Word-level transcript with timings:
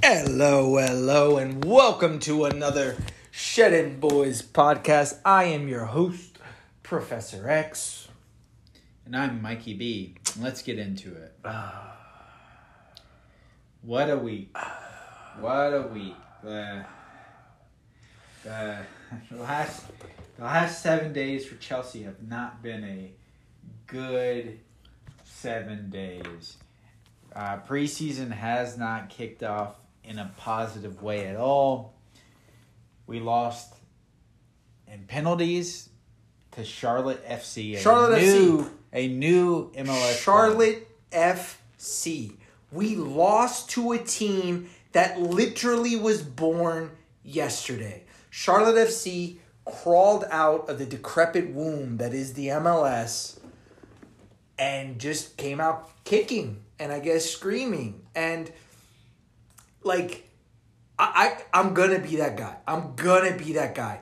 Hello, 0.00 0.76
hello, 0.78 1.38
and 1.38 1.64
welcome 1.64 2.20
to 2.20 2.44
another 2.44 2.96
Shedding 3.32 3.98
Boys 3.98 4.42
podcast. 4.42 5.18
I 5.24 5.44
am 5.44 5.66
your 5.66 5.86
host, 5.86 6.38
Professor 6.84 7.50
X. 7.50 8.06
And 9.04 9.16
I'm 9.16 9.42
Mikey 9.42 9.74
B. 9.74 10.14
Let's 10.38 10.62
get 10.62 10.78
into 10.78 11.16
it. 11.16 11.34
What 13.82 14.08
a 14.08 14.16
week. 14.16 14.56
What 15.40 15.74
a 15.74 15.90
week. 15.92 16.14
The, 16.44 16.86
the, 18.44 18.78
the 19.32 19.36
last 19.36 19.84
the 20.36 20.44
last 20.44 20.80
seven 20.80 21.12
days 21.12 21.44
for 21.44 21.56
Chelsea 21.56 22.04
have 22.04 22.22
not 22.22 22.62
been 22.62 22.84
a 22.84 23.10
good 23.88 24.60
seven 25.24 25.90
days. 25.90 26.56
Uh, 27.34 27.58
preseason 27.68 28.30
has 28.30 28.78
not 28.78 29.08
kicked 29.10 29.42
off 29.42 29.74
in 30.08 30.18
a 30.18 30.32
positive 30.38 31.02
way 31.02 31.26
at 31.26 31.36
all. 31.36 31.94
We 33.06 33.20
lost 33.20 33.74
in 34.90 35.04
penalties 35.06 35.90
to 36.52 36.64
Charlotte 36.64 37.24
FC. 37.28 37.74
a 37.74 37.78
Charlotte 37.78 38.22
new, 38.22 38.62
FC. 38.62 38.70
A 38.94 39.08
new 39.08 39.70
MLS. 39.72 39.84
club. 39.84 40.16
Charlotte 40.16 40.88
FC. 41.12 42.36
We 42.72 42.96
lost 42.96 43.70
to 43.70 43.92
a 43.92 43.98
team 43.98 44.70
that 44.92 45.20
literally 45.20 45.96
was 45.96 46.22
born 46.22 46.90
yesterday. 47.22 48.04
Charlotte 48.30 48.76
FC 48.88 49.36
crawled 49.66 50.24
out 50.30 50.70
of 50.70 50.78
the 50.78 50.86
decrepit 50.86 51.50
womb 51.50 51.98
that 51.98 52.14
is 52.14 52.32
the 52.32 52.46
MLS 52.48 53.38
and 54.58 54.98
just 54.98 55.36
came 55.36 55.60
out 55.60 55.90
kicking 56.04 56.62
and 56.78 56.92
I 56.92 57.00
guess 57.00 57.30
screaming. 57.30 58.06
And 58.14 58.50
like 59.82 60.28
I, 60.98 61.36
I 61.52 61.60
I'm 61.60 61.74
gonna 61.74 61.98
be 61.98 62.16
that 62.16 62.36
guy. 62.36 62.56
I'm 62.66 62.94
gonna 62.96 63.36
be 63.36 63.54
that 63.54 63.74
guy. 63.74 64.00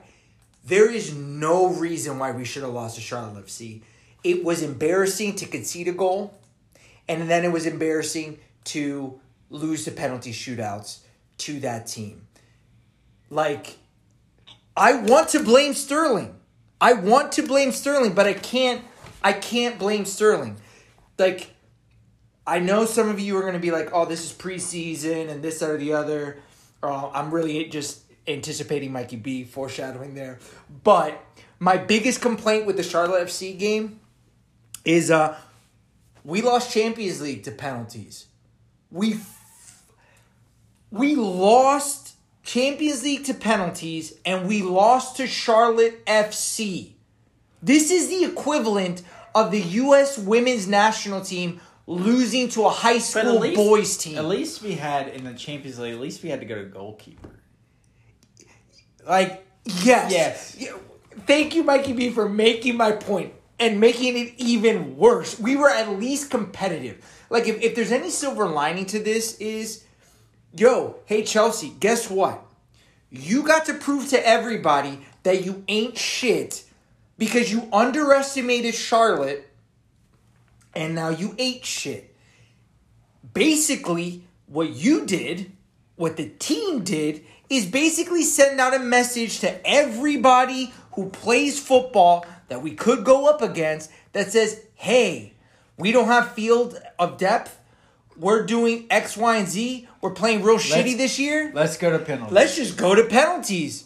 There 0.65 0.91
is 0.91 1.13
no 1.13 1.67
reason 1.67 2.19
why 2.19 2.31
we 2.31 2.43
should 2.43 2.63
have 2.63 2.73
lost 2.73 2.95
to 2.95 3.01
Charlotte 3.01 3.45
FC. 3.45 3.81
It 4.23 4.43
was 4.43 4.61
embarrassing 4.61 5.35
to 5.37 5.45
concede 5.45 5.87
a 5.87 5.93
goal, 5.93 6.33
and 7.07 7.29
then 7.29 7.45
it 7.45 7.51
was 7.51 7.65
embarrassing 7.65 8.39
to 8.65 9.19
lose 9.49 9.85
the 9.85 9.91
penalty 9.91 10.33
shootouts 10.33 10.99
to 11.37 11.59
that 11.61 11.87
team. 11.87 12.27
Like, 13.29 13.77
I 14.75 14.95
want 14.95 15.29
to 15.29 15.43
blame 15.43 15.73
Sterling. 15.73 16.35
I 16.81 16.93
want 16.93 17.31
to 17.33 17.43
blame 17.43 17.71
Sterling, 17.71 18.13
but 18.13 18.27
I 18.27 18.33
can't. 18.33 18.83
I 19.23 19.33
can't 19.33 19.79
blame 19.79 20.05
Sterling. 20.05 20.57
Like, 21.17 21.55
I 22.47 22.59
know 22.59 22.85
some 22.85 23.09
of 23.09 23.19
you 23.19 23.37
are 23.37 23.41
going 23.41 23.53
to 23.53 23.59
be 23.59 23.71
like, 23.71 23.89
"Oh, 23.93 24.05
this 24.05 24.23
is 24.23 24.31
preseason 24.31 25.29
and 25.29 25.43
this 25.43 25.61
or 25.61 25.77
the 25.77 25.93
other." 25.93 26.39
Uh, 26.81 27.09
I'm 27.09 27.31
really 27.33 27.65
just 27.65 28.01
anticipating 28.27 28.91
Mikey 28.91 29.17
B 29.17 29.43
foreshadowing 29.43 30.15
there. 30.15 30.39
But 30.83 31.23
my 31.59 31.77
biggest 31.77 32.21
complaint 32.21 32.65
with 32.65 32.77
the 32.77 32.83
Charlotte 32.83 33.27
FC 33.27 33.57
game 33.57 33.99
is 34.85 35.11
uh 35.11 35.37
we 36.23 36.41
lost 36.41 36.73
Champions 36.73 37.21
League 37.21 37.43
to 37.43 37.51
penalties. 37.51 38.27
We 38.91 39.13
f- 39.13 39.85
we 40.91 41.15
lost 41.15 42.15
Champions 42.43 43.03
League 43.03 43.25
to 43.25 43.33
penalties 43.33 44.13
and 44.25 44.47
we 44.47 44.61
lost 44.61 45.17
to 45.17 45.27
Charlotte 45.27 46.05
FC. 46.05 46.91
This 47.61 47.91
is 47.91 48.09
the 48.09 48.25
equivalent 48.25 49.03
of 49.33 49.51
the 49.51 49.61
US 49.61 50.17
women's 50.17 50.67
national 50.67 51.21
team 51.21 51.61
losing 51.87 52.49
to 52.49 52.65
a 52.65 52.69
high 52.69 52.99
school 52.99 53.39
least, 53.39 53.55
boys 53.55 53.97
team. 53.97 54.17
At 54.17 54.25
least 54.25 54.61
we 54.61 54.73
had 54.73 55.07
in 55.07 55.23
the 55.23 55.33
Champions 55.33 55.79
League. 55.79 55.93
At 55.93 55.99
least 55.99 56.21
we 56.21 56.29
had 56.29 56.41
to 56.41 56.45
go 56.45 56.55
to 56.55 56.65
goalkeeper. 56.65 57.29
Like 59.07 59.47
Yes. 59.67 60.55
Yes. 60.57 60.73
Thank 61.25 61.55
you, 61.55 61.63
Mikey 61.63 61.93
B, 61.93 62.09
for 62.09 62.29
making 62.29 62.77
my 62.77 62.91
point 62.91 63.33
and 63.59 63.79
making 63.79 64.17
it 64.17 64.33
even 64.37 64.97
worse. 64.97 65.39
We 65.39 65.55
were 65.55 65.69
at 65.69 65.89
least 65.99 66.29
competitive. 66.29 67.03
Like, 67.29 67.47
if, 67.47 67.61
if 67.61 67.75
there's 67.75 67.91
any 67.91 68.09
silver 68.09 68.47
lining 68.47 68.85
to 68.87 68.99
this, 68.99 69.37
is 69.39 69.83
yo, 70.55 70.97
hey, 71.05 71.23
Chelsea, 71.23 71.73
guess 71.79 72.09
what? 72.09 72.43
You 73.09 73.43
got 73.43 73.65
to 73.65 73.73
prove 73.73 74.09
to 74.09 74.27
everybody 74.27 74.99
that 75.23 75.43
you 75.43 75.63
ain't 75.67 75.97
shit 75.97 76.63
because 77.17 77.51
you 77.51 77.67
underestimated 77.73 78.75
Charlotte 78.75 79.46
and 80.77 80.93
now 80.93 81.09
you 81.09 81.33
ate 81.39 81.65
shit. 81.65 82.15
Basically, 83.33 84.27
what 84.45 84.69
you 84.69 85.05
did, 85.07 85.51
what 85.95 86.17
the 86.17 86.29
team 86.29 86.83
did, 86.83 87.25
is 87.49 87.65
basically 87.65 88.21
send 88.21 88.59
out 88.61 88.75
a 88.75 88.79
message 88.79 89.39
to 89.39 89.67
everybody 89.67 90.71
who 90.93 91.09
plays 91.09 91.59
football 91.59 92.25
that 92.49 92.61
we 92.61 92.75
could 92.75 93.03
go 93.03 93.27
up 93.27 93.41
against 93.41 93.91
that 94.13 94.31
says, 94.31 94.63
hey, 94.75 95.33
we 95.77 95.91
don't 95.91 96.07
have 96.07 96.33
field 96.33 96.79
of 96.99 97.17
depth. 97.17 97.59
We're 98.15 98.45
doing 98.45 98.85
X, 98.91 99.17
Y, 99.17 99.37
and 99.37 99.47
Z. 99.47 99.87
We're 100.01 100.11
playing 100.11 100.43
real 100.43 100.57
shitty 100.57 100.95
this 100.95 101.17
year. 101.17 101.51
let's 101.55 101.77
go 101.77 101.89
to 101.89 101.99
penalties. 101.99 102.33
Let's 102.33 102.55
just 102.55 102.77
go 102.77 102.93
to 102.93 103.05
penalties. 103.05 103.85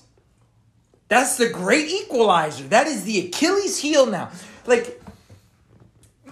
That's 1.07 1.37
the 1.37 1.49
great 1.49 1.89
equalizer. 1.89 2.65
That 2.65 2.87
is 2.87 3.03
the 3.05 3.27
Achilles 3.27 3.77
heel 3.79 4.05
now. 4.05 4.29
Like, 4.65 5.00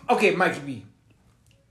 okay, 0.09 0.35
Mikey 0.35 0.59
B. 0.61 0.85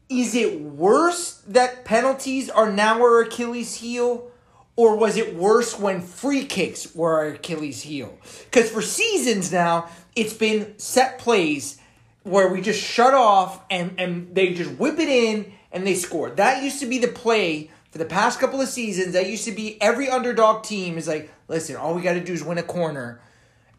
Is 0.09 0.35
it 0.35 0.61
worse 0.61 1.43
that 1.49 1.85
penalties 1.85 2.49
are 2.49 2.73
now 2.73 3.01
our 3.01 3.23
Achilles 3.23 3.77
heel? 3.77 4.31
Or 4.77 4.97
was 4.97 5.17
it 5.17 5.35
worse 5.35 5.77
when 5.77 6.01
free 6.01 6.45
kicks 6.45 6.95
were 6.95 7.15
our 7.15 7.27
Achilles 7.31 7.83
heel? 7.83 8.17
Because 8.45 8.71
for 8.71 8.81
seasons 8.81 9.51
now, 9.51 9.89
it's 10.15 10.33
been 10.33 10.79
set 10.79 11.19
plays 11.19 11.81
where 12.23 12.49
we 12.49 12.61
just 12.61 12.81
shut 12.81 13.13
off 13.13 13.61
and, 13.71 13.95
and 13.99 14.35
they 14.35 14.55
just 14.55 14.71
whip 14.73 14.99
it 15.01 15.09
in 15.09 15.53
and 15.73 15.85
they 15.85 15.95
score. 15.95 16.31
That 16.31 16.63
used 16.63 16.79
to 16.81 16.87
be 16.87 16.99
the 16.99 17.09
play 17.09 17.71
for 17.91 17.99
the 17.99 18.05
past 18.05 18.39
couple 18.39 18.61
of 18.61 18.69
seasons. 18.69 19.15
That 19.15 19.29
used 19.29 19.45
to 19.47 19.53
be 19.53 19.81
every 19.83 20.09
underdog 20.09 20.63
team 20.63 20.97
is 20.97 21.09
like, 21.09 21.29
listen, 21.49 21.75
all 21.75 21.95
we 21.95 22.03
got 22.03 22.15
to 22.15 22.25
do 22.25 22.33
is 22.33 22.45
win 22.45 22.59
a 22.59 22.63
corner 22.63 23.21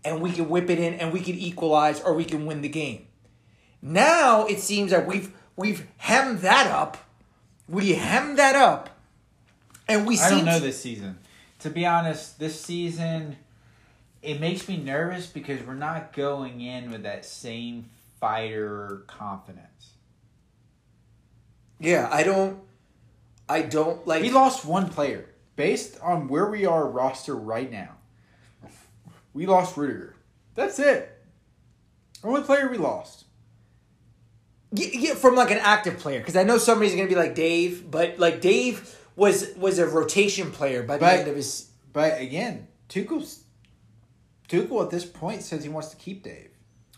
and 0.03 0.21
we 0.21 0.31
can 0.31 0.49
whip 0.49 0.69
it 0.69 0.79
in 0.79 0.95
and 0.95 1.13
we 1.13 1.21
can 1.21 1.35
equalize 1.35 2.01
or 2.01 2.13
we 2.13 2.25
can 2.25 2.45
win 2.45 2.61
the 2.61 2.69
game. 2.69 3.07
Now 3.81 4.45
it 4.45 4.59
seems 4.59 4.91
that 4.91 5.07
we've 5.07 5.31
we've 5.55 5.87
hemmed 5.97 6.39
that 6.39 6.67
up. 6.67 6.97
We 7.67 7.93
hemmed 7.93 8.37
that 8.37 8.55
up. 8.55 8.89
And 9.87 10.05
we 10.05 10.19
I 10.19 10.29
don't 10.29 10.45
know 10.45 10.59
this 10.59 10.81
season. 10.81 11.19
To 11.59 11.69
be 11.69 11.85
honest, 11.85 12.39
this 12.39 12.59
season 12.59 13.37
it 14.21 14.39
makes 14.39 14.67
me 14.67 14.77
nervous 14.77 15.27
because 15.27 15.61
we're 15.63 15.75
not 15.75 16.13
going 16.13 16.61
in 16.61 16.91
with 16.91 17.03
that 17.03 17.23
same 17.23 17.89
fighter 18.19 19.03
confidence. 19.07 19.93
Yeah, 21.79 22.09
I 22.11 22.23
don't 22.23 22.59
I 23.47 23.61
don't 23.63 24.05
like 24.05 24.21
We 24.21 24.29
lost 24.29 24.65
one 24.65 24.89
player 24.89 25.25
based 25.55 25.99
on 26.01 26.27
where 26.27 26.49
we 26.49 26.65
are 26.65 26.87
roster 26.87 27.35
right 27.35 27.71
now. 27.71 27.95
We 29.33 29.45
lost 29.45 29.77
Rudiger. 29.77 30.15
That's 30.55 30.79
it. 30.79 31.17
Only 32.23 32.41
player 32.41 32.69
we 32.69 32.77
lost. 32.77 33.25
Yeah, 34.71 34.87
yeah, 34.93 35.13
from 35.15 35.35
like 35.35 35.51
an 35.51 35.57
active 35.59 35.97
player 35.97 36.19
because 36.19 36.35
I 36.35 36.43
know 36.43 36.57
somebody's 36.57 36.95
gonna 36.95 37.07
be 37.07 37.15
like 37.15 37.33
Dave, 37.35 37.89
but 37.89 38.19
like 38.19 38.39
Dave 38.41 38.95
was 39.15 39.47
was 39.57 39.79
a 39.79 39.87
rotation 39.87 40.51
player 40.51 40.83
by 40.83 40.97
the 40.97 41.01
But- 41.01 41.19
end 41.19 41.27
of 41.27 41.35
his. 41.35 41.67
But 41.91 42.21
again, 42.21 42.67
Tuchel's 42.87 43.43
Tuchel 44.47 44.83
at 44.83 44.89
this 44.91 45.05
point 45.05 45.41
says 45.43 45.63
he 45.63 45.69
wants 45.69 45.89
to 45.89 45.95
keep 45.97 46.23
Dave, 46.23 46.51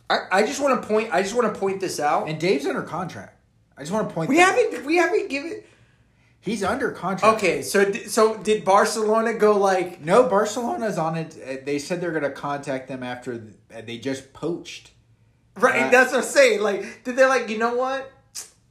I, 0.10 0.20
I 0.32 0.44
just 0.46 0.62
want 0.62 0.82
to 0.82 0.88
point. 0.88 1.14
I 1.14 1.22
just 1.22 1.34
want 1.36 1.54
to 1.54 1.60
point 1.60 1.80
this 1.80 2.00
out. 2.00 2.28
and 2.28 2.40
Dave's 2.40 2.66
under 2.66 2.82
contract. 2.84 3.38
I 3.78 3.82
just 3.82 3.92
want 3.94 4.10
to 4.10 4.14
point. 4.14 4.30
we 4.30 4.38
haven't 4.38 4.86
we 4.86 4.98
haven't 4.98 5.30
given. 5.30 5.64
He's 6.42 6.64
under 6.64 6.92
contract. 6.92 7.38
Okay, 7.38 7.62
so 7.62 7.92
so 7.94 8.36
did 8.38 8.66
Barcelona 8.66 9.34
go 9.34 9.58
like? 9.58 10.02
No, 10.02 10.24
Barcelona's 10.28 10.98
on 10.98 11.16
it. 11.16 11.66
They 11.66 11.80
said 11.80 12.02
they're 12.02 12.12
going 12.12 12.24
to 12.24 12.32
contact 12.32 12.88
them 12.88 13.04
after 13.04 13.42
they 13.70 13.98
just 14.00 14.34
poached. 14.34 14.92
Right, 15.56 15.84
Uh, 15.84 15.90
that's 15.90 16.12
what 16.12 16.20
I'm 16.20 16.24
saying. 16.30 16.62
Like, 16.62 17.04
did 17.04 17.16
they 17.16 17.26
like? 17.26 17.50
You 17.50 17.58
know 17.58 17.76
what? 17.76 18.12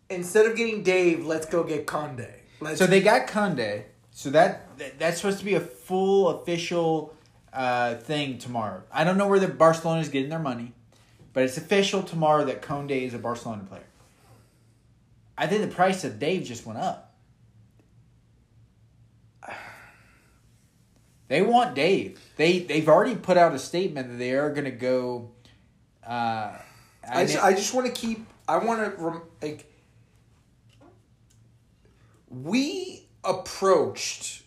Instead 0.08 0.46
of 0.46 0.56
getting 0.56 0.82
Dave, 0.82 1.24
let's 1.26 1.46
go 1.46 1.62
get 1.62 1.86
Koundé. 1.86 2.30
Let's, 2.60 2.78
So 2.78 2.86
they 2.86 3.00
got 3.00 3.28
Koundé. 3.28 3.84
So 4.10 4.30
that, 4.30 4.76
that 4.78 4.98
that's 4.98 5.18
supposed 5.18 5.38
to 5.38 5.44
be 5.44 5.54
a 5.54 5.60
full 5.60 6.28
official 6.28 7.14
uh, 7.52 7.94
thing 7.94 8.38
tomorrow. 8.38 8.82
I 8.92 9.04
don't 9.04 9.16
know 9.16 9.28
where 9.28 9.38
the 9.38 9.48
Barcelona 9.48 10.00
is 10.00 10.08
getting 10.08 10.30
their 10.30 10.38
money, 10.38 10.72
but 11.32 11.44
it's 11.44 11.56
official 11.56 12.02
tomorrow 12.02 12.44
that 12.44 12.62
Koundé 12.62 13.02
is 13.02 13.14
a 13.14 13.18
Barcelona 13.18 13.64
player. 13.64 13.84
I 15.38 15.46
think 15.46 15.62
the 15.62 15.74
price 15.74 16.04
of 16.04 16.18
Dave 16.18 16.44
just 16.44 16.66
went 16.66 16.78
up. 16.78 17.14
They 21.28 21.42
want 21.42 21.76
Dave. 21.76 22.20
They 22.36 22.58
they've 22.58 22.88
already 22.88 23.14
put 23.14 23.36
out 23.36 23.54
a 23.54 23.58
statement 23.60 24.08
that 24.08 24.16
they 24.16 24.32
are 24.32 24.50
going 24.52 24.64
to 24.64 24.72
go. 24.72 25.30
Uh, 26.04 26.58
I 27.20 27.24
just, 27.26 27.44
I 27.44 27.52
just 27.52 27.74
want 27.74 27.86
to 27.86 27.92
keep. 27.92 28.26
I 28.48 28.58
want 28.58 28.80
to 28.96 29.02
rem, 29.02 29.22
like. 29.42 29.66
We 32.28 33.06
approached 33.24 34.42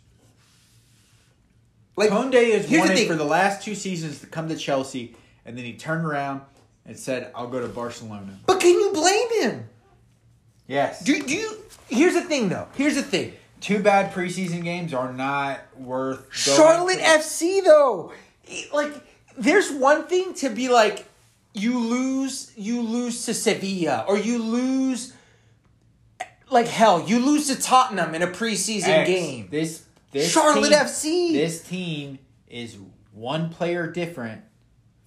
Like 1.96 2.10
Koundé 2.10 2.46
here's 2.46 2.68
the 2.68 2.78
wanted 2.80 2.96
thing. 2.98 3.08
for 3.08 3.16
the 3.16 3.26
last 3.26 3.62
two 3.64 3.76
seasons 3.76 4.20
to 4.22 4.28
come 4.28 4.48
to 4.50 4.56
Chelsea, 4.56 5.16
and 5.46 5.58
then 5.58 5.66
he 5.66 5.74
turned 5.74 6.06
around 6.06 6.42
and 6.86 6.98
said, 6.98 7.32
"I'll 7.36 7.48
go 7.48 7.60
to 7.60 7.68
Barcelona." 7.68 8.40
But 8.46 8.60
can 8.62 8.72
you 8.72 8.92
blame 8.94 9.42
him? 9.42 9.70
Yes. 10.68 11.04
Do, 11.04 11.22
do 11.22 11.34
you? 11.34 11.58
Here's 11.90 12.14
the 12.14 12.22
thing, 12.22 12.50
though. 12.50 12.68
Here's 12.76 12.96
the 12.96 13.04
thing. 13.04 13.34
Two 13.60 13.80
bad 13.80 14.14
preseason 14.14 14.64
games 14.64 14.94
are 14.94 15.12
not 15.14 15.60
worth. 15.78 16.26
Charlotte 16.32 17.00
FC, 17.00 17.64
though, 17.64 18.12
like, 18.74 18.92
there's 19.38 19.72
one 19.72 20.08
thing 20.08 20.34
to 20.36 20.50
be 20.50 20.70
like, 20.70 21.06
you 21.54 21.80
lose, 21.80 22.52
you 22.56 22.82
lose 22.82 23.26
to 23.26 23.34
Sevilla, 23.34 24.06
or 24.08 24.18
you 24.18 24.40
lose, 24.40 25.14
like 26.50 26.68
hell, 26.68 27.04
you 27.08 27.20
lose 27.20 27.48
to 27.48 27.62
Tottenham 27.62 28.16
in 28.16 28.22
a 28.22 28.28
preseason 28.28 28.88
X. 28.88 29.08
game. 29.10 29.48
This 29.52 29.84
this 30.12 30.32
Charlotte 30.32 30.70
team- 30.70 30.80
FC. 30.80 31.34
This 31.34 31.62
team 31.64 32.20
is 32.48 32.78
one 33.14 33.50
player 33.50 33.88
different 33.88 34.42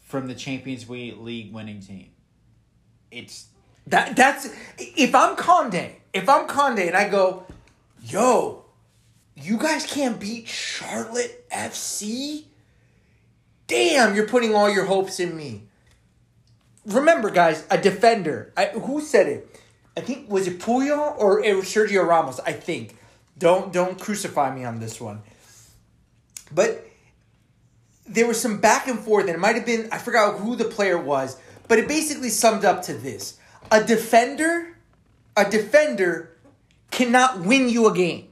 from 0.01 0.29
the 0.29 0.35
Champions 0.35 0.89
League 0.89 1.53
winning 1.53 1.81
team. 1.81 2.11
It's 3.11 3.47
That 3.89 4.17
that's 4.17 4.49
if 4.79 5.15
I'm 5.15 5.37
Koundé, 5.37 5.93
if 6.13 6.29
I'm 6.29 6.47
Koundé, 6.47 6.87
and 6.89 6.97
I 6.97 7.09
go, 7.09 7.45
yo, 8.03 8.65
you 9.35 9.57
guys 9.59 9.87
can't 9.87 10.19
beat 10.19 10.49
Charlotte 10.49 11.49
FC. 11.51 12.45
Damn, 13.67 14.15
you're 14.15 14.29
putting 14.29 14.55
all 14.55 14.71
your 14.71 14.85
hopes 14.85 15.19
in 15.19 15.37
me. 15.37 15.63
Remember, 16.87 17.31
guys, 17.31 17.67
a 17.71 17.79
defender. 17.79 18.53
I, 18.57 18.67
who 18.67 19.01
said 19.01 19.27
it? 19.27 19.61
I 19.97 20.01
think 20.01 20.31
was 20.31 20.47
it 20.47 20.61
Puyol 20.61 21.19
or 21.19 21.43
it 21.43 21.57
was 21.57 21.65
Sergio 21.67 22.07
Ramos. 22.07 22.39
I 22.41 22.53
think. 22.53 22.97
Don't 23.39 23.73
don't 23.73 24.01
crucify 24.01 24.55
me 24.55 24.65
on 24.65 24.79
this 24.79 25.01
one. 25.01 25.23
But 26.53 26.87
there 28.07 28.27
was 28.27 28.41
some 28.41 28.61
back 28.61 28.87
and 28.87 28.99
forth, 28.99 29.27
and 29.27 29.35
it 29.35 29.39
might 29.39 29.57
have 29.57 29.67
been 29.67 29.89
I 29.91 29.99
forgot 29.99 30.39
who 30.39 30.57
the 30.57 30.65
player 30.65 30.99
was, 30.99 31.37
but 31.69 31.79
it 31.79 31.89
basically 31.89 32.31
summed 32.31 32.65
up 32.65 32.83
to 32.83 32.95
this: 32.95 33.39
a 33.71 33.83
defender, 33.83 34.79
a 35.37 35.49
defender 35.49 36.37
cannot 36.91 37.41
win 37.41 37.69
you 37.69 37.89
a 37.89 37.95
game. 37.95 38.29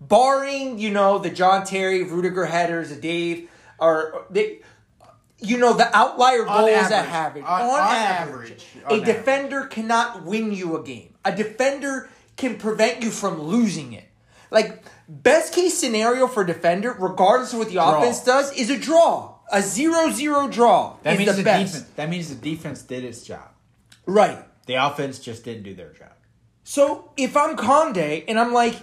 Barring, 0.00 0.78
you 0.78 0.90
know, 0.90 1.18
the 1.18 1.30
John 1.30 1.64
Terry, 1.64 2.02
Rudiger 2.04 2.46
headers, 2.46 2.90
the 2.90 2.96
Dave, 2.96 3.48
or 3.78 4.26
they, 4.30 4.60
you 5.42 5.58
know, 5.58 5.72
the 5.74 5.94
outlier 5.96 6.46
On 6.46 6.60
goals 6.60 6.88
that 6.88 7.08
average. 7.08 7.44
On- 7.44 7.60
On, 7.62 7.70
on 7.70 7.78
average, 7.94 8.50
average. 8.50 8.66
a 8.86 8.92
On 8.94 9.00
defender 9.04 9.64
cannot 9.66 10.24
win 10.24 10.52
you 10.52 10.76
a 10.76 10.82
game. 10.82 11.14
A 11.24 11.34
defender 11.34 12.08
can 12.36 12.58
prevent 12.58 13.02
you 13.02 13.10
from 13.10 13.40
losing 13.40 13.92
it. 13.92 14.04
Like 14.50 14.82
best 15.08 15.54
case 15.54 15.76
scenario 15.78 16.26
for 16.26 16.44
defender, 16.44 16.94
regardless 16.98 17.52
of 17.52 17.58
what 17.60 17.68
the 17.70 17.82
offense 17.82 18.22
does, 18.24 18.52
is 18.52 18.70
a 18.70 18.78
draw. 18.78 19.36
A 19.50 19.58
0-0 19.58 20.50
draw 20.50 20.96
that 21.02 21.12
is 21.14 21.18
means 21.18 21.30
the, 21.32 21.36
the, 21.38 21.42
best. 21.44 21.72
defense. 21.74 21.90
That 21.96 22.08
means 22.08 22.28
the 22.30 22.34
defense 22.36 22.82
did 22.82 23.04
its 23.04 23.22
job. 23.22 23.50
Right. 24.06 24.38
The 24.66 24.74
offense 24.74 25.18
just 25.18 25.44
didn't 25.44 25.64
do 25.64 25.74
their 25.74 25.92
job. 25.92 26.12
So 26.64 27.10
if 27.16 27.36
I'm 27.36 27.56
Koundé 27.56 28.24
and 28.28 28.38
I'm 28.38 28.52
like, 28.52 28.76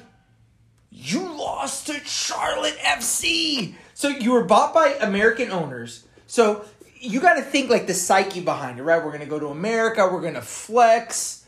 you 0.91 1.21
lost 1.21 1.87
to 1.87 1.93
Charlotte 2.05 2.77
FC. 2.79 3.75
So 3.93 4.09
you 4.09 4.31
were 4.31 4.43
bought 4.43 4.73
by 4.73 4.95
American 4.99 5.51
owners. 5.51 6.05
So 6.29 6.63
you 6.99 7.19
got 7.19 7.33
to 7.33 7.41
think 7.41 7.71
like 7.71 7.87
the 7.87 7.93
psyche 7.95 8.39
behind 8.41 8.77
it, 8.79 8.83
right? 8.83 8.97
We're 9.03 9.09
going 9.11 9.21
to 9.21 9.25
go 9.25 9.39
to 9.39 9.47
America, 9.47 10.07
we're 10.11 10.21
going 10.21 10.35
to 10.35 10.41
flex, 10.43 11.43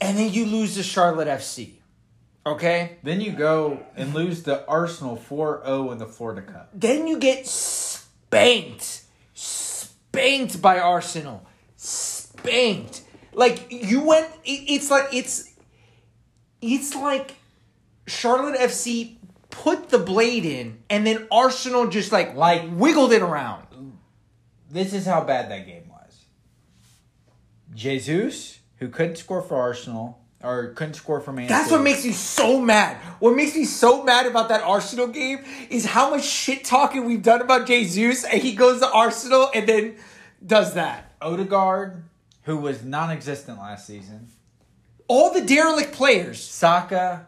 and 0.00 0.16
then 0.16 0.32
you 0.32 0.46
lose 0.46 0.74
to 0.76 0.82
Charlotte 0.84 1.26
FC. 1.26 1.72
Okay? 2.46 2.98
Then 3.02 3.20
you 3.20 3.32
go 3.32 3.84
and 3.96 4.14
lose 4.14 4.44
to 4.44 4.64
Arsenal 4.68 5.16
4-0 5.16 5.90
in 5.92 5.98
the 5.98 6.06
Florida 6.06 6.40
Cup. 6.42 6.70
Then 6.72 7.08
you 7.08 7.18
get 7.18 7.46
spanked. 7.48 9.02
Spanked 9.34 10.62
by 10.62 10.78
Arsenal. 10.78 11.44
Spanked. 11.76 13.02
Like 13.32 13.66
you 13.70 14.02
went 14.04 14.28
it- 14.44 14.64
it's 14.72 14.90
like 14.90 15.08
it's 15.12 15.50
it's 16.62 16.94
like 16.94 17.34
Charlotte 18.06 18.58
FC 18.58 19.16
put 19.50 19.88
the 19.88 19.98
blade 19.98 20.44
in 20.44 20.78
and 20.88 21.06
then 21.06 21.26
Arsenal 21.30 21.88
just 21.88 22.12
like 22.12 22.34
Like- 22.36 22.64
wiggled 22.72 23.12
it 23.12 23.22
around. 23.22 23.66
This 24.70 24.92
is 24.94 25.04
how 25.06 25.22
bad 25.24 25.50
that 25.50 25.66
game 25.66 25.88
was. 25.88 26.24
Jesus, 27.74 28.58
who 28.76 28.88
couldn't 28.88 29.16
score 29.16 29.42
for 29.42 29.56
Arsenal 29.56 30.18
or 30.42 30.68
couldn't 30.74 30.94
score 30.94 31.20
for 31.20 31.32
Man 31.32 31.48
That's 31.48 31.64
City. 31.64 31.76
what 31.76 31.82
makes 31.84 32.04
me 32.04 32.12
so 32.12 32.60
mad. 32.60 32.96
What 33.18 33.36
makes 33.36 33.54
me 33.54 33.64
so 33.64 34.02
mad 34.02 34.26
about 34.26 34.48
that 34.48 34.62
Arsenal 34.62 35.08
game 35.08 35.40
is 35.68 35.84
how 35.84 36.10
much 36.10 36.24
shit 36.24 36.64
talking 36.64 37.04
we've 37.04 37.22
done 37.22 37.40
about 37.42 37.66
Jesus 37.66 38.24
and 38.24 38.40
he 38.42 38.54
goes 38.54 38.80
to 38.80 38.90
Arsenal 38.90 39.50
and 39.54 39.68
then 39.68 39.96
does 40.44 40.74
that. 40.74 41.12
Odegaard, 41.20 42.02
who 42.44 42.56
was 42.56 42.82
non-existent 42.82 43.58
last 43.58 43.86
season. 43.86 44.28
All 45.08 45.32
the 45.32 45.42
derelict 45.42 45.92
players. 45.92 46.42
Saka, 46.42 47.26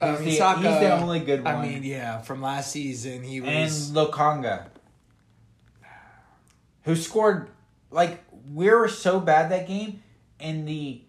I 0.00 0.10
He's 0.10 0.18
mean, 0.20 0.28
the- 0.28 0.36
Saka- 0.36 0.60
he's 0.70 0.80
the 0.80 0.92
only 1.00 1.20
good 1.20 1.44
one. 1.44 1.54
I 1.56 1.66
mean, 1.66 1.82
yeah, 1.82 2.18
from 2.18 2.40
last 2.42 2.70
season 2.70 3.22
he 3.24 3.40
was. 3.40 3.88
and. 3.90 3.96
Lokonga, 3.96 4.66
who 6.84 6.96
scored 6.96 7.50
like 7.90 8.24
we 8.52 8.70
were 8.70 8.88
so 8.88 9.20
bad 9.20 9.50
that 9.50 9.66
game 9.66 10.02
in 10.38 10.64
the 10.64 11.02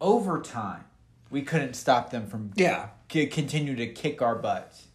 overtime. 0.00 0.84
We 1.30 1.42
couldn't 1.42 1.74
stop 1.74 2.10
them 2.10 2.26
from 2.26 2.50
yeah, 2.54 2.88
c- 3.10 3.26
continue 3.26 3.74
to 3.76 3.86
kick 3.86 4.20
our 4.20 4.34
butts. 4.34 4.86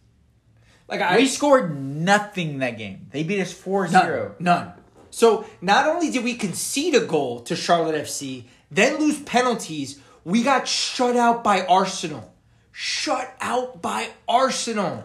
like 0.88 1.00
I 1.00 1.16
we 1.16 1.26
scored 1.26 1.76
nothing 1.78 2.58
that 2.58 2.78
game. 2.78 3.08
They 3.10 3.22
beat 3.22 3.40
us 3.40 3.52
4-0. 3.52 3.90
none, 3.92 4.30
none. 4.38 4.72
So 5.10 5.46
not 5.60 5.86
only 5.88 6.10
did 6.10 6.22
we 6.22 6.34
concede 6.34 6.94
a 6.94 7.00
goal 7.04 7.40
to 7.40 7.56
Charlotte 7.56 7.94
FC, 8.04 8.44
then 8.70 8.98
lose 9.00 9.20
penalties, 9.22 10.00
we 10.24 10.42
got 10.42 10.68
shut 10.68 11.16
out 11.16 11.42
by 11.42 11.64
Arsenal. 11.66 12.32
Shut 12.70 13.34
out 13.40 13.80
by 13.82 14.10
Arsenal. 14.28 15.02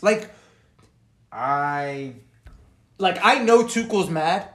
Like, 0.00 0.30
I 1.30 2.14
like 3.00 3.18
I 3.22 3.38
know 3.38 3.64
Tuchel's 3.64 4.10
mad, 4.10 4.48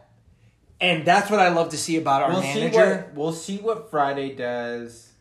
and 0.79 1.05
that's 1.05 1.29
what 1.29 1.39
I 1.39 1.49
love 1.49 1.69
to 1.69 1.77
see 1.77 1.97
about 1.97 2.23
our 2.23 2.29
we'll 2.31 2.41
see 2.41 2.59
manager. 2.59 2.95
what 2.95 3.13
we'll 3.15 3.33
see 3.33 3.57
what 3.57 3.89
Friday 3.89 4.35
does 4.35 5.11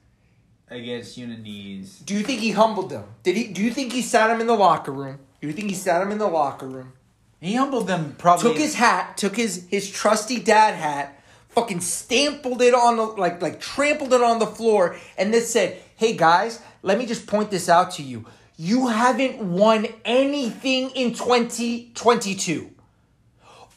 against 0.69 1.19
Udinese. 1.19 2.05
Do 2.05 2.15
you 2.15 2.23
think 2.23 2.41
he 2.41 2.53
humbled 2.53 2.91
them? 2.91 3.05
Did 3.23 3.37
he? 3.37 3.49
Do 3.49 3.63
you 3.63 3.71
think 3.71 3.93
he 3.93 4.03
sat 4.03 4.31
him 4.31 4.41
in 4.41 4.47
the 4.47 4.55
locker 4.55 4.93
room? 4.93 5.19
Do 5.41 5.47
you 5.47 5.53
think 5.53 5.69
he 5.71 5.75
sat 5.75 6.03
him 6.03 6.11
in 6.11 6.19
the 6.19 6.29
locker 6.29 6.67
room? 6.67 6.93
He 7.41 7.55
humbled 7.55 7.87
them 7.87 8.15
probably. 8.19 8.51
took 8.51 8.59
his 8.59 8.75
hat, 8.75 9.17
took 9.17 9.37
his 9.37 9.67
his 9.69 9.91
trusty 9.91 10.41
dad 10.41 10.75
hat, 10.75 11.21
fucking 11.51 11.81
stampled 11.81 12.63
it 12.63 12.75
on 12.75 12.97
the 12.97 13.03
like 13.03 13.43
like 13.43 13.61
trampled 13.61 14.13
it 14.13 14.23
on 14.23 14.39
the 14.39 14.47
floor, 14.47 14.97
and 15.19 15.33
then 15.33 15.43
said, 15.43 15.81
"Hey 15.97 16.17
guys, 16.17 16.61
let 16.83 16.99
me 16.99 17.07
just 17.07 17.27
point 17.27 17.51
this 17.51 17.69
out 17.69 17.93
to 17.93 18.03
you. 18.03 18.25
You 18.57 18.87
haven't 18.87 19.41
won 19.41 19.87
anything 20.05 20.91
in 20.91 21.13
2022. 21.13 22.71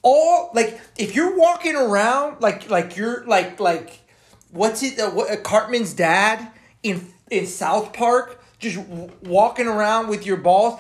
All 0.01 0.51
like 0.53 0.79
if 0.97 1.15
you're 1.15 1.37
walking 1.37 1.75
around 1.75 2.41
like 2.41 2.69
like 2.69 2.95
you're 2.97 3.25
like 3.25 3.59
like 3.59 3.99
what's 4.51 4.83
it 4.83 4.99
uh, 4.99 5.09
what, 5.11 5.29
uh, 5.31 5.37
Cartman's 5.37 5.93
dad 5.93 6.51
in 6.83 7.07
in 7.29 7.45
South 7.45 7.93
Park 7.93 8.41
just 8.59 8.77
w- 8.77 9.11
walking 9.23 9.67
around 9.67 10.07
with 10.07 10.25
your 10.25 10.37
balls 10.37 10.79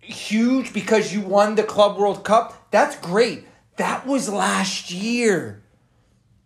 huge 0.00 0.72
because 0.72 1.12
you 1.12 1.20
won 1.20 1.54
the 1.54 1.62
Club 1.62 1.96
World 1.96 2.24
Cup. 2.24 2.70
That's 2.70 2.96
great. 2.96 3.44
That 3.76 4.06
was 4.06 4.28
last 4.28 4.90
year. 4.90 5.62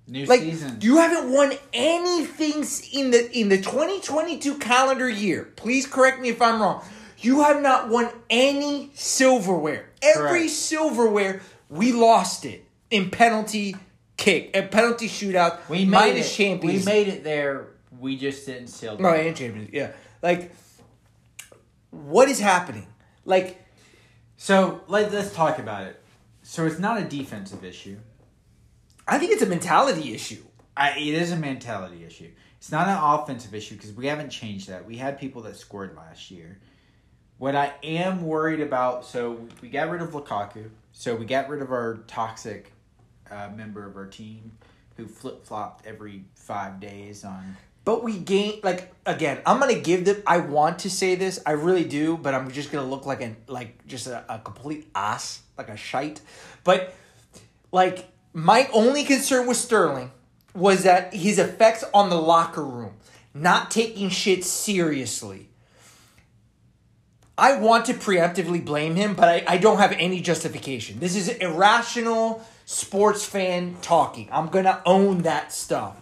new 0.07 0.25
Like 0.27 0.41
season. 0.41 0.79
you 0.81 0.97
haven't 0.99 1.33
won 1.33 1.53
anything 1.73 2.65
in 2.93 3.11
the 3.11 3.31
in 3.37 3.49
the 3.49 3.59
2022 3.59 4.59
calendar 4.59 5.09
year. 5.09 5.53
Please 5.57 5.87
correct 5.87 6.21
me 6.21 6.29
if 6.29 6.41
I'm 6.41 6.61
wrong. 6.63 6.85
You 7.21 7.43
have 7.43 7.61
not 7.61 7.89
won 7.89 8.11
any 8.31 8.91
silverware. 8.95 9.91
Every 10.01 10.29
Correct. 10.29 10.51
silverware 10.51 11.43
we 11.69 11.93
lost 11.93 12.45
it 12.45 12.65
in 12.91 13.11
penalty 13.11 13.77
kick 14.17 14.51
and 14.55 14.71
penalty 14.71 15.09
shootout. 15.09 15.59
we 15.69 15.85
made 15.85 15.91
minus 15.91 16.33
it. 16.33 16.35
champions. 16.35 16.87
We 16.87 16.93
made 16.93 17.09
it 17.09 17.25
there. 17.25 17.69
We 17.99 18.17
just 18.17 18.47
didn't 18.47 18.69
seal. 18.69 18.99
No, 18.99 19.09
and 19.09 19.37
champions. 19.37 19.71
Yeah, 19.73 19.93
like 20.23 20.53
what 21.91 22.29
is 22.29 22.39
happening? 22.41 22.87
Like 23.25 23.65
So 24.37 24.83
let, 24.89 25.13
let's 25.13 25.35
talk 25.35 25.59
about 25.59 25.87
it. 25.87 26.01
So 26.43 26.67
it's 26.67 26.79
not 26.79 27.01
a 27.01 27.05
defensive 27.05 27.65
issue. 27.65 27.99
I 29.07 29.19
think 29.19 29.33
it's 29.33 29.43
a 29.43 29.47
mentality 29.47 30.15
issue. 30.15 30.43
I, 30.77 30.91
it 30.99 31.15
is 31.15 31.33
a 31.33 31.37
mentality 31.37 32.05
issue. 32.05 32.31
It's 32.59 32.71
not 32.71 32.89
an 32.89 32.99
offensive 32.99 33.55
issue 33.55 33.75
because 33.75 33.93
we 33.93 34.07
haven't 34.07 34.31
changed 34.31 34.69
that. 34.69 34.87
We 34.87 34.97
had 34.97 35.19
people 35.19 35.43
that 35.43 35.57
scored 35.57 35.97
last 35.97 36.31
year. 36.31 36.59
What 37.39 37.55
I 37.55 37.73
am 37.85 38.23
worried 38.27 38.61
about, 38.61 39.05
so 39.05 39.39
we 39.63 39.69
got 39.69 39.89
rid 39.91 40.03
of 40.03 40.11
Lukaku. 40.11 40.71
So 40.93 41.15
we 41.15 41.25
got 41.25 41.49
rid 41.49 41.63
of 41.63 41.71
our 41.71 41.99
toxic 42.09 42.73
uh, 43.31 43.49
member 43.55 43.87
of 43.87 43.97
our 43.97 44.07
team 44.07 44.53
who 44.97 45.07
flip 45.07 45.45
flopped 45.47 45.87
every 45.87 46.25
five 46.35 46.81
days 46.81 47.25
on. 47.25 47.57
but 47.85 48.03
we 48.03 48.19
gain 48.19 48.61
like 48.65 48.93
again. 49.07 49.41
I'm 49.47 49.61
gonna 49.61 49.79
give 49.79 50.05
them. 50.05 50.23
I 50.27 50.39
want 50.39 50.81
to 50.81 50.91
say 50.91 51.15
this, 51.15 51.41
I 51.47 51.53
really 51.53 51.85
do, 51.85 52.17
but 52.17 52.35
I'm 52.35 52.51
just 52.51 52.73
gonna 52.73 52.87
look 52.89 53.07
like 53.07 53.23
a 53.23 53.37
like 53.47 53.87
just 53.87 54.09
a, 54.09 54.25
a 54.29 54.41
complete 54.41 54.89
ass, 54.95 55.41
like 55.57 55.69
a 55.69 55.77
shite. 55.77 56.21
But 56.65 56.93
like 57.73 58.09
my 58.33 58.69
only 58.73 59.05
concern 59.05 59.47
with 59.47 59.57
Sterling 59.57 60.11
was 60.55 60.83
that 60.83 61.15
his 61.15 61.39
effects 61.39 61.85
on 61.95 62.11
the 62.11 62.21
locker 62.21 62.65
room, 62.65 62.95
not 63.33 63.71
taking 63.71 64.09
shit 64.09 64.45
seriously. 64.45 65.49
I 67.39 67.57
want 67.57 67.87
to 67.87 67.95
preemptively 67.95 68.63
blame 68.65 68.97
him, 68.97 69.15
but 69.15 69.29
I, 69.29 69.45
I 69.47 69.59
don't 69.59 69.79
have 69.79 69.93
any 69.93 70.21
justification. 70.21 70.99
This 70.99 71.15
is 71.15 71.29
irrational 71.29 72.45
sports 72.67 73.25
fan 73.25 73.77
talking. 73.81 74.29
I'm 74.33 74.49
gonna 74.49 74.83
own 74.85 75.23
that 75.23 75.53
stuff. 75.53 75.97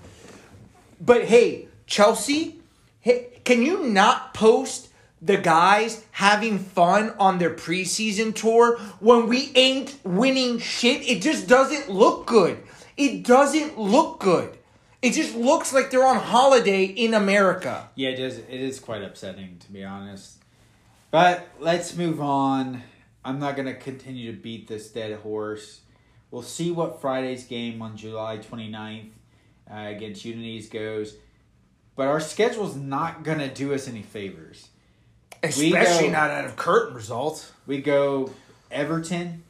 But 0.98 1.26
hey, 1.26 1.68
Chelsea, 1.86 2.58
hey, 3.00 3.28
can 3.44 3.62
you 3.62 3.86
not 3.86 4.32
post 4.32 4.88
the 5.20 5.36
guys 5.36 6.04
having 6.12 6.58
fun 6.58 7.14
on 7.18 7.38
their 7.38 7.54
preseason 7.54 8.34
tour 8.34 8.78
when 8.98 9.28
we 9.28 9.52
ain't 9.54 9.98
winning 10.04 10.58
shit? 10.58 11.06
It 11.06 11.20
just 11.20 11.46
doesn't 11.46 11.90
look 11.90 12.26
good. 12.26 12.58
It 12.96 13.24
doesn't 13.24 13.78
look 13.78 14.20
good. 14.20 14.56
It 15.02 15.12
just 15.12 15.36
looks 15.36 15.74
like 15.74 15.90
they're 15.90 16.06
on 16.06 16.16
holiday 16.16 16.84
in 16.84 17.12
America. 17.12 17.90
Yeah, 17.94 18.08
it 18.08 18.18
is. 18.18 18.38
It 18.38 18.48
is 18.48 18.80
quite 18.80 19.02
upsetting 19.02 19.58
to 19.58 19.70
be 19.70 19.84
honest. 19.84 20.35
But 21.16 21.48
let's 21.60 21.96
move 21.96 22.20
on. 22.20 22.82
I'm 23.24 23.38
not 23.38 23.56
gonna 23.56 23.72
continue 23.72 24.30
to 24.30 24.36
beat 24.36 24.68
this 24.68 24.90
dead 24.90 25.18
horse. 25.20 25.80
We'll 26.30 26.42
see 26.42 26.70
what 26.70 27.00
Friday's 27.00 27.44
game 27.44 27.80
on 27.80 27.96
July 27.96 28.36
29th 28.36 29.08
uh, 29.70 29.74
against 29.76 30.26
Udinese 30.26 30.70
goes. 30.70 31.14
But 31.94 32.08
our 32.08 32.20
schedule's 32.20 32.76
not 32.76 33.22
gonna 33.22 33.48
do 33.48 33.72
us 33.72 33.88
any 33.88 34.02
favors. 34.02 34.68
Especially 35.42 36.08
go- 36.08 36.12
not 36.12 36.30
out 36.30 36.44
of 36.44 36.54
curtain 36.56 36.94
results. 36.94 37.50
We 37.66 37.80
go 37.80 38.30
Everton, 38.70 39.42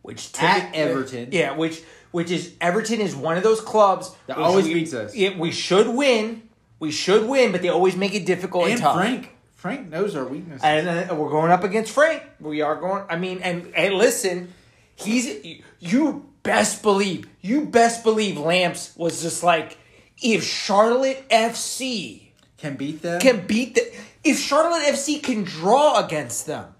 Which 0.00 0.30
At 0.40 0.74
Everton. 0.74 1.28
Yeah, 1.32 1.56
which 1.56 1.82
which 2.10 2.30
is 2.30 2.54
Everton 2.58 3.02
is 3.02 3.14
one 3.14 3.36
of 3.36 3.42
those 3.42 3.60
clubs 3.60 4.16
That 4.28 4.38
always 4.38 4.64
we- 4.64 4.72
beats 4.72 4.94
us. 4.94 5.14
Yeah, 5.14 5.38
we 5.38 5.50
should 5.50 5.88
win. 5.88 6.48
We 6.78 6.90
should 6.90 7.28
win, 7.28 7.52
but 7.52 7.60
they 7.60 7.68
always 7.68 7.96
make 7.96 8.14
it 8.14 8.24
difficult 8.24 8.64
and, 8.64 8.72
and 8.72 8.80
tough. 8.80 8.96
Frank. 8.96 9.28
Frank 9.62 9.90
knows 9.90 10.16
our 10.16 10.24
weaknesses. 10.24 10.64
And 10.64 10.88
uh, 10.88 11.14
we're 11.14 11.30
going 11.30 11.52
up 11.52 11.62
against 11.62 11.92
Frank. 11.92 12.20
We 12.40 12.62
are 12.62 12.74
going. 12.74 13.04
I 13.08 13.16
mean, 13.16 13.38
and 13.42 13.72
and 13.76 13.94
listen, 13.94 14.52
he's 14.96 15.62
you 15.78 16.28
best 16.42 16.82
believe 16.82 17.28
you 17.40 17.66
best 17.66 18.02
believe 18.02 18.36
Lamps 18.36 18.92
was 18.96 19.22
just 19.22 19.44
like 19.44 19.78
if 20.20 20.42
Charlotte 20.42 21.24
FC 21.30 22.22
Can 22.58 22.74
beat 22.74 23.02
them. 23.02 23.20
can 23.20 23.46
beat 23.46 23.76
the 23.76 23.88
if 24.24 24.40
Charlotte 24.40 24.82
FC 24.82 25.22
can 25.22 25.44
draw 25.44 26.04
against 26.04 26.46
them, 26.46 26.74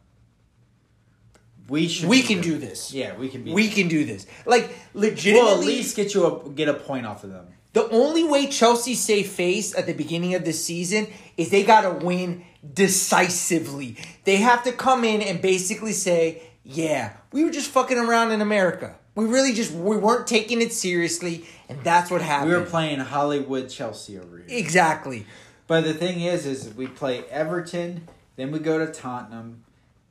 we 1.68 1.86
should. 1.86 2.08
we 2.08 2.22
can 2.22 2.38
them. 2.38 2.50
do 2.50 2.58
this. 2.58 2.92
Yeah, 2.92 3.16
we 3.16 3.28
can 3.28 3.44
beat. 3.44 3.54
We 3.54 3.66
them. 3.68 3.74
can 3.76 3.88
do 3.88 4.04
this. 4.04 4.26
Like 4.44 4.76
legitimately, 4.92 5.46
Well, 5.48 5.60
at 5.60 5.64
least 5.64 5.94
get 5.94 6.14
you 6.14 6.26
a 6.26 6.50
get 6.50 6.68
a 6.68 6.74
point 6.74 7.06
off 7.06 7.22
of 7.22 7.30
them. 7.30 7.46
The 7.72 7.88
only 7.88 8.24
way 8.24 8.46
Chelsea 8.48 8.94
save 8.94 9.28
face 9.28 9.74
at 9.74 9.86
the 9.86 9.94
beginning 9.94 10.34
of 10.34 10.44
the 10.44 10.52
season 10.52 11.06
is 11.36 11.50
they 11.50 11.64
got 11.64 11.82
to 11.82 12.04
win 12.04 12.44
decisively. 12.74 13.96
They 14.24 14.36
have 14.36 14.62
to 14.64 14.72
come 14.72 15.04
in 15.04 15.22
and 15.22 15.40
basically 15.40 15.92
say, 15.92 16.42
"Yeah, 16.64 17.12
we 17.32 17.44
were 17.44 17.50
just 17.50 17.70
fucking 17.70 17.98
around 17.98 18.32
in 18.32 18.40
America. 18.40 18.96
We 19.14 19.24
really 19.26 19.52
just 19.52 19.72
we 19.72 19.96
weren't 19.96 20.26
taking 20.26 20.60
it 20.60 20.72
seriously, 20.72 21.46
and 21.68 21.82
that's 21.82 22.10
what 22.10 22.20
happened." 22.20 22.50
We 22.50 22.56
were 22.56 22.64
playing 22.66 22.98
Hollywood 23.00 23.68
Chelsea 23.70 24.18
over 24.18 24.38
here. 24.38 24.46
exactly. 24.48 25.26
But 25.66 25.84
the 25.84 25.94
thing 25.94 26.20
is, 26.20 26.44
is 26.44 26.74
we 26.74 26.86
play 26.86 27.24
Everton, 27.30 28.06
then 28.36 28.50
we 28.52 28.58
go 28.58 28.84
to 28.84 28.92
Tottenham. 28.92 29.64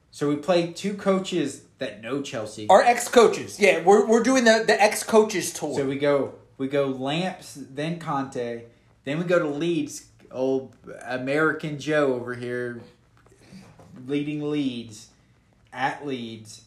So 0.10 0.27
we 0.27 0.36
play 0.38 0.74
two 0.74 0.96
coaches 0.96 1.63
that 1.77 2.01
know 2.01 2.22
Chelsea. 2.22 2.68
Our 2.70 2.82
ex 2.82 3.08
coaches, 3.08 3.60
yeah, 3.60 3.84
we're 3.84 4.06
we're 4.08 4.24
doing 4.24 4.46
the 4.46 4.63
the 4.65 4.82
ex 4.82 5.03
coaches 5.03 5.53
tour. 5.53 5.75
So 5.75 5.86
we 5.86 5.98
go 5.98 6.34
we 6.58 6.67
go 6.67 6.88
Lamps, 6.88 7.58
then 7.60 8.00
Conte, 8.00 8.63
then 9.03 9.17
we 9.17 9.24
go 9.24 9.39
to 9.39 9.48
Leeds. 9.48 10.08
Old 10.31 10.75
American 11.05 11.77
Joe 11.77 12.13
over 12.13 12.36
here, 12.36 12.79
leading 14.08 14.50
Leeds, 14.50 15.10
at 15.74 16.08
Leeds. 16.08 16.62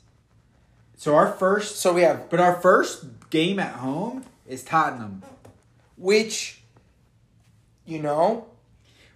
So 0.99 1.15
our 1.15 1.33
first, 1.33 1.77
so 1.77 1.95
we 1.95 2.03
have 2.03 2.29
but 2.29 2.41
our 2.41 2.61
first 2.61 3.07
game 3.31 3.59
at 3.59 3.77
home 3.77 4.25
is 4.47 4.63
Tottenham. 4.63 5.23
which, 5.97 6.61
you 7.87 8.01
know, 8.01 8.47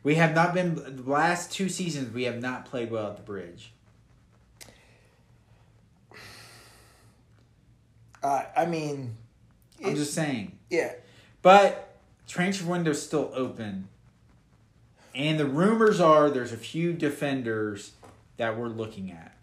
We 0.03 0.15
have 0.15 0.35
not 0.35 0.55
been 0.55 0.75
the 0.77 1.03
last 1.11 1.53
two 1.53 1.69
seasons. 1.69 2.15
We 2.15 2.25
have 2.25 2.41
not 2.41 2.65
played 2.65 2.91
well 2.91 3.09
at 3.09 3.17
the 3.17 3.23
bridge. 3.23 3.73
uh, 8.23 8.45
I 8.57 8.67
mean, 8.67 9.17
I'm 9.85 9.95
just 9.95 10.15
saying. 10.15 10.59
yeah. 10.71 10.93
But 11.43 11.97
transfer 12.27 12.67
window's 12.67 13.03
still 13.03 13.31
open. 13.35 13.89
And 15.15 15.39
the 15.39 15.47
rumors 15.47 16.01
are 16.01 16.31
there's 16.31 16.53
a 16.53 16.57
few 16.57 16.93
defenders 16.93 17.93
that 18.37 18.57
we're 18.57 18.69
looking 18.69 19.11
at. 19.11 19.35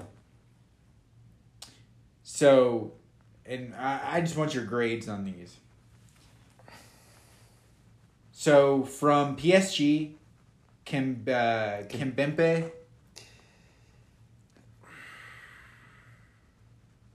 So, 2.23 2.93
and 3.45 3.73
I, 3.75 4.17
I 4.17 4.21
just 4.21 4.35
want 4.35 4.53
your 4.53 4.65
grades 4.65 5.07
on 5.07 5.25
these. 5.25 5.57
So, 8.31 8.83
from 8.83 9.37
PSG, 9.37 10.13
Kim, 10.83 11.23
uh, 11.27 11.83
Kimpembe. 11.87 12.71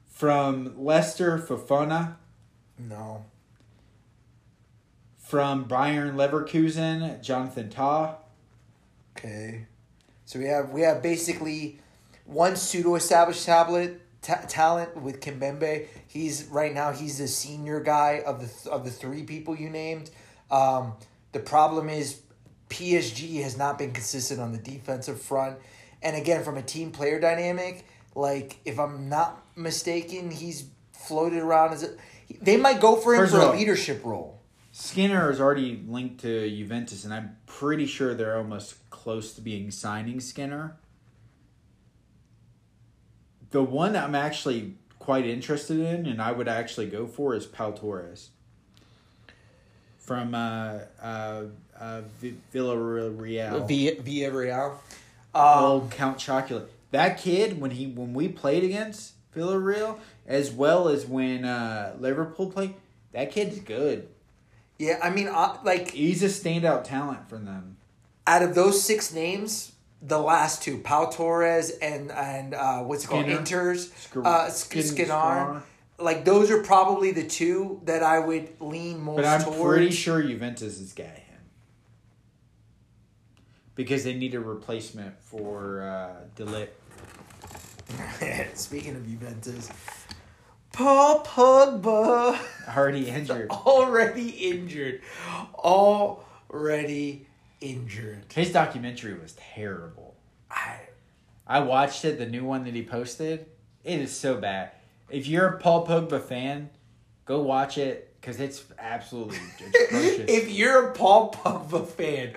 From 0.09 0.75
Leicester, 0.83 1.39
Fofana. 1.39 2.17
No. 2.89 3.25
From 5.19 5.67
Bayern 5.67 6.15
Leverkusen, 6.15 7.23
Jonathan 7.23 7.69
Tah. 7.71 8.17
Okay. 9.17 9.67
So 10.25 10.39
we 10.39 10.47
have 10.47 10.71
we 10.71 10.83
have 10.83 11.03
basically 11.03 11.79
one 12.25 12.57
pseudo 12.57 12.95
established 12.95 13.45
tablet 13.45 14.01
ta- 14.23 14.45
talent 14.49 14.97
with 14.97 15.21
Kimpembe. 15.21 15.87
He's 16.07 16.45
right 16.45 16.73
now 16.73 16.93
he's 16.93 17.19
the 17.19 17.29
senior 17.29 17.81
guy 17.81 18.23
of 18.25 18.41
the 18.41 18.47
th- 18.47 18.67
of 18.67 18.85
the 18.85 18.91
three 18.91 19.25
people 19.25 19.57
you 19.57 19.71
named. 19.71 20.11
Um, 20.51 20.95
the 21.33 21.41
problem 21.41 21.89
is 21.89 22.23
PSG 22.69 23.43
has 23.43 23.57
not 23.57 23.79
been 23.79 23.93
consistent 23.93 24.41
on 24.41 24.53
the 24.53 24.59
defensive 24.59 25.21
front, 25.21 25.59
and 26.03 26.17
again 26.17 26.45
from 26.45 26.57
a 26.57 26.63
team 26.63 26.93
player 26.93 27.21
dynamic, 27.21 27.85
like 28.15 28.59
if 28.65 28.79
I'm 28.79 29.09
not 29.09 29.45
mistaken, 29.57 30.31
he's 30.31 30.67
floated 30.93 31.41
around 31.41 31.73
as 31.73 31.83
a. 31.83 31.91
They 32.41 32.57
might 32.57 32.81
go 32.81 32.97
for 32.97 33.15
him 33.15 33.21
First 33.23 33.33
for 33.33 33.39
of 33.39 33.45
a 33.45 33.47
all- 33.49 33.57
leadership 33.57 34.05
role. 34.05 34.41
Skinner 34.73 35.31
is 35.33 35.41
already 35.41 35.83
linked 35.89 36.21
to 36.21 36.49
Juventus, 36.49 37.05
and 37.05 37.13
I'm 37.13 37.37
pretty 37.47 37.87
sure 37.87 38.15
they're 38.15 38.37
almost 38.39 38.89
close 38.91 39.33
to 39.35 39.41
being 39.41 39.71
signing 39.73 40.21
Skinner. 40.21 40.77
The 43.51 43.63
one 43.63 43.97
I'm 43.97 44.15
actually 44.15 44.75
quite 45.01 45.27
interested 45.27 45.79
in, 45.81 46.07
and 46.07 46.23
I 46.23 46.31
would 46.31 46.47
actually 46.47 46.87
go 46.87 47.07
for, 47.09 47.35
is 47.35 47.47
Pau 47.47 47.73
Torres 47.73 48.31
from 49.99 50.35
uh, 50.35 50.79
uh, 51.03 51.43
uh, 51.79 52.03
Vi- 52.21 52.37
Villarreal. 52.55 53.67
Via 53.67 53.97
Villarreal. 53.97 54.75
oh, 55.35 55.81
Um, 55.81 55.91
Count 55.91 56.19
Chocula. 56.19 56.67
That 56.93 57.19
kid, 57.19 57.61
when 57.61 57.73
he 57.73 57.87
when 57.87 58.15
we 58.15 58.29
played 58.29 58.63
against 58.65 59.13
Villarreal, 59.37 59.99
as 60.27 60.51
well 60.51 60.89
as 60.89 61.07
when 61.07 61.45
uh, 61.45 61.97
Liverpool 61.99 62.51
played, 62.51 62.75
that 63.13 63.31
kid's 63.31 63.59
good. 63.61 64.09
yeah, 64.79 64.99
I 65.03 65.11
mean, 65.11 65.29
uh, 65.29 65.59
like 65.65 65.91
He's 65.93 66.23
a 66.23 66.27
standout 66.27 66.85
talent 66.85 67.29
for 67.29 67.39
them. 67.39 67.77
out 68.27 68.43
of 68.43 68.55
those 68.55 68.83
six 68.83 69.13
names, 69.13 69.73
the 70.03 70.19
last 70.19 70.63
two, 70.63 70.79
Pau 70.79 71.07
Torres 71.07 71.71
and 71.83 72.11
and 72.11 72.55
uh, 72.55 72.81
what's 72.81 73.05
it 73.05 73.09
called, 73.09 73.27
Skinner. 73.27 73.41
Inters, 73.41 73.93
Sk- 73.97 74.17
uh, 74.25 74.49
Sk- 74.49 74.83
Skin- 74.83 75.07
Skinar. 75.09 75.63
Like 75.99 76.25
those 76.25 76.51
are 76.51 76.63
probably 76.63 77.13
the 77.13 77.27
two 77.27 77.83
that 77.85 78.03
I 78.03 78.19
would 78.21 78.59
lean 78.61 79.01
most 79.03 79.17
But 79.17 79.25
I'm 79.27 79.43
towards. 79.43 79.61
pretty 79.61 79.91
sure 79.91 80.23
Juventus 80.23 80.81
is 80.81 80.93
getting 80.95 81.13
him. 81.25 81.41
Because 83.75 84.05
they 84.05 84.15
need 84.15 84.35
a 84.35 84.41
replacement 84.41 85.21
for 85.21 85.83
uh, 85.83 86.25
De 86.37 86.45
Ligt. 86.45 86.69
Speaking 88.55 88.97
of 88.97 89.09
Juventus, 89.09 89.71
Paul 90.73 91.25
Pogba 91.25 92.39
Already 92.77 93.09
injured. 93.09 93.51
already 93.67 94.29
injured, 94.29 95.01
already 95.55 97.27
injured. 97.61 98.25
His 98.33 98.53
documentary 98.53 99.15
was 99.15 99.35
terrible. 99.55 100.15
I, 100.51 100.77
I 101.47 101.61
watched 101.61 102.05
it, 102.05 102.19
the 102.19 102.27
new 102.27 102.45
one 102.45 102.65
that 102.65 102.75
he 102.75 102.83
posted. 102.83 103.47
It 103.85 104.01
is 104.01 104.17
so 104.17 104.37
bad. 104.37 104.71
If 105.09 105.27
you're 105.27 105.49
a 105.49 105.59
Paul 105.59 105.87
Pogba 105.87 106.23
fan, 106.23 106.71
go 107.25 107.41
watch 107.43 107.79
it. 107.79 108.15
because 108.21 108.39
it's 108.39 108.65
absolutely 108.79 109.39
if 109.61 110.51
you're 110.51 110.91
a 110.91 110.93
Paul 110.93 111.33
Pogba 111.33 111.87
fan, 111.87 112.35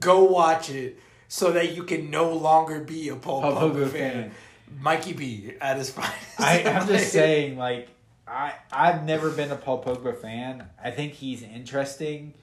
go 0.00 0.24
watch 0.24 0.70
it 0.70 0.98
so 1.28 1.52
that 1.52 1.76
you 1.76 1.84
can 1.84 2.10
no 2.10 2.32
longer 2.32 2.80
be 2.80 3.08
a 3.10 3.16
Paul, 3.16 3.42
Paul 3.42 3.52
Pogba, 3.54 3.74
Pogba 3.74 3.88
fan. 3.90 4.12
fan. 4.12 4.30
Mikey 4.80 5.12
B 5.12 5.52
at 5.60 5.76
his 5.76 5.90
finest. 5.90 6.40
I, 6.40 6.62
I'm 6.64 6.86
just 6.86 7.12
saying, 7.12 7.56
like, 7.56 7.88
I 8.26 8.54
I've 8.72 9.04
never 9.04 9.30
been 9.30 9.50
a 9.50 9.56
Paul 9.56 9.82
Pogba 9.82 10.16
fan. 10.16 10.68
I 10.82 10.90
think 10.90 11.14
he's 11.14 11.42
interesting, 11.42 12.34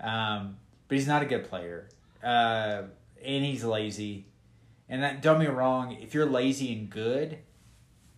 um, 0.00 0.56
but 0.86 0.96
he's 0.96 1.06
not 1.08 1.22
a 1.22 1.26
good 1.26 1.48
player, 1.48 1.88
uh, 2.22 2.82
and 3.24 3.44
he's 3.44 3.64
lazy. 3.64 4.26
And 4.88 5.02
that, 5.02 5.20
don't 5.20 5.38
get 5.40 5.50
me 5.50 5.54
wrong, 5.54 5.92
if 6.00 6.14
you're 6.14 6.24
lazy 6.24 6.72
and 6.72 6.88
good, 6.88 7.38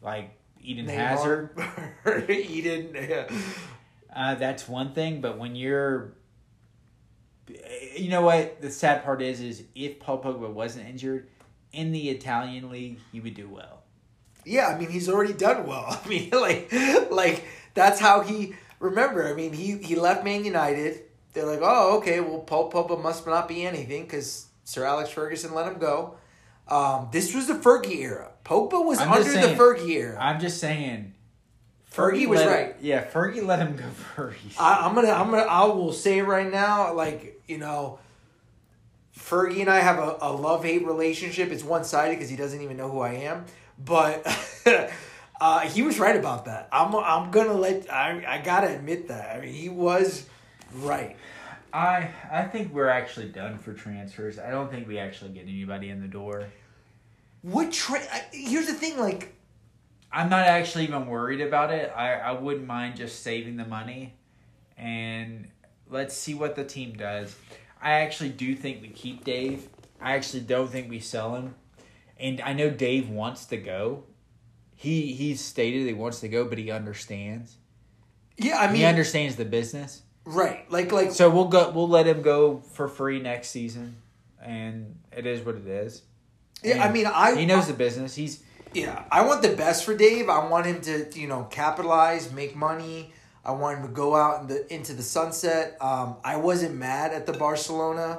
like 0.00 0.30
Eden 0.61 0.87
Hazard, 0.87 1.50
Eden. 2.28 2.90
Yeah. 2.94 3.28
uh, 4.14 4.35
that's 4.37 4.68
one 4.68 4.92
thing. 4.92 5.20
But 5.20 5.37
when 5.37 5.56
you're, 5.56 6.12
you 7.97 8.09
know 8.09 8.23
what 8.23 8.61
the 8.61 8.70
sad 8.70 9.04
part 9.04 9.20
is, 9.20 9.40
is 9.40 9.64
if 9.75 9.99
Paul 9.99 10.23
Pogba 10.23 10.49
wasn't 10.49 10.88
injured 10.88 11.28
in 11.72 11.92
the 11.92 12.10
Italian 12.10 12.70
league, 12.70 12.98
he 13.12 13.20
would 13.20 13.34
do 13.34 13.48
well. 13.48 13.82
Yeah, 14.44 14.68
I 14.68 14.78
mean 14.78 14.90
he's 14.90 15.08
already 15.08 15.32
done 15.32 15.66
well. 15.66 16.00
I 16.04 16.08
mean, 16.08 16.30
like, 16.30 16.72
like 17.10 17.44
that's 17.74 18.00
how 18.00 18.22
he. 18.22 18.54
Remember, 18.78 19.28
I 19.28 19.34
mean 19.34 19.52
he 19.52 19.76
he 19.78 19.94
left 19.94 20.24
Man 20.24 20.44
United. 20.44 21.02
They're 21.32 21.46
like, 21.46 21.60
oh, 21.62 21.98
okay, 21.98 22.20
well 22.20 22.40
Paul 22.40 22.70
Pogba 22.70 23.00
must 23.00 23.26
not 23.26 23.46
be 23.48 23.64
anything 23.64 24.04
because 24.04 24.46
Sir 24.64 24.84
Alex 24.84 25.10
Ferguson 25.10 25.54
let 25.54 25.66
him 25.66 25.78
go. 25.78 26.14
Um, 26.68 27.08
this 27.12 27.34
was 27.34 27.46
the 27.48 27.54
Fergie 27.54 27.98
era. 27.98 28.30
Pogba 28.44 28.84
was 28.84 28.98
I'm 29.00 29.10
under 29.12 29.24
just 29.24 29.34
the 29.34 29.54
Fergie 29.62 29.90
era. 29.90 30.16
I'm 30.20 30.40
just 30.40 30.58
saying. 30.58 31.14
Fergie 31.92 32.28
was 32.28 32.40
let- 32.40 32.48
right. 32.48 32.76
Yeah, 32.80 33.04
Fergie 33.04 33.44
let 33.44 33.58
him 33.58 33.76
go 33.76 33.88
first. 34.14 34.60
I, 34.60 34.86
I'm 34.86 34.94
gonna, 34.94 35.10
I'm 35.10 35.30
gonna, 35.30 35.42
I 35.42 35.64
will 35.64 35.92
say 35.92 36.22
right 36.22 36.50
now. 36.50 36.94
Like 36.94 37.42
you 37.48 37.58
know, 37.58 37.98
Fergie 39.30 39.60
and 39.60 39.70
I 39.70 39.78
have 39.78 39.99
a, 39.99 40.18
a 40.22 40.32
love 40.32 40.64
hate 40.64 40.84
relationship. 40.84 41.52
It's 41.52 41.62
one 41.62 41.84
sided 41.84 42.16
because 42.16 42.28
he 42.28 42.37
doesn't 42.37 42.60
even 42.60 42.76
know 42.76 42.90
who 42.90 42.99
I 42.99 43.12
am. 43.12 43.44
But 43.78 44.26
uh, 45.40 45.60
he 45.60 45.82
was 45.82 46.00
right 46.00 46.16
about 46.16 46.46
that. 46.46 46.68
I'm, 46.72 46.94
I'm 46.96 47.30
gonna 47.30 47.54
let. 47.54 47.90
I, 47.92 48.25
I 48.26 48.38
gotta 48.38 48.75
admit 48.75 49.08
that. 49.08 49.37
I 49.37 49.40
mean, 49.40 49.54
he 49.54 49.68
was 49.68 50.26
right. 50.75 51.16
I 51.72 52.10
I 52.30 52.42
think 52.44 52.75
we're 52.75 52.88
actually 52.88 53.28
done 53.28 53.56
for 53.56 53.72
transfers. 53.72 54.38
I 54.40 54.50
don't 54.50 54.70
think 54.70 54.88
we 54.88 54.99
actually 54.99 55.30
get 55.30 55.44
anybody 55.44 55.90
in 55.90 56.00
the 56.00 56.08
door. 56.08 56.46
What 57.42 57.72
tra- 57.72 58.00
I, 58.00 58.25
Here's 58.32 58.66
the 58.66 58.75
thing. 58.75 58.99
Like, 58.99 59.32
I'm 60.12 60.28
not 60.28 60.46
actually 60.46 60.84
even 60.84 61.06
worried 61.06 61.40
about 61.40 61.72
it. 61.72 61.92
I, 61.94 62.14
I 62.14 62.32
wouldn't 62.32 62.66
mind 62.66 62.96
just 62.96 63.22
saving 63.22 63.56
the 63.56 63.64
money 63.64 64.14
and 64.76 65.49
let's 65.88 66.14
see 66.16 66.34
what 66.34 66.56
the 66.56 66.64
team 66.64 66.94
does. 66.94 67.37
I 67.82 67.92
actually 68.00 68.30
do 68.30 68.54
think 68.54 68.82
we 68.82 68.88
keep 68.88 69.25
Dave. 69.25 69.68
I 70.00 70.14
actually 70.14 70.40
don't 70.40 70.70
think 70.70 70.90
we 70.90 71.00
sell 71.00 71.34
him. 71.34 71.54
And 72.18 72.40
I 72.40 72.52
know 72.52 72.70
Dave 72.70 73.08
wants 73.08 73.46
to 73.46 73.56
go. 73.56 74.04
He 74.75 75.12
he's 75.12 75.40
stated 75.40 75.87
he 75.87 75.94
wants 75.94 76.20
to 76.20 76.28
go, 76.28 76.44
but 76.44 76.58
he 76.58 76.70
understands. 76.70 77.56
yeah, 78.37 78.58
I 78.58 78.66
mean, 78.68 78.76
he 78.76 78.84
understands 78.84 79.37
the 79.37 79.44
business. 79.44 80.02
right? 80.25 80.70
Like, 80.70 80.92
like 80.92 81.12
So 81.12 81.28
we'll 81.30 81.49
go. 81.49 81.70
We'll 81.70 81.88
let 81.88 82.06
him 82.06 82.22
go 82.22 82.58
for 82.60 82.88
free 82.88 83.20
next 83.20 83.49
season, 83.50 83.96
and 84.42 84.99
it 85.14 85.26
is 85.26 85.44
what 85.44 85.56
it 85.56 85.66
is. 85.66 86.02
yeah, 86.62 86.82
I 86.82 86.90
mean, 86.92 87.06
I 87.06 87.34
he 87.37 87.46
knows 87.46 87.66
the 87.66 87.75
business. 87.75 88.14
He's 88.14 88.42
Yeah, 88.72 89.04
I 89.10 89.25
want 89.26 89.42
the 89.42 89.54
best 89.54 89.84
for 89.84 89.94
Dave. 89.94 90.28
I 90.28 90.46
want 90.49 90.66
him 90.66 90.80
to, 90.82 91.18
you 91.18 91.26
know, 91.26 91.44
capitalize, 91.50 92.32
make 92.32 92.54
money. 92.56 93.12
I 93.44 93.52
want 93.52 93.78
him 93.78 93.87
to 93.88 93.92
go 93.92 94.14
out 94.14 94.42
in 94.42 94.47
the 94.49 94.75
into 94.75 94.92
the 94.92 95.02
sunset. 95.02 95.76
Um, 95.80 96.16
I 96.25 96.37
wasn't 96.37 96.76
mad 96.76 97.12
at 97.12 97.26
the 97.26 97.32
Barcelona. 97.32 98.18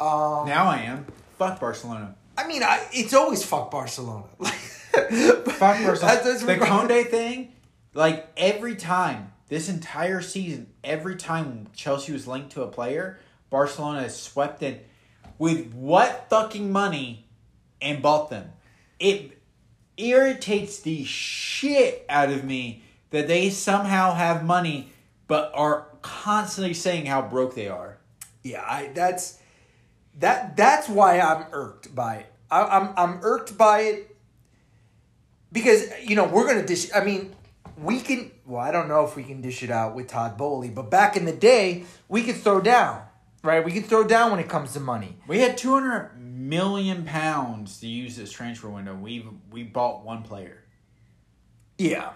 Um, 0.00 0.46
now 0.48 0.66
I 0.66 0.78
am. 0.86 1.06
Fuck 1.38 1.60
Barcelona. 1.60 2.14
I 2.36 2.46
mean, 2.46 2.62
I, 2.62 2.82
it's 2.92 3.12
always 3.12 3.44
fuck 3.44 3.70
Barcelona. 3.70 4.24
Fuck 4.42 5.58
Barcelona. 5.58 5.98
That's- 6.00 6.24
that's 6.24 6.42
the. 6.44 6.56
Koundé 6.56 7.08
thing, 7.08 7.52
like 7.94 8.26
every 8.36 8.74
time 8.76 9.32
this 9.48 9.68
entire 9.68 10.20
season, 10.22 10.68
every 10.82 11.16
time 11.16 11.68
Chelsea 11.74 12.12
was 12.12 12.26
linked 12.26 12.52
to 12.52 12.62
a 12.62 12.68
player, 12.68 13.18
Barcelona 13.50 14.02
has 14.02 14.18
swept 14.20 14.62
in 14.62 14.80
with 15.38 15.72
what 15.74 16.28
fucking 16.30 16.72
money 16.72 17.26
and 17.80 18.00
bought 18.02 18.30
them. 18.30 18.52
It 18.98 19.38
irritates 19.96 20.80
the 20.80 21.04
shit 21.04 22.04
out 22.08 22.30
of 22.30 22.44
me 22.44 22.82
that 23.12 23.28
they 23.28 23.50
somehow 23.50 24.14
have 24.14 24.44
money 24.44 24.92
but 25.28 25.52
are 25.54 25.86
constantly 26.02 26.74
saying 26.74 27.06
how 27.06 27.22
broke 27.22 27.54
they 27.54 27.68
are. 27.68 27.98
Yeah, 28.42 28.62
I 28.62 28.90
that's 28.92 29.38
that 30.18 30.56
that's 30.56 30.88
why 30.88 31.20
I'm 31.20 31.46
irked 31.52 31.94
by 31.94 32.16
it. 32.16 32.26
I, 32.50 32.64
I'm 32.64 32.92
I'm 32.96 33.20
irked 33.22 33.56
by 33.56 33.80
it 33.80 34.16
because 35.52 35.84
you 36.02 36.16
know 36.16 36.24
we're 36.26 36.46
gonna 36.46 36.66
dish. 36.66 36.90
I 36.94 37.04
mean, 37.04 37.34
we 37.78 38.00
can. 38.00 38.32
Well, 38.44 38.60
I 38.60 38.72
don't 38.72 38.88
know 38.88 39.04
if 39.06 39.16
we 39.16 39.22
can 39.22 39.40
dish 39.40 39.62
it 39.62 39.70
out 39.70 39.94
with 39.94 40.08
Todd 40.08 40.36
Boehly, 40.36 40.70
but 40.70 40.90
back 40.90 41.16
in 41.16 41.24
the 41.24 41.32
day, 41.32 41.84
we 42.08 42.22
could 42.24 42.36
throw 42.36 42.60
down. 42.60 43.04
Right, 43.44 43.64
we 43.64 43.72
could 43.72 43.86
throw 43.86 44.04
down 44.04 44.30
when 44.30 44.38
it 44.38 44.48
comes 44.48 44.72
to 44.74 44.80
money. 44.80 45.16
We 45.26 45.40
had 45.40 45.58
200 45.58 46.12
million 46.16 47.04
pounds 47.04 47.80
to 47.80 47.88
use 47.88 48.16
this 48.16 48.30
transfer 48.30 48.68
window. 48.68 48.94
We 48.94 49.26
we 49.50 49.62
bought 49.64 50.04
one 50.04 50.22
player. 50.22 50.62
Yeah. 51.78 52.12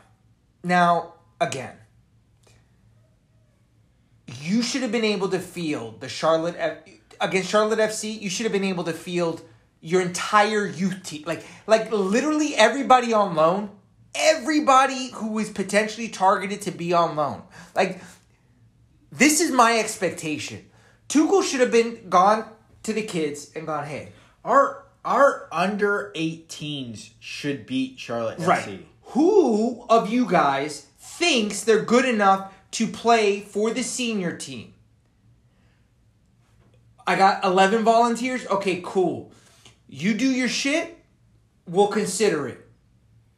Now, 0.67 1.15
again, 1.41 1.77
you 4.41 4.63
should 4.63 4.83
have 4.83 4.91
been 4.91 5.05
able 5.05 5.29
to 5.29 5.39
field 5.39 6.01
the 6.01 6.09
Charlotte 6.09 6.57
F- 6.59 6.79
against 7.21 7.51
Charlotte 7.51 7.79
FC. 7.79 8.21
You 8.21 8.29
should 8.29 8.47
have 8.47 8.53
been 8.53 8.65
able 8.65 8.83
to 8.83 8.93
field 8.93 9.43
your 9.81 10.01
entire 10.01 10.67
youth 10.67 11.05
team, 11.05 11.23
like 11.25 11.45
like 11.69 11.93
literally 11.93 12.57
everybody 12.57 13.13
on 13.13 13.37
loan, 13.37 13.71
everybody 14.17 15.11
who 15.11 15.31
was 15.31 15.51
potentially 15.51 16.09
targeted 16.09 16.63
to 16.63 16.73
be 16.73 16.93
on 16.93 17.15
loan. 17.15 17.45
Like 17.77 18.01
this 19.13 19.41
is 19.41 19.53
my 19.53 19.79
expectation. 19.79 20.69
Tuchel 21.09 21.45
should 21.45 21.61
have 21.61 21.71
been 21.71 22.09
gone 22.09 22.45
to 22.83 22.93
the 22.93 23.03
kids 23.03 23.53
and 23.55 23.69
gone, 23.69 23.87
hey, 23.87 24.09
Our 24.45 24.85
our 25.05 25.47
under 25.53 26.11
18s 26.17 27.11
should 27.21 27.67
beat 27.67 28.01
Charlotte 28.01 28.41
FC. 28.41 28.83
Who 29.11 29.85
of 29.89 30.11
you 30.11 30.27
guys 30.27 30.87
thinks 30.99 31.63
they're 31.65 31.83
good 31.85 32.05
enough 32.05 32.53
to 32.73 32.87
play 32.87 33.41
for 33.41 33.71
the 33.71 33.83
senior 33.83 34.37
team? 34.37 34.75
I 37.07 37.17
got 37.17 37.45
11 37.45 37.85
volunteers. 37.85 38.47
Okay, 38.47 38.81
cool. 38.85 39.31
You 39.89 40.15
do 40.15 40.29
your 40.29 40.49
shit, 40.49 40.99
we'll 41.67 41.87
consider 41.87 42.49
it. 42.49 42.67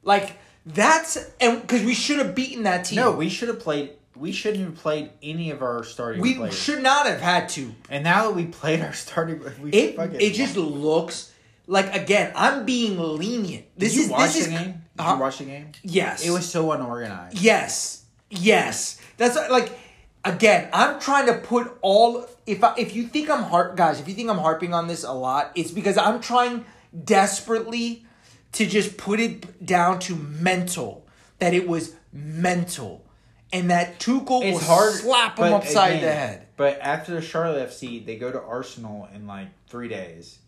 Like 0.03 0.39
that's 0.65 1.19
and 1.41 1.61
because 1.61 1.83
we 1.85 1.95
should 1.95 2.19
have 2.19 2.35
beaten 2.35 2.63
that 2.63 2.87
team. 2.87 2.97
No, 2.97 3.13
we 3.13 3.29
should 3.29 3.49
have 3.49 3.61
played. 3.61 3.91
We 4.17 4.33
shouldn't 4.33 4.65
have 4.65 4.75
played 4.77 5.11
any 5.23 5.51
of 5.51 5.63
our 5.63 5.85
starting 5.85 6.21
we 6.23 6.35
players. 6.35 6.59
should 6.59 6.83
not 6.83 7.07
have 7.07 7.21
had 7.21 7.49
to. 7.51 7.75
And 7.89 8.03
now 8.03 8.25
that 8.29 8.35
we 8.35 8.47
played 8.47 8.81
our 8.81 8.93
starting, 8.95 9.41
we 9.61 9.71
It 9.71 9.99
it 10.21 10.33
just 10.35 10.57
looks 10.57 11.33
like 11.67 11.95
again. 11.95 12.33
I'm 12.35 12.65
being 12.65 12.99
lenient. 12.99 13.67
This 13.77 13.93
Did 13.93 13.99
you 13.99 14.05
is 14.05 14.11
watch 14.11 14.33
this 14.33 14.47
the 14.47 14.53
is 14.55 14.61
game? 14.61 14.83
Did 14.99 15.05
Huh? 15.05 15.09
you 15.11 15.15
uh-huh. 15.15 15.23
watch 15.23 15.39
the 15.39 15.45
game? 15.45 15.73
yes. 15.83 16.27
It 16.27 16.31
was 16.31 16.49
so 16.51 16.73
unorganized. 16.73 17.39
Yes. 17.41 18.05
Yes. 18.31 19.01
That's 19.17 19.37
like 19.51 19.79
again, 20.25 20.69
I'm 20.73 20.99
trying 21.01 21.27
to 21.27 21.35
put 21.35 21.79
all 21.83 22.27
if 22.47 22.65
I, 22.65 22.75
if 22.77 22.95
you 22.97 23.05
think 23.07 23.31
I'm 23.31 23.45
harp 23.45 23.77
guys, 23.77 24.01
if 24.01 24.09
you 24.09 24.15
think 24.15 24.29
I'm 24.29 24.39
harping 24.39 24.75
on 24.75 24.89
this 24.89 25.05
a 25.05 25.13
lot, 25.13 25.53
it's 25.55 25.71
because 25.71 25.97
I'm 25.97 26.21
trying 26.21 26.65
desperately 27.05 28.05
to 28.53 28.67
just 28.67 28.97
put 28.97 29.21
it 29.21 29.65
down 29.65 29.99
to 30.01 30.17
mental 30.17 31.07
that 31.39 31.55
it 31.55 31.69
was 31.69 31.95
mental 32.13 33.05
and 33.53 33.71
that 33.71 33.99
Tuchel 34.01 34.29
will 34.29 34.43
It's 34.43 34.67
hard. 34.67 34.95
slap 34.95 35.39
him 35.39 35.53
upside 35.53 35.97
again, 35.99 36.03
the 36.05 36.13
head. 36.13 36.47
But 36.57 36.81
after 36.81 37.15
the 37.15 37.23
Charlotte 37.23 37.69
FC, 37.71 38.05
they 38.05 38.17
go 38.17 38.33
to 38.33 38.41
Arsenal 38.43 39.09
in 39.15 39.27
like 39.27 39.49
three 39.69 39.89
days. 39.89 40.39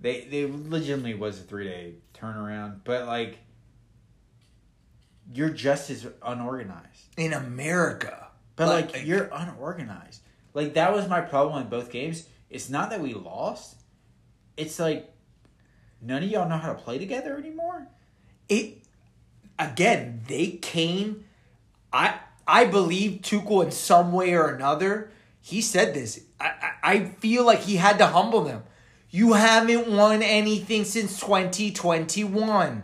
They 0.00 0.22
they 0.22 0.46
legitimately 0.46 1.14
was 1.14 1.38
a 1.38 1.42
three 1.42 1.64
day 1.68 1.94
turnaround, 2.22 2.80
but 2.84 3.06
like 3.06 3.38
you're 5.32 5.50
just 5.50 5.90
as 5.90 6.06
unorganized. 6.22 7.08
In 7.16 7.32
America. 7.32 8.28
But 8.56 8.68
like, 8.68 9.06
you're 9.06 9.30
unorganized. 9.32 10.20
Like 10.54 10.74
that 10.74 10.92
was 10.92 11.08
my 11.08 11.20
problem 11.20 11.62
in 11.62 11.68
both 11.68 11.90
games. 11.90 12.26
It's 12.50 12.68
not 12.68 12.90
that 12.90 13.00
we 13.00 13.14
lost. 13.14 13.76
It's 14.56 14.78
like 14.78 15.10
none 16.00 16.22
of 16.22 16.28
y'all 16.28 16.48
know 16.48 16.58
how 16.58 16.72
to 16.72 16.78
play 16.78 16.98
together 16.98 17.36
anymore. 17.36 17.86
it 18.48 18.78
again 19.58 20.20
they 20.26 20.48
came 20.48 21.24
i 21.92 22.18
i 22.46 22.64
believe 22.64 23.20
tuchel 23.22 23.64
in 23.64 23.70
some 23.70 24.10
way 24.12 24.34
or 24.34 24.48
another 24.48 25.10
he 25.40 25.60
said 25.60 25.94
this 25.94 26.20
i 26.40 26.46
i, 26.46 26.92
I 26.92 27.04
feel 27.04 27.44
like 27.46 27.60
he 27.60 27.76
had 27.76 27.98
to 27.98 28.06
humble 28.08 28.42
them 28.42 28.64
you 29.12 29.34
haven't 29.34 29.86
won 29.86 30.22
anything 30.22 30.84
since 30.84 31.20
2021 31.20 32.82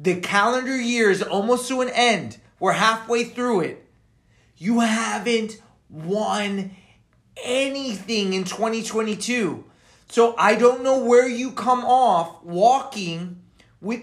the 0.00 0.20
calendar 0.20 0.76
year 0.76 1.10
is 1.10 1.22
almost 1.22 1.68
to 1.68 1.80
an 1.80 1.88
end 1.90 2.38
we're 2.58 2.72
halfway 2.72 3.22
through 3.22 3.60
it 3.60 3.86
You 4.58 4.80
haven't 4.80 5.60
won 5.90 6.70
anything 7.44 8.32
in 8.32 8.44
2022. 8.44 9.64
So 10.08 10.34
I 10.38 10.54
don't 10.54 10.82
know 10.82 11.04
where 11.04 11.28
you 11.28 11.52
come 11.52 11.84
off 11.84 12.42
walking 12.42 13.42
with 13.80 14.02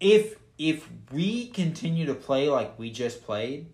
If 0.00 0.36
if 0.58 0.88
we 1.12 1.48
continue 1.48 2.06
to 2.06 2.14
play 2.14 2.48
like 2.48 2.78
we 2.78 2.90
just 2.90 3.24
played, 3.24 3.66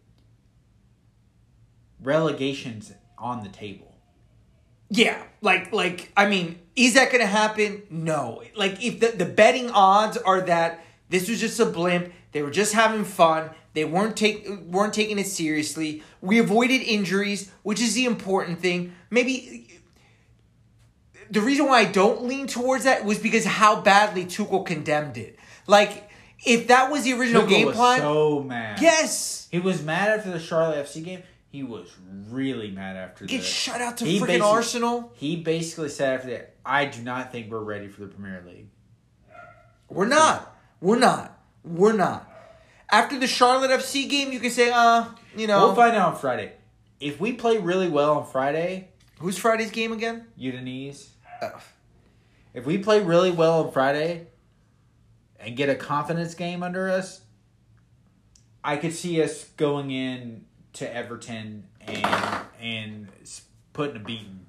relegation's 2.01 2.93
on 3.19 3.43
the 3.43 3.49
table. 3.49 3.92
Yeah, 4.95 5.23
like 5.41 5.73
like 5.73 6.13
I 6.17 6.29
mean, 6.29 6.59
is 6.77 6.95
that 6.95 7.11
going 7.11 7.23
to 7.23 7.27
happen? 7.27 7.83
No. 7.91 8.43
Like 8.55 8.85
if 8.85 9.01
the 9.01 9.09
the 9.09 9.25
betting 9.25 9.71
odds 9.71 10.17
are 10.19 10.43
that 10.43 10.85
this 11.09 11.29
was 11.29 11.41
just 11.41 11.59
a 11.59 11.67
blimp, 11.67 12.13
they 12.33 12.43
were 12.43 12.51
just 12.51 12.75
having 12.75 13.05
fun, 13.05 13.51
they 13.73 13.85
weren't 13.87 14.17
take 14.17 14.47
weren't 14.67 14.93
taking 14.93 15.19
it 15.19 15.27
seriously. 15.27 16.03
We 16.21 16.39
avoided 16.39 16.83
injuries, 16.83 17.51
which 17.63 17.81
is 17.81 17.95
the 17.95 18.05
important 18.05 18.61
thing. 18.61 18.95
Maybe 19.11 19.69
the 21.31 21.41
reason 21.41 21.67
why 21.67 21.81
I 21.81 21.85
don't 21.87 22.25
lean 22.25 22.47
towards 22.47 22.85
that 22.85 23.05
was 23.07 23.19
because 23.19 23.47
how 23.47 23.81
badly 23.81 24.27
Tuchel 24.27 24.67
condemned 24.67 25.17
it. 25.17 25.39
Like 25.67 26.11
if 26.45 26.69
that 26.69 26.91
was 26.91 27.05
the 27.05 27.15
original 27.15 27.45
Tuchel 27.45 27.49
game 27.49 27.67
was 27.69 27.77
plan, 27.77 28.01
so 28.01 28.43
mad. 28.43 28.81
yes, 28.83 29.49
He 29.51 29.59
was 29.59 29.83
mad 29.83 30.11
after 30.19 30.31
the 30.31 30.41
Charlotte 30.41 30.85
FC 30.85 31.03
game. 31.03 31.23
He 31.53 31.63
was 31.63 31.95
really 32.31 32.71
mad 32.71 32.97
after 32.97 33.27
get 33.27 33.43
the 33.43 33.45
shut 33.45 33.83
out 33.83 33.99
to 33.99 34.07
He 34.07 34.19
freaking 34.19 34.41
Arsenal. 34.41 35.13
He 35.17 35.37
basically 35.37 35.91
said 35.91 36.15
after 36.15 36.31
that, 36.31 36.55
I 36.65 36.87
do 36.87 37.03
not 37.03 37.31
think 37.31 37.51
we're 37.51 37.59
ready 37.59 37.89
for 37.89 38.01
the 38.01 38.07
Premier 38.07 38.43
League. 38.47 38.69
We're 39.91 40.07
not. 40.09 40.57
We're 40.81 40.99
not. 40.99 41.39
We're 41.63 41.93
not. 41.93 42.27
After 42.91 43.19
the 43.19 43.27
Charlotte 43.27 43.71
FC 43.71 44.09
game, 44.09 44.33
you 44.33 44.41
can 44.41 44.51
say, 44.51 44.71
uh, 44.71 45.05
you 45.37 45.47
know, 45.47 45.67
We'll 45.67 45.75
find 45.75 45.95
out 45.95 46.15
on 46.15 46.19
Friday. 46.19 46.53
If 47.01 47.21
we 47.21 47.35
play 47.35 47.59
really 47.59 47.91
well 47.91 48.17
on 48.17 48.27
Friday, 48.27 48.89
who's 49.19 49.37
Friday's 49.37 49.71
game 49.71 49.93
again? 49.93 50.27
Udinese. 50.41 51.09
If 52.55 52.65
we 52.65 52.79
play 52.79 53.03
really 53.03 53.31
well 53.31 53.65
on 53.67 53.73
Friday 53.73 54.29
and 55.39 55.55
get 55.55 55.69
a 55.69 55.75
confidence 55.75 56.35
game 56.35 56.63
under 56.63 56.89
us, 56.89 57.21
I 58.65 58.79
could 58.79 58.95
see 58.95 59.23
us 59.23 59.45
going 59.57 59.91
in 59.91 60.47
to 60.75 60.95
Everton 60.95 61.65
and 61.81 62.47
and 62.61 63.09
putting 63.73 63.97
a 63.97 64.01
beating. 64.01 64.47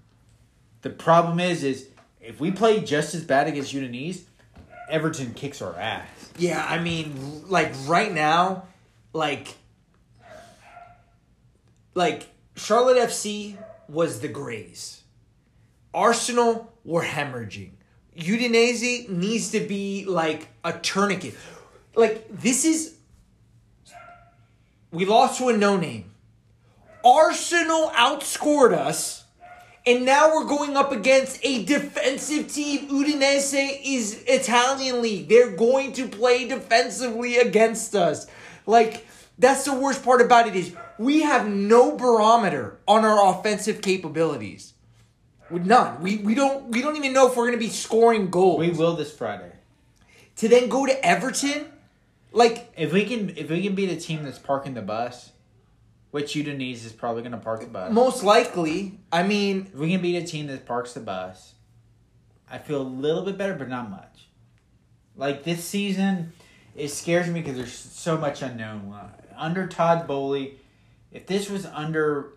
The 0.81 0.89
problem 0.89 1.39
is, 1.39 1.63
is 1.63 1.89
if 2.21 2.39
we 2.39 2.51
play 2.51 2.81
just 2.81 3.15
as 3.15 3.23
bad 3.23 3.47
against 3.47 3.73
Udinese, 3.73 4.23
Everton 4.89 5.33
kicks 5.33 5.62
our 5.62 5.75
ass. 5.75 6.07
yeah, 6.38 6.65
I 6.67 6.79
mean, 6.79 7.43
like 7.47 7.71
right 7.86 8.12
now, 8.12 8.67
like, 9.13 9.55
like 11.93 12.27
Charlotte 12.55 12.97
FC 12.97 13.57
was 13.88 14.19
the 14.19 14.27
Grays. 14.27 15.03
Arsenal 15.93 16.73
were 16.83 17.03
hemorrhaging. 17.03 17.71
Udinese 18.17 19.09
needs 19.09 19.51
to 19.51 19.59
be 19.59 20.05
like 20.05 20.47
a 20.63 20.73
tourniquet. 20.73 21.36
Like 21.95 22.27
this 22.29 22.65
is, 22.65 22.95
we 24.91 25.05
lost 25.05 25.39
to 25.39 25.49
a 25.49 25.57
no 25.57 25.77
name. 25.77 26.12
Arsenal 27.03 27.91
outscored 27.95 28.73
us, 28.73 29.25
and 29.85 30.05
now 30.05 30.33
we're 30.33 30.45
going 30.45 30.77
up 30.77 30.91
against 30.91 31.39
a 31.43 31.65
defensive 31.65 32.51
team. 32.51 32.87
Udinese 32.89 33.81
is 33.83 34.23
Italian 34.27 35.01
league. 35.01 35.27
They're 35.27 35.55
going 35.55 35.93
to 35.93 36.07
play 36.07 36.47
defensively 36.47 37.37
against 37.37 37.93
us. 37.95 38.27
Like 38.65 39.05
that's 39.37 39.65
the 39.65 39.73
worst 39.73 40.03
part 40.03 40.21
about 40.21 40.47
it 40.47 40.55
is 40.55 40.73
we 40.97 41.23
have 41.23 41.47
no 41.47 41.97
barometer 41.97 42.79
on 42.87 43.03
our 43.03 43.31
offensive 43.31 43.81
capabilities. 43.81 44.73
With 45.49 45.65
none. 45.65 46.01
We 46.01 46.17
we 46.17 46.33
don't 46.33 46.69
we 46.69 46.81
don't 46.81 46.95
even 46.95 47.13
know 47.13 47.27
if 47.27 47.35
we're 47.35 47.45
gonna 47.45 47.57
be 47.57 47.69
scoring 47.69 48.29
goals. 48.29 48.59
We 48.59 48.71
will 48.71 48.95
this 48.95 49.15
Friday. 49.15 49.51
to 50.37 50.47
then 50.47 50.69
go 50.69 50.85
to 50.85 51.05
Everton, 51.05 51.65
like 52.31 52.73
If 52.77 52.93
we 52.93 53.05
can, 53.05 53.29
if 53.37 53.49
we 53.49 53.61
can 53.61 53.75
beat 53.75 53.91
a 53.91 53.97
team 53.97 54.23
that's 54.23 54.39
parking 54.39 54.73
the 54.73 54.81
bus, 54.81 55.32
which 56.13 56.36
Udinese 56.36 56.86
is 56.86 56.91
probably 56.91 57.23
going 57.23 57.32
to 57.32 57.39
park 57.39 57.62
the 57.62 57.65
bus. 57.65 57.91
most 57.91 58.23
likely, 58.23 58.99
I 59.12 59.23
mean, 59.23 59.71
If 59.73 59.80
we 59.80 59.89
can 59.89 59.99
beat 59.99 60.15
a 60.15 60.23
team 60.23 60.45
that 60.45 60.63
parks 60.63 60.93
the 60.93 60.99
bus, 60.99 61.56
I 62.47 62.60
feel 62.60 62.84
a 62.84 62.84
little 62.84 63.23
bit 63.23 63.36
better, 63.36 63.56
but 63.56 63.67
not 63.67 63.89
much. 63.89 64.28
Like 65.15 65.43
this 65.43 65.63
season, 65.63 66.34
it 66.76 66.89
scares 66.89 67.28
me 67.28 67.41
because 67.41 67.58
there's 67.58 67.73
so 67.73 68.15
much 68.15 68.43
unknown. 68.43 68.95
Under 69.36 69.65
Todd 69.65 70.06
Boehly, 70.06 70.60
if 71.12 71.26
this 71.26 71.49
was 71.49 71.65
under 71.65 72.34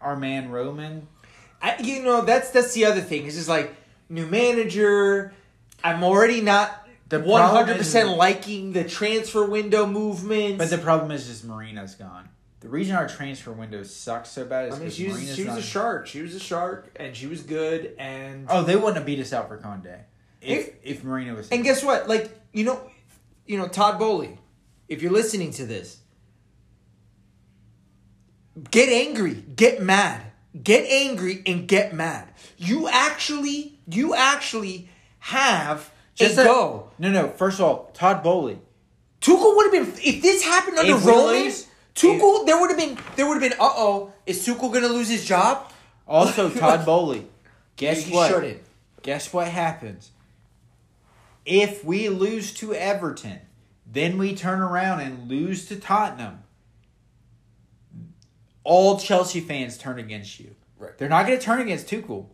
our 0.00 0.16
man 0.16 0.50
Roman, 0.50 1.06
I, 1.62 1.76
you 1.80 2.02
know 2.02 2.22
that's 2.22 2.50
that's 2.50 2.74
the 2.74 2.86
other 2.86 3.02
thing. 3.02 3.24
It's 3.26 3.36
just 3.36 3.48
like 3.48 3.72
new 4.08 4.26
manager. 4.26 5.32
I'm 5.84 6.02
already 6.02 6.40
not 6.40 6.87
The 7.08 7.20
one 7.20 7.40
problem 7.40 7.56
hundred 7.66 7.72
is- 7.80 7.86
percent 7.86 8.16
liking 8.16 8.72
the 8.72 8.84
transfer 8.84 9.44
window 9.44 9.86
movement. 9.86 10.58
but 10.58 10.70
the 10.70 10.78
problem 10.78 11.10
is 11.10 11.26
just 11.26 11.44
Marina's 11.44 11.94
gone. 11.94 12.28
The 12.60 12.68
reason 12.68 12.96
our 12.96 13.08
transfer 13.08 13.52
window 13.52 13.82
sucks 13.84 14.30
so 14.30 14.44
bad 14.44 14.68
is 14.68 14.74
I 14.74 14.78
mean, 14.78 14.84
because 14.86 14.96
she 14.96 15.04
was 15.06 15.14
Marina's 15.14 15.36
she 15.36 15.42
was 15.44 15.48
not- 15.54 15.58
a 15.58 15.62
shark. 15.62 16.06
She 16.06 16.22
was 16.22 16.34
a 16.34 16.40
shark, 16.40 16.90
and 16.96 17.16
she 17.16 17.26
was 17.26 17.42
good. 17.42 17.94
And 17.98 18.46
Oh, 18.50 18.62
they 18.64 18.74
wouldn't 18.76 18.96
have 18.96 19.06
beat 19.06 19.20
us 19.20 19.32
out 19.32 19.48
for 19.48 19.58
Koundé 19.58 20.00
if 20.42 20.70
if 20.82 21.04
Marina 21.04 21.34
was. 21.34 21.48
and 21.50 21.62
guess 21.64 21.82
what? 21.84 22.08
Like 22.08 22.30
you 22.52 22.64
know, 22.64 22.80
you 23.46 23.56
know 23.58 23.68
Todd 23.68 23.98
Boehly. 23.98 24.38
If 24.88 25.02
you're 25.02 25.12
listening 25.12 25.52
to 25.52 25.66
this, 25.66 25.98
get 28.70 28.88
angry, 28.88 29.34
get 29.34 29.82
mad, 29.82 30.22
get 30.62 30.84
angry, 30.88 31.42
and 31.46 31.68
get 31.68 31.94
mad. 31.94 32.28
You 32.56 32.88
actually, 32.88 33.78
you 33.88 34.14
actually 34.14 34.88
have 35.20 35.90
just 36.18 36.36
go. 36.36 36.90
No, 36.98 37.10
no. 37.10 37.28
First 37.28 37.58
of 37.60 37.64
all, 37.66 37.90
Todd 37.94 38.22
Boehly. 38.22 38.58
Tuchel 39.20 39.56
would 39.56 39.72
have 39.74 39.86
been 39.86 39.94
if 40.02 40.22
this 40.22 40.44
happened 40.44 40.78
under 40.78 40.94
If 40.94 41.04
we 41.04 41.10
Roman. 41.10 41.26
lose- 41.44 41.66
Tuchel, 41.94 42.46
there 42.46 42.60
would 42.60 42.70
have 42.70 42.78
been 42.78 42.96
there 43.16 43.26
would 43.26 43.40
have 43.42 43.50
been. 43.50 43.58
Uh 43.60 43.72
oh, 43.76 44.12
is 44.26 44.46
Tuchel 44.46 44.72
gonna 44.72 44.88
lose 44.88 45.08
his 45.08 45.24
job? 45.24 45.72
Also, 46.06 46.48
Todd 46.54 46.84
Boehly. 46.86 47.26
Guess 47.76 48.04
He 48.04 48.14
what? 48.14 48.30
shouldn't. 48.30 48.60
Guess 49.02 49.32
what 49.32 49.48
happens? 49.48 50.10
If 51.44 51.84
we 51.84 52.08
lose 52.08 52.52
to 52.54 52.74
Everton, 52.74 53.40
then 53.90 54.18
we 54.18 54.34
turn 54.34 54.60
around 54.60 55.00
and 55.00 55.28
lose 55.28 55.66
to 55.66 55.76
Tottenham. 55.76 56.42
All 58.64 58.98
Chelsea 58.98 59.40
fans 59.40 59.78
turn 59.78 59.98
against 59.98 60.38
you. 60.40 60.54
Right. 60.78 60.96
They're 60.98 61.08
not 61.08 61.26
going 61.26 61.38
to 61.38 61.44
turn 61.44 61.60
against 61.60 61.86
Tuchel. 61.88 62.26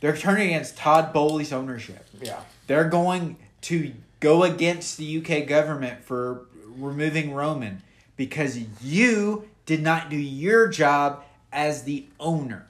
They're 0.00 0.16
turning 0.16 0.48
against 0.48 0.76
Todd 0.76 1.12
Boehly's 1.12 1.52
ownership. 1.52 2.04
Yeah. 2.20 2.40
They're 2.68 2.88
going 2.88 3.36
to 3.62 3.94
go 4.20 4.44
against 4.44 4.96
the 4.98 5.18
UK 5.18 5.48
government 5.48 6.04
for 6.04 6.46
removing 6.76 7.34
Roman 7.34 7.82
because 8.16 8.58
you 8.82 9.48
did 9.66 9.82
not 9.82 10.10
do 10.10 10.16
your 10.16 10.68
job 10.68 11.24
as 11.52 11.82
the 11.82 12.06
owner. 12.20 12.66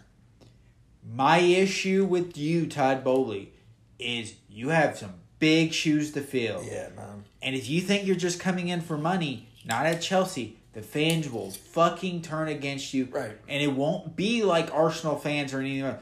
My 1.14 1.38
issue 1.38 2.04
with 2.04 2.36
you, 2.38 2.66
Todd 2.66 3.02
Boehly, 3.02 3.52
is 3.98 4.34
you 4.48 4.68
have 4.68 4.96
some 4.96 5.14
big 5.38 5.72
shoes 5.72 6.12
to 6.12 6.20
fill. 6.20 6.62
Yeah, 6.64 6.88
man. 6.96 7.24
And 7.42 7.56
if 7.56 7.68
you 7.68 7.80
think 7.80 8.06
you're 8.06 8.16
just 8.16 8.38
coming 8.38 8.68
in 8.68 8.80
for 8.80 8.96
money, 8.96 9.48
not 9.64 9.86
at 9.86 10.00
Chelsea, 10.00 10.58
the 10.74 10.82
fans 10.82 11.30
will 11.30 11.50
fucking 11.50 12.22
turn 12.22 12.48
against 12.48 12.94
you. 12.94 13.08
Right. 13.10 13.36
And 13.48 13.62
it 13.62 13.72
won't 13.72 14.14
be 14.14 14.44
like 14.44 14.72
Arsenal 14.72 15.16
fans 15.16 15.52
or 15.52 15.60
anything. 15.60 15.96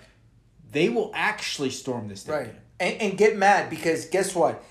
They 0.73 0.89
will 0.91 1.11
actually 1.15 1.71
storm 1.71 2.09
this 2.09 2.21
stadium. 2.21 2.47
Right. 2.47 2.55
And, 2.79 3.01
and 3.01 3.19
get 3.19 3.37
mad 3.37 3.71
because 3.71 4.07
guess 4.07 4.35
what? 4.35 4.63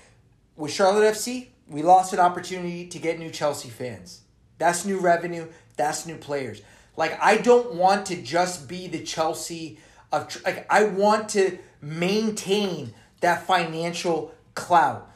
With 0.56 0.72
Charlotte 0.72 1.14
FC, 1.14 1.48
we 1.68 1.82
lost 1.82 2.12
an 2.12 2.20
opportunity 2.20 2.86
to 2.86 2.98
get 2.98 3.18
new 3.18 3.30
Chelsea 3.30 3.68
fans. 3.68 4.20
That's 4.58 4.84
new 4.84 4.98
revenue. 5.00 5.48
That's 5.76 6.06
new 6.06 6.16
players. 6.16 6.62
Like 6.96 7.18
I 7.20 7.36
don't 7.36 7.74
want 7.74 8.06
to 8.06 8.16
just 8.22 8.68
be 8.68 8.86
the 8.86 9.02
Chelsea 9.02 9.78
of 10.12 10.40
like 10.44 10.66
I 10.70 10.84
want 10.84 11.28
to 11.30 11.58
maintain 11.80 12.94
that 13.20 13.46
financial 13.46 14.34
clout. 14.54 15.10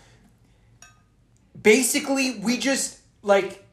Basically, 1.60 2.38
we 2.38 2.58
just 2.58 2.98
like 3.22 3.64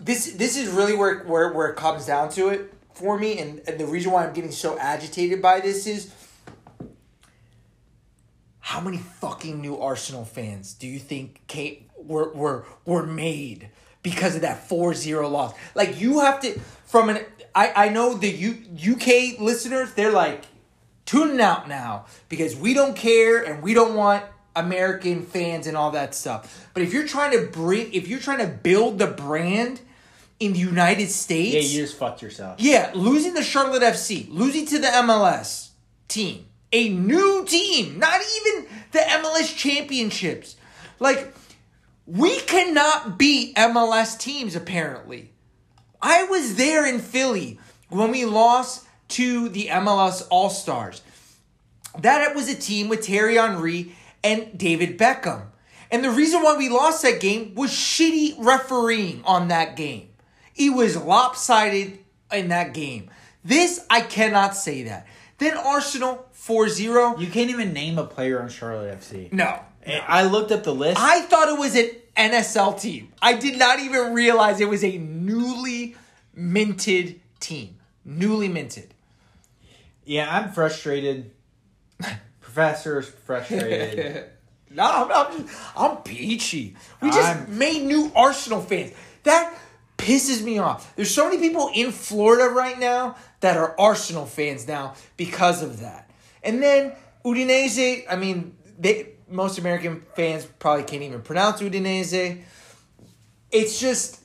this 0.00 0.32
this 0.32 0.56
is 0.56 0.68
really 0.68 0.94
where 0.94 1.24
where, 1.24 1.52
where 1.52 1.68
it 1.68 1.76
comes 1.76 2.06
down 2.06 2.30
to 2.30 2.48
it 2.48 2.72
for 2.94 3.18
me 3.18 3.38
and, 3.38 3.60
and 3.68 3.78
the 3.78 3.86
reason 3.86 4.10
why 4.10 4.26
I'm 4.26 4.32
getting 4.32 4.50
so 4.50 4.76
agitated 4.76 5.40
by 5.40 5.60
this 5.60 5.86
is 5.86 6.12
how 8.68 8.82
many 8.82 8.98
fucking 8.98 9.62
new 9.62 9.78
Arsenal 9.80 10.26
fans 10.26 10.74
do 10.74 10.86
you 10.86 10.98
think 10.98 11.40
came, 11.46 11.86
were, 11.96 12.30
were, 12.34 12.66
were 12.84 13.06
made 13.06 13.70
because 14.02 14.34
of 14.34 14.42
that 14.42 14.68
4-0 14.68 15.30
loss? 15.30 15.54
Like 15.74 15.98
you 15.98 16.20
have 16.20 16.38
to 16.40 16.60
from 16.84 17.08
an 17.08 17.24
I, 17.54 17.72
I 17.74 17.88
know 17.88 18.12
the 18.12 18.28
U, 18.28 18.58
UK 18.92 19.40
listeners 19.40 19.94
they're 19.94 20.12
like 20.12 20.44
tuning 21.06 21.40
out 21.40 21.66
now 21.66 22.04
because 22.28 22.54
we 22.54 22.74
don't 22.74 22.94
care 22.94 23.42
and 23.42 23.62
we 23.62 23.72
don't 23.72 23.94
want 23.94 24.22
American 24.54 25.22
fans 25.22 25.66
and 25.66 25.74
all 25.74 25.92
that 25.92 26.14
stuff. 26.14 26.68
But 26.74 26.82
if 26.82 26.92
you're 26.92 27.06
trying 27.06 27.30
to 27.40 27.46
bring 27.46 27.90
if 27.94 28.06
you're 28.06 28.20
trying 28.20 28.40
to 28.40 28.48
build 28.48 28.98
the 28.98 29.06
brand 29.06 29.80
in 30.40 30.52
the 30.52 30.58
United 30.58 31.08
States. 31.10 31.54
Yeah, 31.54 31.60
you 31.62 31.86
just 31.86 31.96
fucked 31.96 32.20
yourself. 32.20 32.60
Yeah, 32.60 32.90
losing 32.94 33.32
the 33.32 33.42
Charlotte 33.42 33.82
FC, 33.82 34.26
losing 34.30 34.66
to 34.66 34.78
the 34.78 34.88
MLS 34.88 35.70
team, 36.06 36.44
a 36.72 36.88
new 36.88 37.44
team, 37.46 37.98
not 37.98 38.20
even 38.20 38.66
the 38.92 38.98
MLS 38.98 39.56
championships. 39.56 40.56
Like, 40.98 41.34
we 42.06 42.40
cannot 42.40 43.18
beat 43.18 43.54
MLS 43.56 44.18
teams, 44.18 44.56
apparently. 44.56 45.30
I 46.00 46.24
was 46.24 46.56
there 46.56 46.86
in 46.86 47.00
Philly 47.00 47.58
when 47.88 48.10
we 48.10 48.24
lost 48.24 48.86
to 49.08 49.48
the 49.48 49.66
MLS 49.66 50.26
All 50.30 50.50
Stars. 50.50 51.02
That 51.98 52.34
was 52.34 52.48
a 52.48 52.54
team 52.54 52.88
with 52.88 53.06
Thierry 53.06 53.36
Henry 53.36 53.96
and 54.22 54.56
David 54.56 54.98
Beckham. 54.98 55.46
And 55.90 56.04
the 56.04 56.10
reason 56.10 56.42
why 56.42 56.56
we 56.56 56.68
lost 56.68 57.02
that 57.02 57.20
game 57.20 57.54
was 57.54 57.70
shitty 57.70 58.34
refereeing 58.38 59.22
on 59.24 59.48
that 59.48 59.76
game. 59.76 60.10
It 60.54 60.70
was 60.70 60.96
lopsided 60.96 61.98
in 62.32 62.48
that 62.48 62.74
game. 62.74 63.10
This, 63.44 63.84
I 63.88 64.02
cannot 64.02 64.54
say 64.54 64.82
that. 64.84 65.06
Then 65.38 65.56
Arsenal 65.56 66.26
4 66.32 66.68
0. 66.68 67.16
You 67.18 67.28
can't 67.28 67.50
even 67.50 67.72
name 67.72 67.98
a 67.98 68.04
player 68.04 68.42
on 68.42 68.48
Charlotte 68.48 69.00
FC. 69.00 69.32
No. 69.32 69.60
I 69.86 70.24
looked 70.24 70.52
up 70.52 70.64
the 70.64 70.74
list. 70.74 71.00
I 71.00 71.22
thought 71.22 71.48
it 71.48 71.58
was 71.58 71.74
an 71.74 71.90
NSL 72.16 72.78
team. 72.80 73.12
I 73.22 73.34
did 73.34 73.58
not 73.58 73.78
even 73.80 74.12
realize 74.12 74.60
it 74.60 74.68
was 74.68 74.84
a 74.84 74.98
newly 74.98 75.96
minted 76.34 77.20
team. 77.40 77.76
Newly 78.04 78.48
minted. 78.48 78.92
yeah, 80.04 80.28
I'm 80.34 80.50
frustrated. 80.52 81.30
Professor's 82.40 83.08
frustrated. 83.08 84.24
No, 84.70 84.82
I'm, 84.84 85.10
I'm, 85.10 85.46
just, 85.46 85.58
I'm 85.78 85.96
peachy. 85.98 86.76
We 87.00 87.08
just 87.08 87.26
I'm- 87.26 87.58
made 87.58 87.84
new 87.86 88.12
Arsenal 88.14 88.60
fans. 88.60 88.92
That 89.22 89.54
pisses 89.96 90.42
me 90.42 90.58
off. 90.58 90.94
There's 90.94 91.10
so 91.12 91.24
many 91.26 91.38
people 91.40 91.70
in 91.74 91.90
Florida 91.90 92.50
right 92.52 92.78
now 92.78 93.16
that 93.40 93.56
are 93.56 93.74
Arsenal 93.78 94.26
fans 94.26 94.66
now 94.66 94.94
because 95.16 95.62
of 95.62 95.80
that. 95.80 96.10
And 96.42 96.62
then 96.62 96.92
Udinese, 97.24 98.04
I 98.10 98.16
mean, 98.16 98.56
they 98.78 99.10
most 99.28 99.58
American 99.58 100.02
fans 100.16 100.46
probably 100.58 100.84
can't 100.84 101.02
even 101.02 101.22
pronounce 101.22 101.60
Udinese. 101.60 102.42
It's 103.50 103.80
just 103.80 104.20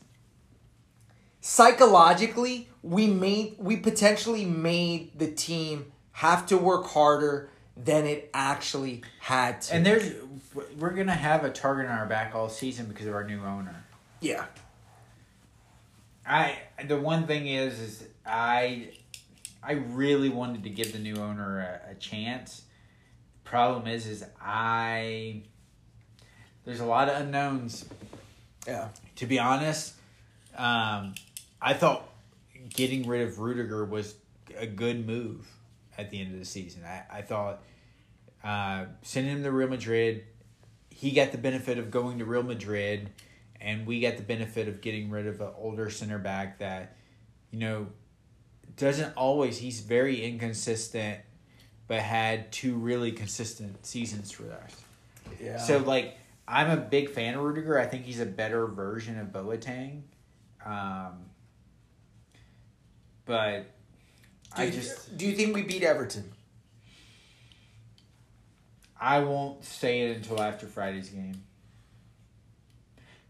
psychologically 1.42 2.70
we 2.82 3.08
made 3.08 3.56
we 3.58 3.78
potentially 3.78 4.46
made 4.46 5.18
the 5.18 5.32
team 5.32 5.92
have 6.14 6.46
to 6.46 6.58
work 6.58 6.86
harder 6.88 7.50
than 7.76 8.06
it 8.06 8.30
actually 8.34 9.02
had 9.20 9.62
to. 9.62 9.74
and 9.74 9.86
there's 9.86 10.14
we're 10.78 10.92
gonna 10.92 11.12
have 11.12 11.44
a 11.44 11.50
target 11.50 11.90
on 11.90 11.98
our 11.98 12.06
back 12.06 12.36
all 12.36 12.48
season 12.48 12.86
because 12.86 13.08
of 13.08 13.14
our 13.14 13.24
new 13.24 13.42
owner. 13.44 13.84
yeah. 14.22 14.46
I 16.26 16.58
the 16.88 16.98
one 16.98 17.28
thing 17.28 17.48
is 17.48 17.80
is 17.80 18.08
I 18.26 18.92
I 19.66 19.74
really 19.74 20.30
wanted 20.30 20.64
to 20.64 20.70
give 20.70 20.94
the 20.94 21.00
new 21.00 21.16
owner 21.16 21.60
a, 21.60 21.92
a 21.92 21.96
chance. 21.96 22.64
Problem 23.44 23.88
is 23.88 24.08
is 24.08 24.26
I 24.42 25.44
there's 26.66 26.80
a 26.80 26.86
lot 26.86 27.10
of 27.10 27.22
unknowns. 27.22 27.86
Yeah. 28.68 28.90
To 29.18 29.26
be 29.26 29.40
honest, 29.40 29.94
um, 30.58 31.16
I 31.62 31.74
thought 31.74 32.10
getting 32.70 33.08
rid 33.08 33.22
of 33.28 33.40
Rudiger 33.40 33.86
was 33.86 34.16
a 34.58 34.66
good 34.66 35.06
move 35.06 35.48
at 35.98 36.10
the 36.10 36.20
end 36.20 36.34
of 36.34 36.40
the 36.40 36.46
season. 36.46 36.84
I, 36.86 37.04
I 37.18 37.22
thought 37.22 37.62
uh, 38.44 38.86
sending 39.02 39.34
him 39.34 39.44
to 39.44 39.52
Real 39.52 39.70
Madrid, 39.70 40.24
he 40.90 41.12
got 41.12 41.32
the 41.32 41.38
benefit 41.38 41.78
of 41.78 41.92
going 41.92 42.20
to 42.20 42.26
Real 42.26 42.44
Madrid, 42.44 43.10
and 43.60 43.86
we 43.86 44.00
got 44.00 44.18
the 44.18 44.24
benefit 44.24 44.68
of 44.68 44.82
getting 44.82 45.10
rid 45.10 45.28
of 45.28 45.42
an 45.42 45.50
older 45.58 45.90
center 45.90 46.18
back 46.18 46.60
that, 46.60 46.98
you 47.52 47.60
know, 47.60 47.88
doesn't 48.78 49.14
always, 49.16 49.58
he's 49.58 49.82
very 49.82 50.24
inconsistent, 50.24 51.20
but 51.88 52.00
had 52.00 52.52
two 52.52 52.76
really 52.76 53.12
consistent 53.12 53.86
seasons 53.86 54.32
for 54.32 54.52
us. 54.52 54.84
Yeah. 55.42 55.58
So 55.58 55.78
like 55.80 56.18
I'm 56.48 56.70
a 56.70 56.78
big 56.78 57.10
fan 57.10 57.36
of 57.36 57.42
Rudiger. 57.42 57.80
I 57.80 57.86
think 57.86 58.06
he's 58.06 58.20
a 58.20 58.26
better 58.26 58.68
version 58.68 59.20
of 59.20 59.28
Boateng. 59.28 60.02
Um, 60.66 61.26
but 63.26 63.66
do 64.56 64.62
I 64.62 64.66
you, 64.66 64.72
just 64.72 65.18
do 65.18 65.26
you 65.26 65.36
think 65.36 65.56
we 65.56 65.64
beat 65.64 65.84
Everton? 65.84 66.32
I 69.00 69.20
won't 69.20 69.64
say 69.66 70.02
it 70.02 70.18
until 70.18 70.42
after 70.42 70.68
Friday's 70.68 71.10
game. 71.10 71.44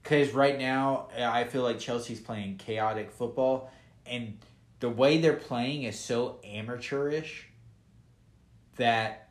Cuz 0.03 0.31
right 0.31 0.57
now 0.57 1.07
I 1.17 1.45
feel 1.45 1.63
like 1.63 1.79
Chelsea's 1.79 2.19
playing 2.19 2.57
chaotic 2.57 3.11
football 3.11 3.71
and 4.05 4.37
the 4.83 4.89
way 4.89 5.17
they're 5.17 5.31
playing 5.31 5.83
is 5.83 5.97
so 5.97 6.41
amateurish 6.43 7.47
that 8.75 9.29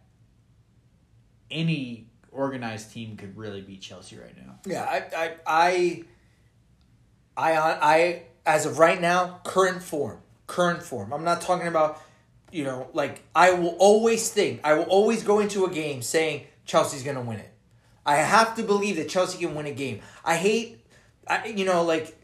any 1.51 2.09
organized 2.31 2.91
team 2.91 3.19
could 3.19 3.37
really 3.37 3.61
beat 3.61 3.83
Chelsea 3.83 4.17
right 4.17 4.35
now. 4.35 4.59
Yeah, 4.65 4.83
I, 4.83 5.37
I, 5.47 6.05
I, 7.37 7.55
I, 7.83 8.23
as 8.47 8.65
of 8.65 8.79
right 8.79 8.99
now, 8.99 9.41
current 9.45 9.83
form, 9.83 10.21
current 10.47 10.83
form. 10.83 11.12
I'm 11.12 11.23
not 11.23 11.43
talking 11.43 11.69
about, 11.69 12.01
you 12.51 12.65
know, 12.65 12.88
like 12.95 13.23
I 13.35 13.53
will 13.53 13.77
always 13.79 14.31
think, 14.31 14.62
I 14.65 14.73
will 14.73 14.85
always 14.85 15.23
go 15.23 15.41
into 15.41 15.67
a 15.67 15.71
game 15.71 16.01
saying 16.01 16.47
Chelsea's 16.65 17.03
gonna 17.03 17.21
win 17.21 17.41
it. 17.41 17.53
I 18.07 18.17
have 18.17 18.57
to 18.57 18.62
believe 18.62 18.97
that 18.97 19.11
Chelsea 19.11 19.45
can 19.45 19.55
win 19.55 19.67
a 19.67 19.75
game. 19.75 20.01
I 20.25 20.37
hate, 20.37 20.83
I, 21.29 21.49
you 21.49 21.67
know, 21.67 21.85
like 21.85 22.17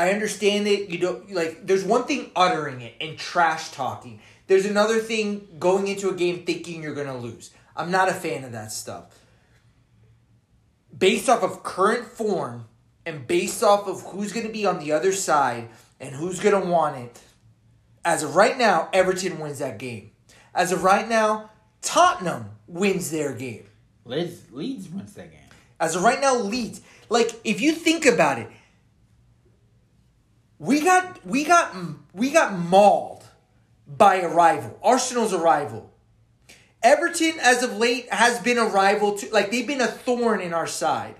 I 0.00 0.12
understand 0.12 0.66
it. 0.66 0.90
You 0.90 0.98
don't 0.98 1.32
like. 1.32 1.66
There's 1.66 1.84
one 1.84 2.04
thing 2.04 2.30
uttering 2.34 2.80
it 2.80 2.94
and 3.00 3.18
trash 3.18 3.70
talking. 3.70 4.20
There's 4.46 4.66
another 4.66 4.98
thing 4.98 5.46
going 5.58 5.88
into 5.88 6.08
a 6.08 6.14
game 6.14 6.44
thinking 6.44 6.82
you're 6.82 6.94
gonna 6.94 7.18
lose. 7.18 7.50
I'm 7.76 7.90
not 7.90 8.08
a 8.08 8.14
fan 8.14 8.44
of 8.44 8.52
that 8.52 8.72
stuff 8.72 9.14
based 11.00 11.28
off 11.28 11.42
of 11.42 11.62
current 11.62 12.06
form 12.06 12.66
and 13.06 13.26
based 13.26 13.64
off 13.64 13.88
of 13.88 14.02
who's 14.02 14.32
going 14.32 14.46
to 14.46 14.52
be 14.52 14.66
on 14.66 14.78
the 14.78 14.92
other 14.92 15.12
side 15.12 15.68
and 15.98 16.14
who's 16.14 16.38
going 16.38 16.60
to 16.60 16.68
want 16.68 16.96
it, 16.96 17.20
as 18.04 18.22
of 18.22 18.36
right 18.36 18.56
now, 18.56 18.88
Everton 18.92 19.38
wins 19.38 19.58
that 19.58 19.78
game. 19.78 20.12
As 20.54 20.72
of 20.72 20.84
right 20.84 21.08
now, 21.08 21.50
Tottenham 21.82 22.50
wins 22.66 23.10
their 23.10 23.32
game. 23.32 23.66
Leeds 24.04 24.42
Leeds 24.50 24.88
wins 24.88 25.14
that 25.14 25.30
game. 25.30 25.40
As 25.78 25.96
of 25.96 26.02
right 26.02 26.20
now, 26.20 26.36
Leeds. 26.36 26.80
Like, 27.08 27.30
if 27.44 27.60
you 27.60 27.72
think 27.72 28.06
about 28.06 28.38
it, 28.38 28.48
we 30.60 30.82
got 30.82 31.26
we 31.26 31.42
got 31.42 31.74
we 32.12 32.30
got 32.30 32.56
mauled 32.56 33.24
by 33.88 34.16
a 34.16 34.28
rival, 34.28 34.78
Arsenal's 34.82 35.32
a 35.32 35.38
rival. 35.38 35.90
Everton, 36.82 37.34
as 37.40 37.62
of 37.62 37.76
late, 37.76 38.08
has 38.12 38.38
been 38.40 38.58
a 38.58 38.66
rival 38.66 39.16
to 39.18 39.32
like 39.32 39.50
they've 39.50 39.66
been 39.66 39.80
a 39.80 39.86
thorn 39.88 40.40
in 40.40 40.54
our 40.54 40.66
side. 40.66 41.16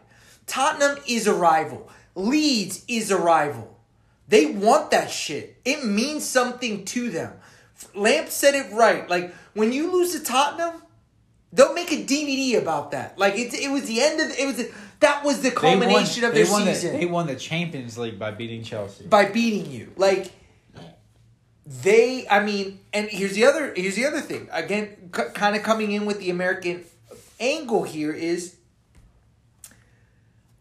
Tottenham 0.47 0.99
is 1.09 1.27
a 1.27 1.35
rival. 1.35 1.89
Leeds 2.15 2.85
is 2.87 3.11
a 3.11 3.17
rival. 3.17 3.79
They 4.29 4.47
want 4.47 4.91
that 4.91 5.11
shit. 5.11 5.57
It 5.65 5.85
means 5.85 6.25
something 6.25 6.85
to 6.87 7.11
them. 7.11 7.33
Lamp 7.95 8.29
said 8.29 8.55
it 8.55 8.71
right. 8.73 9.09
Like 9.09 9.35
when 9.55 9.73
you 9.73 9.91
lose 9.91 10.13
to 10.13 10.23
Tottenham, 10.23 10.83
they'll 11.53 11.75
make 11.75 11.93
a 11.93 12.05
DVD 12.05 12.59
about 12.61 12.91
that. 12.91 13.19
Like 13.19 13.35
it, 13.37 13.55
it 13.55 13.71
was 13.71 13.87
the 13.87 14.03
end 14.03 14.21
of 14.21 14.39
it 14.39 14.47
was 14.47 14.67
that 15.01 15.25
was 15.25 15.41
the 15.43 15.51
culmination 15.51 16.25
of 16.25 16.33
they 16.35 16.43
their 16.45 16.53
won 16.53 16.65
season 16.65 16.93
The, 16.93 16.99
they 16.99 17.07
won 17.07 17.27
the 17.27 17.37
Champions 17.37 17.99
League 17.99 18.19
by 18.19 18.31
beating 18.31 18.63
Chelsea. 18.63 19.07
by 19.07 19.27
beating 19.27 19.71
you. 19.71 19.93
Like 19.97 20.33
they, 21.67 22.27
I 22.29 22.43
mean, 22.43 22.81
and 22.93 23.09
here's 23.09 23.35
the 23.35 23.45
other 23.45 23.73
here's 23.77 23.97
the 23.97 24.07
other 24.07 24.21
thing. 24.21 24.49
Again, 24.53 25.11
c- 25.15 25.23
kind 25.35 25.57
of 25.57 25.63
coming 25.63 25.93
in 25.93 26.07
with 26.07 26.19
the 26.19 26.31
American 26.31 26.85
angle 27.39 27.85
here 27.85 28.13
is 28.13 28.57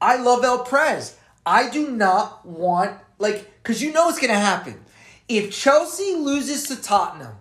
I 0.02 0.18
love 0.18 0.44
El 0.44 0.64
Prez. 0.64 1.18
I 1.46 1.70
do 1.70 1.90
not 1.92 2.46
want 2.46 2.98
like 3.18 3.50
because 3.64 3.82
you 3.82 3.92
know 3.92 4.06
what's 4.06 4.20
gonna 4.20 4.34
happen 4.40 4.80
if 5.28 5.52
Chelsea 5.52 6.16
loses 6.16 6.64
to 6.68 6.82
Tottenham. 6.82 7.36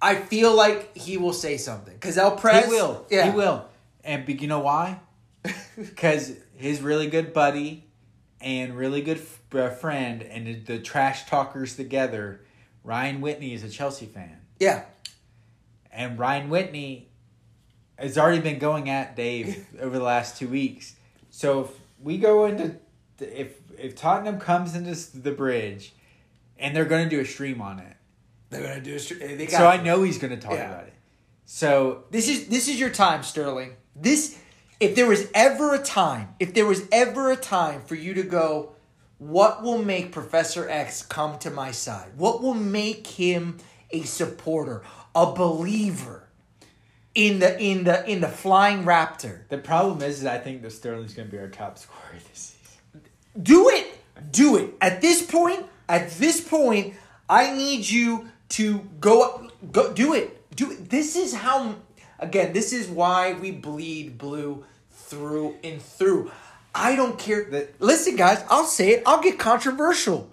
I 0.00 0.14
feel 0.14 0.54
like 0.54 0.96
he 0.96 1.16
will 1.16 1.32
say 1.32 1.56
something 1.56 1.94
because 1.94 2.18
El 2.18 2.36
Prez 2.36 2.66
he 2.66 2.70
will. 2.70 3.06
Yeah, 3.10 3.30
He 3.30 3.36
will. 3.36 3.64
And 4.04 4.28
you 4.28 4.46
know 4.46 4.60
why? 4.60 5.00
Because 5.78 6.32
his 6.56 6.80
really 6.80 7.06
good 7.08 7.32
buddy 7.32 7.84
and 8.40 8.76
really 8.76 9.00
good 9.00 9.18
f- 9.18 9.40
uh, 9.54 9.70
friend 9.70 10.22
and 10.22 10.66
the, 10.66 10.78
trash 10.78 11.26
talkers 11.26 11.76
together, 11.76 12.40
Ryan 12.84 13.20
Whitney 13.20 13.52
is 13.54 13.62
a 13.62 13.68
Chelsea 13.68 14.06
fan. 14.06 14.38
Yeah, 14.58 14.84
And 15.92 16.18
Ryan 16.18 16.48
Whitney 16.50 17.10
has 17.96 18.18
already 18.18 18.40
been 18.40 18.58
going 18.58 18.88
at 18.90 19.14
Dave 19.16 19.66
over 19.80 19.98
the 19.98 20.04
last 20.04 20.36
two 20.36 20.48
weeks. 20.48 20.96
So 21.30 21.60
if 21.64 21.70
we 22.02 22.18
go 22.18 22.46
into 22.46 22.76
if 23.20 23.56
if 23.78 23.94
Tottenham 23.94 24.40
comes 24.40 24.74
into 24.74 24.94
the 25.18 25.30
bridge, 25.32 25.92
and 26.58 26.74
they're 26.74 26.84
going 26.84 27.04
to 27.04 27.10
do 27.10 27.20
a 27.20 27.24
stream 27.24 27.60
on 27.60 27.78
it, 27.78 27.96
they're 28.50 28.62
gonna 28.62 28.80
do. 28.80 28.94
A, 28.96 28.98
str- 28.98 29.14
they 29.14 29.46
got 29.46 29.50
so 29.58 29.66
I 29.68 29.80
know 29.82 30.02
he's 30.02 30.18
going 30.18 30.30
to 30.32 30.40
talk 30.40 30.54
Yeah. 30.54 30.70
about 30.70 30.84
it. 30.88 30.94
So 31.44 32.04
This 32.10 32.28
is 32.28 32.48
this 32.48 32.68
is 32.68 32.78
your 32.80 32.90
time, 32.90 33.22
Sterling. 33.22 33.76
This 33.94 34.38
if 34.80 34.94
there 34.94 35.06
was 35.06 35.28
ever 35.34 35.74
a 35.74 35.78
time, 35.78 36.34
if 36.38 36.54
there 36.54 36.66
was 36.66 36.86
ever 36.92 37.30
a 37.30 37.36
time 37.36 37.82
for 37.82 37.94
you 37.94 38.14
to 38.14 38.22
go, 38.22 38.72
what 39.18 39.62
will 39.62 39.82
make 39.82 40.12
Professor 40.12 40.68
X 40.68 41.02
come 41.02 41.38
to 41.40 41.50
my 41.50 41.72
side? 41.72 42.12
What 42.16 42.40
will 42.40 42.54
make 42.54 43.06
him 43.06 43.58
a 43.90 44.02
supporter, 44.02 44.82
a 45.14 45.32
believer 45.32 46.28
in 47.14 47.40
the 47.40 47.60
in 47.60 47.84
the 47.84 48.08
in 48.08 48.20
the 48.20 48.28
flying 48.28 48.84
raptor? 48.84 49.48
The 49.48 49.58
problem 49.58 50.02
is, 50.02 50.20
is 50.20 50.26
I 50.26 50.38
think 50.38 50.62
that 50.62 50.70
Sterling's 50.70 51.14
going 51.14 51.28
to 51.28 51.32
be 51.32 51.40
our 51.40 51.48
top 51.48 51.78
scorer 51.78 52.14
this 52.30 52.54
season. 52.56 53.10
Do 53.42 53.68
it. 53.70 53.88
Do 54.30 54.56
it. 54.56 54.74
At 54.80 55.00
this 55.00 55.22
point, 55.22 55.66
at 55.88 56.10
this 56.12 56.40
point, 56.40 56.94
I 57.28 57.52
need 57.52 57.88
you 57.88 58.28
to 58.50 58.78
go 59.00 59.22
up 59.22 59.72
go 59.72 59.92
do 59.92 60.14
it. 60.14 60.54
Do 60.54 60.70
it. 60.70 60.90
This 60.90 61.16
is 61.16 61.34
how 61.34 61.74
again, 62.18 62.52
this 62.52 62.72
is 62.72 62.88
why 62.88 63.32
we 63.34 63.50
bleed 63.50 64.18
blue 64.18 64.64
through 64.90 65.56
and 65.64 65.80
through. 65.80 66.30
I 66.74 66.96
don't 66.96 67.18
care. 67.18 67.44
That- 67.50 67.80
Listen, 67.80 68.16
guys, 68.16 68.44
I'll 68.48 68.64
say 68.64 68.90
it. 68.90 69.02
I'll 69.06 69.22
get 69.22 69.38
controversial. 69.38 70.28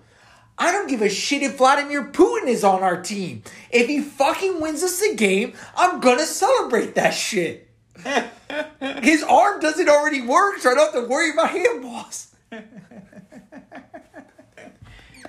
I 0.58 0.72
don't 0.72 0.88
give 0.88 1.02
a 1.02 1.10
shit 1.10 1.42
if 1.42 1.58
Vladimir 1.58 2.06
Putin 2.12 2.48
is 2.48 2.64
on 2.64 2.82
our 2.82 3.02
team. 3.02 3.44
If 3.72 3.88
he 3.88 4.02
fucking 4.02 4.62
wins 4.62 4.84
us 4.84 5.00
the 5.02 5.14
game, 5.16 5.54
I'm 5.76 6.00
gonna 6.00 6.26
celebrate 6.26 6.96
that 6.96 7.12
shit. 7.12 7.70
His 9.02 9.24
arm 9.24 9.60
doesn't 9.60 9.90
already 9.90 10.22
work, 10.22 10.60
so 10.60 10.72
I 10.72 10.76
don't 10.76 10.94
have 10.94 11.04
to 11.04 11.10
worry 11.10 11.32
about 11.32 11.50
handballs. 11.50 12.28
And 12.52 12.64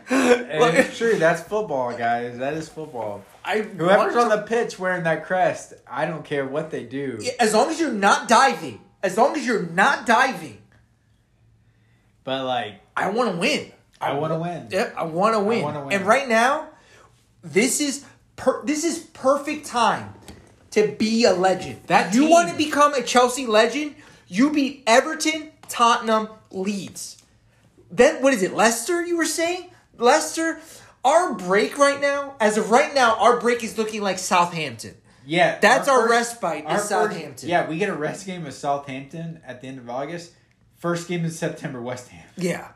it's 0.10 0.96
true. 0.96 1.16
That's 1.18 1.42
football, 1.42 1.96
guys. 1.96 2.38
That 2.38 2.54
is 2.54 2.68
football. 2.68 3.24
I 3.46 3.60
Whoever's 3.60 4.16
on 4.16 4.28
the 4.28 4.42
pitch 4.42 4.78
wearing 4.78 5.04
that 5.04 5.24
crest, 5.24 5.72
I 5.88 6.04
don't 6.06 6.24
care 6.24 6.44
what 6.44 6.70
they 6.72 6.82
do. 6.82 7.20
as 7.38 7.54
long 7.54 7.70
as 7.70 7.78
you're 7.78 7.92
not 7.92 8.26
diving, 8.28 8.80
as 9.02 9.16
long 9.16 9.36
as 9.36 9.46
you're 9.46 9.62
not 9.62 10.04
diving, 10.04 10.58
But 12.24 12.44
like, 12.44 12.80
I 12.96 13.10
want 13.10 13.32
to 13.32 13.38
win. 13.38 13.70
I 14.00 14.14
want 14.14 14.32
to 14.32 14.38
win. 14.38 14.68
I 14.96 15.04
want 15.04 15.34
to 15.34 15.40
win. 15.40 15.62
wanna 15.62 15.84
win. 15.84 15.92
And 15.92 16.04
right 16.06 16.28
now, 16.28 16.68
this 17.42 17.80
is 17.80 18.04
per- 18.34 18.64
this 18.64 18.84
is 18.84 18.98
perfect 18.98 19.66
time 19.66 20.12
to 20.72 20.88
be 20.88 21.24
a 21.24 21.32
legend. 21.32 21.80
That 21.86 22.14
you 22.14 22.22
team- 22.22 22.30
want 22.30 22.50
to 22.50 22.56
become 22.56 22.94
a 22.94 23.02
Chelsea 23.02 23.46
legend, 23.46 23.94
you 24.26 24.50
beat 24.50 24.82
Everton, 24.86 25.52
Tottenham, 25.68 26.28
Leeds. 26.50 27.18
Then 27.90 28.20
what 28.22 28.34
is 28.34 28.42
it? 28.42 28.52
Leicester? 28.54 29.04
You 29.04 29.16
were 29.16 29.24
saying 29.24 29.70
Leicester. 29.96 30.58
Our 31.06 31.34
break 31.34 31.78
right 31.78 32.00
now, 32.00 32.34
as 32.40 32.58
of 32.58 32.70
right 32.70 32.92
now, 32.92 33.14
our 33.20 33.38
break 33.38 33.62
is 33.62 33.78
looking 33.78 34.02
like 34.02 34.18
Southampton. 34.18 34.96
Yeah, 35.24 35.58
That's 35.60 35.88
our 35.88 36.00
first- 36.08 36.10
respite 36.10 36.64
is 36.64 36.70
our 36.70 36.76
first- 36.78 36.88
Southampton. 36.88 37.48
yeah, 37.48 37.68
we 37.68 37.78
get 37.78 37.88
a 37.88 37.94
rest 37.94 38.26
game 38.26 38.42
with 38.44 38.54
Southampton 38.54 39.40
at 39.46 39.60
the 39.60 39.68
end 39.68 39.78
of 39.78 39.88
August. 39.88 40.32
First 40.78 41.06
game 41.06 41.24
in 41.24 41.30
September, 41.30 41.80
West 41.80 42.08
Ham. 42.08 42.26
Yeah, 42.36 42.68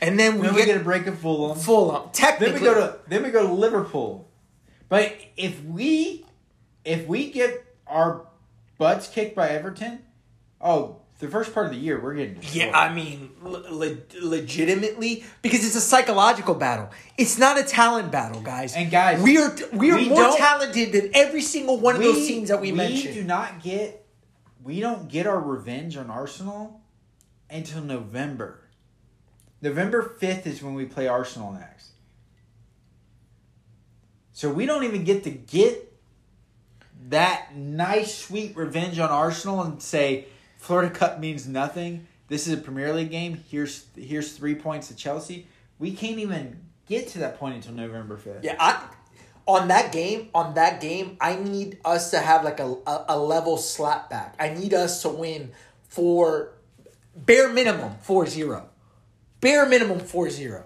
and 0.00 0.18
then 0.18 0.36
we 0.38 0.46
Then 0.46 0.54
we 0.54 0.60
get, 0.62 0.66
get 0.68 0.80
a 0.80 0.84
break 0.84 1.06
of 1.06 1.18
Fulham. 1.18 1.58
Fulham. 1.58 2.08
Technically, 2.14 2.52
Then 2.58 2.62
we 2.62 2.66
go 2.66 2.74
to 2.74 2.98
then 3.06 3.22
we 3.22 3.30
go 3.30 3.46
to 3.46 3.52
Liverpool. 3.52 4.28
But 4.88 5.14
if 5.36 5.62
we 5.64 6.24
if 6.86 7.06
we 7.06 7.30
get 7.30 7.64
our 7.86 8.26
butts 8.78 9.08
kicked 9.08 9.36
by 9.36 9.48
Everton, 9.50 10.00
oh, 10.58 11.00
the 11.24 11.30
first 11.30 11.54
part 11.54 11.66
of 11.66 11.72
the 11.72 11.78
year 11.78 11.98
we're 12.00 12.14
getting 12.14 12.34
destroyed. 12.34 12.68
Yeah, 12.68 12.78
I 12.78 12.92
mean, 12.92 13.30
le- 13.42 13.70
le- 13.70 13.96
legitimately, 14.20 15.24
because 15.40 15.64
it's 15.64 15.74
a 15.74 15.80
psychological 15.80 16.54
battle. 16.54 16.90
It's 17.16 17.38
not 17.38 17.58
a 17.58 17.62
talent 17.62 18.12
battle, 18.12 18.40
guys. 18.42 18.74
And 18.76 18.90
guys, 18.90 19.22
we 19.22 19.38
are 19.38 19.56
we 19.72 19.90
are 19.90 19.96
we 19.96 20.08
more 20.08 20.36
talented 20.36 20.92
than 20.92 21.10
every 21.14 21.40
single 21.40 21.78
one 21.80 21.96
of 21.96 22.02
those 22.02 22.26
teams 22.26 22.50
that 22.50 22.60
we, 22.60 22.72
we 22.72 22.76
mentioned. 22.76 23.14
do 23.14 23.24
not 23.24 23.62
get 23.62 24.06
we 24.62 24.80
don't 24.80 25.08
get 25.08 25.26
our 25.26 25.40
revenge 25.40 25.96
on 25.96 26.10
Arsenal 26.10 26.82
until 27.48 27.82
November. 27.82 28.60
November 29.62 30.02
fifth 30.02 30.46
is 30.46 30.62
when 30.62 30.74
we 30.74 30.84
play 30.84 31.08
Arsenal 31.08 31.52
next. 31.52 31.92
So 34.32 34.50
we 34.50 34.66
don't 34.66 34.84
even 34.84 35.04
get 35.04 35.24
to 35.24 35.30
get 35.30 35.90
that 37.08 37.54
nice 37.54 38.14
sweet 38.14 38.56
revenge 38.56 38.98
on 38.98 39.10
Arsenal 39.10 39.62
and 39.62 39.82
say 39.82 40.26
Florida 40.64 40.88
Cup 40.88 41.20
means 41.20 41.46
nothing. 41.46 42.06
This 42.28 42.46
is 42.46 42.54
a 42.54 42.56
Premier 42.56 42.94
League 42.94 43.10
game. 43.10 43.44
Here's 43.50 43.84
here's 43.94 44.32
three 44.32 44.54
points 44.54 44.88
to 44.88 44.96
Chelsea. 44.96 45.46
We 45.78 45.92
can't 45.92 46.18
even 46.18 46.58
get 46.86 47.08
to 47.08 47.18
that 47.18 47.38
point 47.38 47.56
until 47.56 47.74
November 47.74 48.16
fifth. 48.16 48.42
yeah, 48.42 48.56
I 48.58 48.82
on 49.46 49.68
that 49.68 49.92
game, 49.92 50.30
on 50.34 50.54
that 50.54 50.80
game, 50.80 51.18
I 51.20 51.36
need 51.36 51.80
us 51.84 52.12
to 52.12 52.18
have 52.18 52.44
like 52.44 52.60
a 52.60 52.76
a, 52.86 53.04
a 53.10 53.18
level 53.18 53.58
slap 53.58 54.08
back. 54.08 54.36
I 54.40 54.54
need 54.54 54.72
us 54.72 55.02
to 55.02 55.10
win 55.10 55.52
for 55.86 56.54
bare 57.14 57.52
minimum 57.52 57.96
4-0. 58.02 58.64
Bare 59.42 59.68
minimum 59.68 60.00
4-0. 60.00 60.62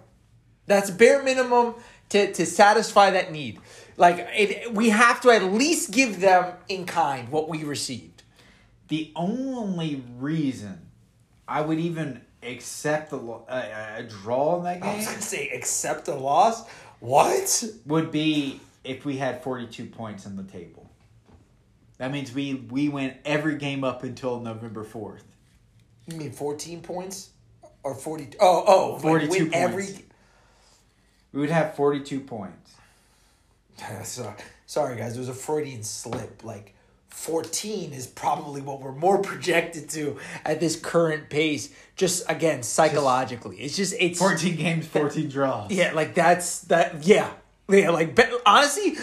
That's 0.67 0.91
bare 0.93 1.25
minimum 1.25 1.75
to, 2.11 2.33
to 2.33 2.47
satisfy 2.47 3.11
that 3.11 3.33
need. 3.33 3.59
Like 3.97 4.29
it, 4.33 4.73
we 4.73 4.91
have 4.91 5.21
to 5.23 5.31
at 5.31 5.43
least 5.43 5.91
give 5.91 6.21
them 6.21 6.55
in 6.69 6.87
kind 6.87 7.31
what 7.31 7.49
we 7.49 7.65
received. 7.65 8.18
The 8.89 9.13
only 9.17 10.03
reason 10.19 10.81
I 11.47 11.61
would 11.61 11.79
even 11.79 12.23
accept 12.43 13.13
a, 13.13 13.17
lo- 13.17 13.45
a, 13.49 13.99
a 13.99 14.03
draw 14.03 14.59
in 14.59 14.65
that 14.65 14.83
I 14.83 14.97
was 14.97 15.05
game 15.05 15.13
gonna 15.15 15.23
say 15.23 15.49
accept 15.51 16.09
a 16.09 16.15
loss. 16.15 16.67
What? 17.01 17.65
would 17.87 18.11
be 18.11 18.61
if 18.85 19.05
we 19.05 19.17
had 19.19 19.43
42 19.43 19.87
points 19.87 20.27
on 20.27 20.37
the 20.37 20.43
table. 20.45 20.89
That 21.99 22.13
means 22.13 22.33
we, 22.33 22.55
we 22.55 22.89
win 22.89 23.15
every 23.25 23.57
game 23.57 23.85
up 23.85 24.05
until 24.05 24.41
November 24.41 24.85
4th. 24.85 25.23
You 26.07 26.17
mean 26.17 26.31
fourteen 26.33 26.81
points 26.81 27.31
or 27.83 27.95
forty? 27.95 28.29
Oh, 28.41 28.65
oh, 28.67 28.93
like 28.95 29.03
42 29.03 29.31
win 29.31 29.41
points. 29.51 29.57
every. 29.57 30.05
We 31.33 31.41
would 31.41 31.51
have 31.51 31.75
42 31.75 32.21
points. 32.21 32.73
So- 34.05 34.35
Sorry, 34.67 34.97
guys. 34.97 35.17
It 35.17 35.21
was 35.21 35.29
a 35.29 35.35
Freudian 35.35 35.83
slip. 35.83 36.45
Like 36.45 36.75
fourteen 37.09 37.93
is 37.93 38.07
probably 38.07 38.61
what 38.61 38.81
we're 38.81 38.93
more 38.93 39.19
projected 39.23 39.89
to 39.91 40.19
at 40.45 40.61
this 40.61 40.77
current 40.77 41.31
pace. 41.31 41.73
Just 41.97 42.29
again, 42.31 42.63
psychologically, 42.63 43.57
it's 43.59 43.77
just 43.77 43.95
it's 43.99 44.19
14 44.19 44.57
games, 44.57 44.87
14 44.87 45.29
draws. 45.29 45.71
Yeah, 45.71 45.93
like 45.93 46.15
that's 46.15 46.61
that. 46.63 47.05
Yeah, 47.05 47.31
yeah. 47.69 47.91
Like 47.91 48.15
be- 48.15 48.23
honestly, 48.47 48.97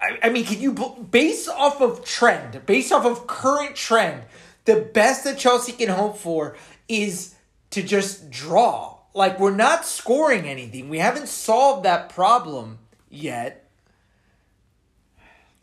I, 0.00 0.18
I 0.24 0.28
mean, 0.30 0.44
can 0.44 0.60
you 0.60 0.72
based 1.10 1.48
off 1.48 1.80
of 1.80 2.04
trend, 2.04 2.64
based 2.66 2.92
off 2.92 3.04
of 3.04 3.26
current 3.26 3.76
trend, 3.76 4.22
the 4.64 4.76
best 4.76 5.24
that 5.24 5.38
Chelsea 5.38 5.72
can 5.72 5.88
hope 5.88 6.18
for 6.18 6.56
is 6.88 7.34
to 7.70 7.82
just 7.82 8.30
draw. 8.30 8.98
Like 9.14 9.40
we're 9.40 9.54
not 9.54 9.86
scoring 9.86 10.46
anything. 10.46 10.88
We 10.88 10.98
haven't 10.98 11.28
solved 11.28 11.84
that 11.84 12.08
problem 12.10 12.78
yet. 13.08 13.65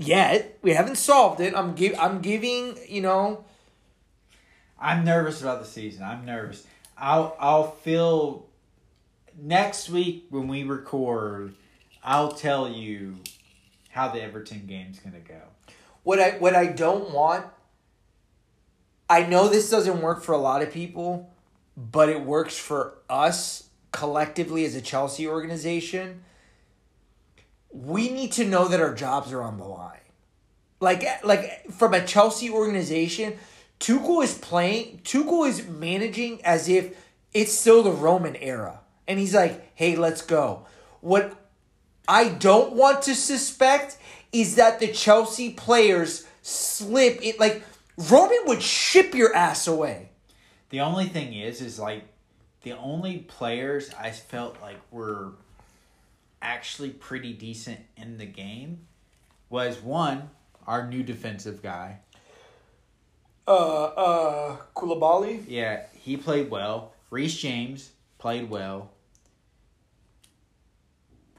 Yet 0.06 0.60
we 0.62 0.74
haven't 0.74 0.98
solved 0.98 1.40
it. 1.40 1.56
I'm 1.56 1.74
give. 1.74 1.96
I'm 2.00 2.22
giving. 2.22 2.78
You 2.88 3.02
know. 3.02 3.46
I'm 4.80 5.06
nervous 5.06 5.42
about 5.42 5.62
the 5.62 5.68
season. 5.68 6.04
I'm 6.04 6.26
nervous. 6.26 6.66
I'll 6.98 7.36
I'll 7.40 7.72
feel 7.72 8.48
next 9.38 9.90
week 9.90 10.28
when 10.30 10.48
we 10.48 10.64
record. 10.64 11.56
I'll 12.04 12.34
tell 12.34 12.70
you 12.70 13.16
how 13.90 14.10
the 14.10 14.22
Everton 14.22 14.66
game's 14.68 15.00
gonna 15.00 15.20
go. 15.20 15.42
What 16.04 16.20
I 16.20 16.32
what 16.32 16.56
I 16.56 16.68
don't 16.68 17.12
want 17.12 17.46
I 19.10 19.26
know 19.26 19.48
this 19.48 19.70
doesn't 19.70 20.02
work 20.02 20.24
for 20.24 20.32
a 20.32 20.38
lot 20.38 20.62
of 20.62 20.72
people, 20.72 21.32
but 21.78 22.10
it 22.10 22.22
works 22.22 22.58
for 22.58 22.96
us 23.10 23.70
collectively 23.92 24.66
as 24.66 24.76
a 24.76 24.82
Chelsea 24.82 25.28
organization. 25.28 26.24
We 27.74 28.10
need 28.10 28.32
to 28.34 28.46
know 28.46 28.68
that 28.68 28.80
our 28.80 28.94
jobs 28.94 29.34
are 29.34 29.42
on 29.42 29.58
the 29.58 29.66
line. 29.66 30.00
Like 30.80 31.06
like 31.24 31.72
from 31.72 31.94
a 31.94 32.06
Chelsea 32.06 32.50
organization, 32.50 33.38
Tuchel 33.80 34.24
is 34.24 34.38
playing 34.38 35.02
Tuchel 35.04 35.48
is 35.48 35.68
managing 35.68 36.44
as 36.46 36.70
if 36.70 36.96
it's 37.34 37.54
still 37.54 37.84
the 37.84 37.92
Roman 37.92 38.36
era. 38.36 38.80
And 39.08 39.20
he's 39.20 39.34
like, 39.34 39.72
"Hey, 39.76 39.96
let's 39.96 40.22
go." 40.22 40.66
What 41.02 41.36
I 42.08 42.30
don't 42.30 42.74
want 42.74 43.02
to 43.04 43.16
suspect 43.16 43.98
is 44.32 44.56
that 44.56 44.80
the 44.80 44.88
Chelsea 44.88 45.52
players 45.52 46.26
slip 46.42 47.20
it 47.22 47.40
like 47.40 47.64
Roman 47.98 48.40
would 48.46 48.62
ship 48.62 49.14
your 49.14 49.34
ass 49.36 49.68
away. 49.68 50.10
The 50.70 50.82
only 50.82 51.06
thing 51.06 51.34
is, 51.34 51.62
is 51.62 51.80
like 51.80 52.04
the 52.64 52.74
only 52.74 53.20
players 53.20 53.92
I 53.94 54.12
felt 54.12 54.60
like 54.62 54.80
were 54.92 55.34
actually 56.44 56.90
pretty 56.90 57.34
decent 57.34 57.80
in 57.98 58.18
the 58.18 58.26
game 58.26 58.86
was 59.50 59.80
one 59.82 60.30
our 60.68 60.88
new 60.88 61.02
defensive 61.02 61.64
guy. 61.64 62.00
Uh 63.48 63.84
uh 63.86 64.58
Koulibaly? 64.76 65.44
Yeah, 65.48 65.84
he 65.94 66.18
played 66.18 66.50
well. 66.50 66.94
Reece 67.10 67.38
James 67.38 67.92
played 68.18 68.50
well. 68.50 68.92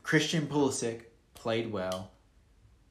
Christian 0.03 0.47
Pulisic 0.47 1.03
played 1.35 1.73
well. 1.73 2.11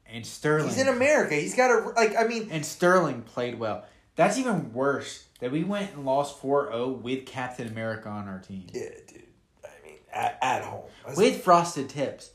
And 0.06 0.24
Sterling 0.26 0.68
He's 0.68 0.78
in 0.78 0.88
America. 0.88 1.34
He's 1.34 1.54
got 1.54 1.70
a 1.70 1.88
like 1.90 2.16
I 2.16 2.24
mean 2.24 2.48
and 2.50 2.64
Sterling 2.64 3.22
played 3.22 3.58
well. 3.58 3.84
That's 4.16 4.38
even 4.38 4.72
worse 4.72 5.24
that 5.40 5.50
we 5.50 5.64
went 5.64 5.92
and 5.94 6.04
lost 6.04 6.40
4-0 6.40 7.02
with 7.02 7.26
Captain 7.26 7.66
America 7.66 8.08
on 8.08 8.28
our 8.28 8.38
team. 8.38 8.66
Yeah, 8.72 8.90
dude. 9.08 9.23
At, 10.14 10.38
at 10.42 10.62
home. 10.62 10.84
with 11.16 11.42
frosted 11.42 11.88
tips. 11.88 12.30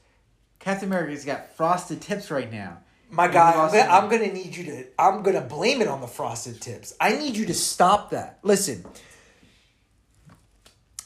Captain 0.60 0.88
America's 0.90 1.24
got 1.26 1.56
frosted 1.56 2.02
tips 2.02 2.30
right 2.30 2.52
now. 2.52 2.80
My 3.10 3.26
And 3.26 3.34
guy, 3.34 3.52
I'm 3.54 3.72
gonna, 3.72 3.92
I'm 3.92 4.10
gonna 4.10 4.32
need 4.34 4.56
you 4.56 4.64
to. 4.66 4.86
I'm 5.00 5.24
gonna 5.24 5.42
blame 5.42 5.82
it 5.82 5.88
on 5.88 6.00
the 6.02 6.08
frosted 6.08 6.62
tips. 6.62 6.94
I 7.00 7.16
need 7.16 7.36
you 7.38 7.46
to 7.48 7.54
stop 7.56 8.12
that. 8.12 8.40
Listen, 8.44 8.86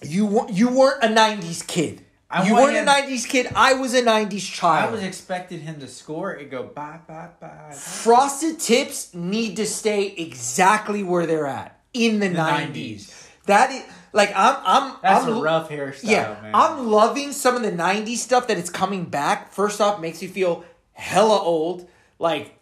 you 0.02 0.46
you 0.50 0.70
weren't 0.70 1.04
a 1.04 1.08
'90s 1.08 1.66
kid. 1.66 2.04
I 2.30 2.46
you 2.48 2.56
weren't 2.56 2.76
him- 2.76 2.88
a 2.88 2.92
'90s 2.92 3.28
kid. 3.28 3.48
I 3.56 3.76
was 3.76 3.94
a 3.94 4.02
'90s 4.02 4.52
child. 4.52 4.90
I 4.90 4.92
was 4.92 5.04
expecting 5.04 5.62
him 5.62 5.80
to 5.80 5.88
score 5.88 6.32
and 6.32 6.50
go 6.52 6.64
bye 6.64 7.00
bye 7.08 7.30
bye. 7.40 7.72
Frosted 7.74 8.60
tips 8.60 9.14
need 9.14 9.56
to 9.58 9.66
stay 9.66 10.08
exactly 10.08 11.04
where 11.04 11.26
they're 11.26 11.48
at 11.48 11.80
in 11.94 12.20
the, 12.20 12.30
The 12.30 12.36
90s. 12.36 12.72
90s. 12.74 13.28
That 13.46 13.72
is 13.72 13.84
like 14.14 14.32
I'm 14.36 14.56
I'm 14.66 14.96
That's 15.02 15.26
I'm 15.26 15.38
a 15.38 15.42
rough 15.42 15.70
hairstyle, 15.70 16.10
Yeah, 16.10 16.38
man. 16.42 16.52
I'm 16.56 16.88
loving 16.90 17.32
some 17.34 17.56
of 17.56 17.62
the 17.64 17.72
90s 17.72 18.18
stuff 18.18 18.48
that 18.48 18.58
it's 18.58 18.70
coming 18.70 19.06
back. 19.06 19.52
First 19.52 19.82
off, 19.82 20.00
makes 20.00 20.22
you 20.24 20.30
feel 20.30 20.64
hella 20.94 21.40
old. 21.40 21.90
Like 22.20 22.58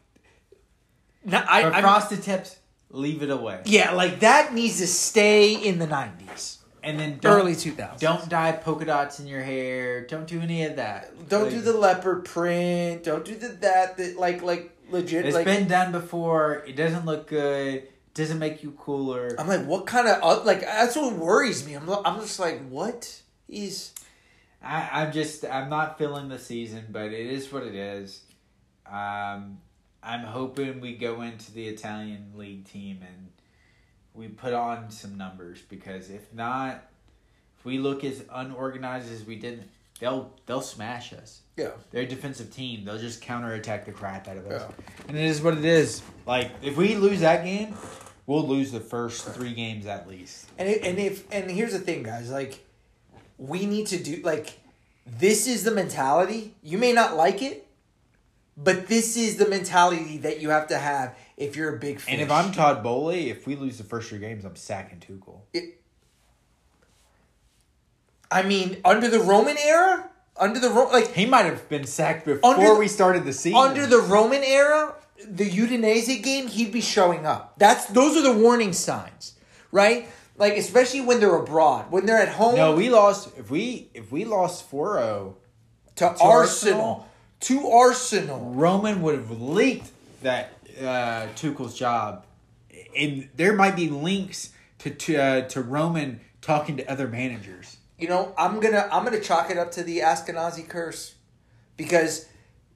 no, 1.24 1.44
I, 1.48 1.64
but 1.64 1.74
I'm- 1.74 1.84
frosted 1.84 2.24
tips, 2.24 2.58
leave 2.90 3.22
it 3.22 3.30
away. 3.30 3.62
yeah, 3.66 3.92
like 3.92 4.22
that 4.22 4.54
needs 4.54 4.78
to 4.80 4.88
stay 4.88 5.54
in 5.54 5.78
the 5.80 5.88
90s. 5.88 6.58
And 6.84 7.00
then 7.00 7.20
don't, 7.20 7.40
Early 7.42 7.54
2000s. 7.54 8.00
Don't 8.00 8.28
dye 8.28 8.54
polka 8.54 8.86
dots 8.86 9.20
in 9.20 9.28
your 9.28 9.44
hair. 9.44 10.02
Don't 10.08 10.26
do 10.26 10.42
any 10.42 10.64
of 10.66 10.78
that. 10.78 11.30
Don't 11.30 11.44
Like, 11.44 11.52
do 11.52 11.62
the 11.62 11.74
leopard 11.74 12.26
print. 12.26 13.04
Don't 13.04 13.24
do 13.24 13.36
the 13.36 13.50
that 13.50 13.98
that 13.98 14.18
like 14.18 14.42
like 14.42 14.76
legit 14.90 15.28
It's 15.28 15.36
like 15.36 15.46
been 15.46 15.68
done 15.68 15.92
before. 15.92 16.64
It 16.68 16.76
doesn't 16.76 17.06
look 17.06 17.28
good. 17.28 17.88
Doesn't 18.14 18.40
make 18.40 18.62
you 18.62 18.72
cooler. 18.72 19.36
I'm 19.40 19.48
like, 19.48 19.66
what 19.66 19.88
kind 19.88 20.08
of 20.08 20.22
uh, 20.22 20.44
like? 20.44 20.62
That's 20.62 20.96
what 20.96 21.14
worries 21.14 21.66
me. 21.66 21.76
I'm, 21.76 21.90
I'm 21.90 22.20
just 22.20 22.40
like, 22.40 22.68
what 22.68 23.22
is? 23.48 23.94
I, 24.62 24.90
I'm 24.92 25.12
just 25.12 25.46
I'm 25.46 25.70
not 25.70 25.98
feeling 25.98 26.28
the 26.28 26.40
season, 26.40 26.88
but 26.92 27.06
it 27.06 27.28
is 27.28 27.52
what 27.52 27.64
it 27.64 27.76
is. 27.76 28.22
Um, 28.86 29.60
I'm 30.04 30.24
hoping 30.24 30.82
we 30.82 30.96
go 30.96 31.22
into 31.22 31.52
the 31.54 31.68
Italian 31.68 32.34
league 32.36 32.66
team 32.66 33.00
and 33.02 33.30
we 34.14 34.28
put 34.28 34.54
on 34.54 34.92
some 34.92 35.18
numbers 35.18 35.62
because 35.62 36.10
if 36.10 36.34
not, 36.34 36.84
if 37.58 37.66
we 37.66 37.78
look 37.78 38.04
as 38.04 38.24
unorganized 38.32 39.12
as 39.12 39.24
we 39.24 39.38
did, 39.38 39.70
they'll 40.02 40.34
they'll 40.46 40.62
smash 40.62 41.14
us. 41.14 41.42
Yeah. 41.56 41.70
They're 41.92 42.04
a 42.04 42.08
defensive 42.08 42.54
team. 42.54 42.84
They'll 42.84 42.98
just 42.98 43.22
counterattack 43.22 43.86
the 43.86 43.94
crap 43.94 44.28
out 44.28 44.36
of 44.36 44.48
us. 44.48 44.64
Yeah. 44.68 44.86
And 45.08 45.18
it 45.18 45.24
is 45.24 45.42
what 45.42 45.58
it 45.58 45.64
is. 45.64 46.02
Like 46.26 46.52
if 46.62 46.76
we 46.76 46.96
lose 46.96 47.22
that 47.22 47.46
game, 47.46 47.76
we'll 48.26 48.46
lose 48.46 48.72
the 48.72 48.82
first 48.82 49.26
three 49.30 49.54
games 49.54 49.86
at 49.86 50.10
least. 50.10 50.50
And 50.58 50.68
it, 50.68 50.84
and 50.84 51.00
if 51.00 51.32
and 51.32 51.50
here's 51.50 51.72
the 51.72 51.80
thing, 51.80 52.04
guys. 52.04 52.30
Like, 52.30 52.66
we 53.38 53.66
need 53.66 53.88
to 53.88 54.04
do 54.04 54.22
like 54.24 54.60
this 55.06 55.48
is 55.48 55.64
the 55.64 55.72
mentality. 55.72 56.56
You 56.62 56.78
may 56.78 56.92
not 56.92 57.16
like 57.16 57.42
it, 57.42 57.68
but 58.58 58.88
this 58.88 59.16
is 59.16 59.38
the 59.38 59.48
mentality 59.48 60.18
that 60.20 60.42
you 60.42 60.50
have 60.50 60.68
to 60.68 60.78
have 60.78 61.16
if 61.38 61.56
you're 61.56 61.76
a 61.76 61.80
big 61.80 62.00
fish. 62.00 62.12
And 62.12 62.22
if 62.22 62.32
I'm 62.32 62.52
Todd 62.52 62.84
Boehly, 62.84 63.30
if 63.30 63.46
we 63.46 63.56
lose 63.56 63.78
the 63.78 63.84
first 63.84 64.10
three 64.10 64.20
games, 64.20 64.46
I'm 64.46 64.56
sacking 64.56 65.00
Tuchel. 65.00 65.42
I 68.32 68.44
mean, 68.44 68.78
under 68.86 69.10
the 69.10 69.20
Roman 69.20 69.58
era, 69.58 70.10
under 70.38 70.60
the 70.60 70.70
Ro- 70.70 70.90
like 70.92 71.14
He 71.14 71.26
might 71.26 71.46
have 71.46 71.68
been 71.70 71.86
sacked 71.86 72.26
before 72.26 72.56
the- 72.56 72.76
we 72.76 72.88
started 72.88 73.26
the 73.26 73.34
season. 73.34 73.60
under 73.60 73.86
the 73.86 74.00
Roman 74.00 74.44
era, 74.44 74.96
the 75.28 75.50
Udinese 75.50 76.24
game, 76.24 76.48
he'd 76.48 76.72
be 76.72 76.82
showing 76.82 77.26
up. 77.26 77.54
That's 77.58 77.86
those 77.88 78.16
are 78.18 78.22
the 78.22 78.34
warning 78.34 78.74
signs, 78.74 79.34
right? 79.72 80.08
Like 80.38 80.58
especially 80.58 81.02
when 81.02 81.20
they're 81.20 81.36
abroad, 81.36 81.92
when 81.92 82.06
they're 82.06 82.18
at 82.22 82.30
home. 82.30 82.56
no, 82.56 82.74
we 82.76 82.90
lost. 82.90 83.30
If 83.38 83.52
we 83.52 83.90
if 83.94 84.12
we 84.12 84.26
lost 84.26 84.72
4-0, 84.72 85.36
to, 85.98 86.06
to 86.06 86.06
Arsenal, 86.06 86.24
Arsenal? 86.24 87.08
to 87.42 87.68
Arsenal. 87.70 88.52
Roman 88.56 89.02
would 89.02 89.16
have 89.16 89.30
leaked 89.42 89.92
that 90.24 90.54
uh, 90.82 91.28
Tuchel's 91.36 91.76
job, 91.78 92.26
and 92.98 93.28
there 93.36 93.54
might 93.54 93.76
be 93.76 93.90
links 93.90 94.52
to 94.80 94.90
to, 94.90 95.18
uh, 95.18 95.42
to 95.50 95.62
Roman 95.62 96.22
talking 96.42 96.78
to 96.78 96.90
other 96.92 97.08
managers. 97.08 97.78
You 98.02 98.08
know, 98.08 98.34
I'm 98.36 98.60
gonna 98.60 98.90
I'm 98.92 99.04
gonna 99.04 99.20
chalk 99.20 99.52
it 99.52 99.60
up 99.60 99.72
to 99.74 99.84
the 99.84 100.00
Ashkenazi 100.00 100.68
curse, 100.68 101.14
because 101.78 102.28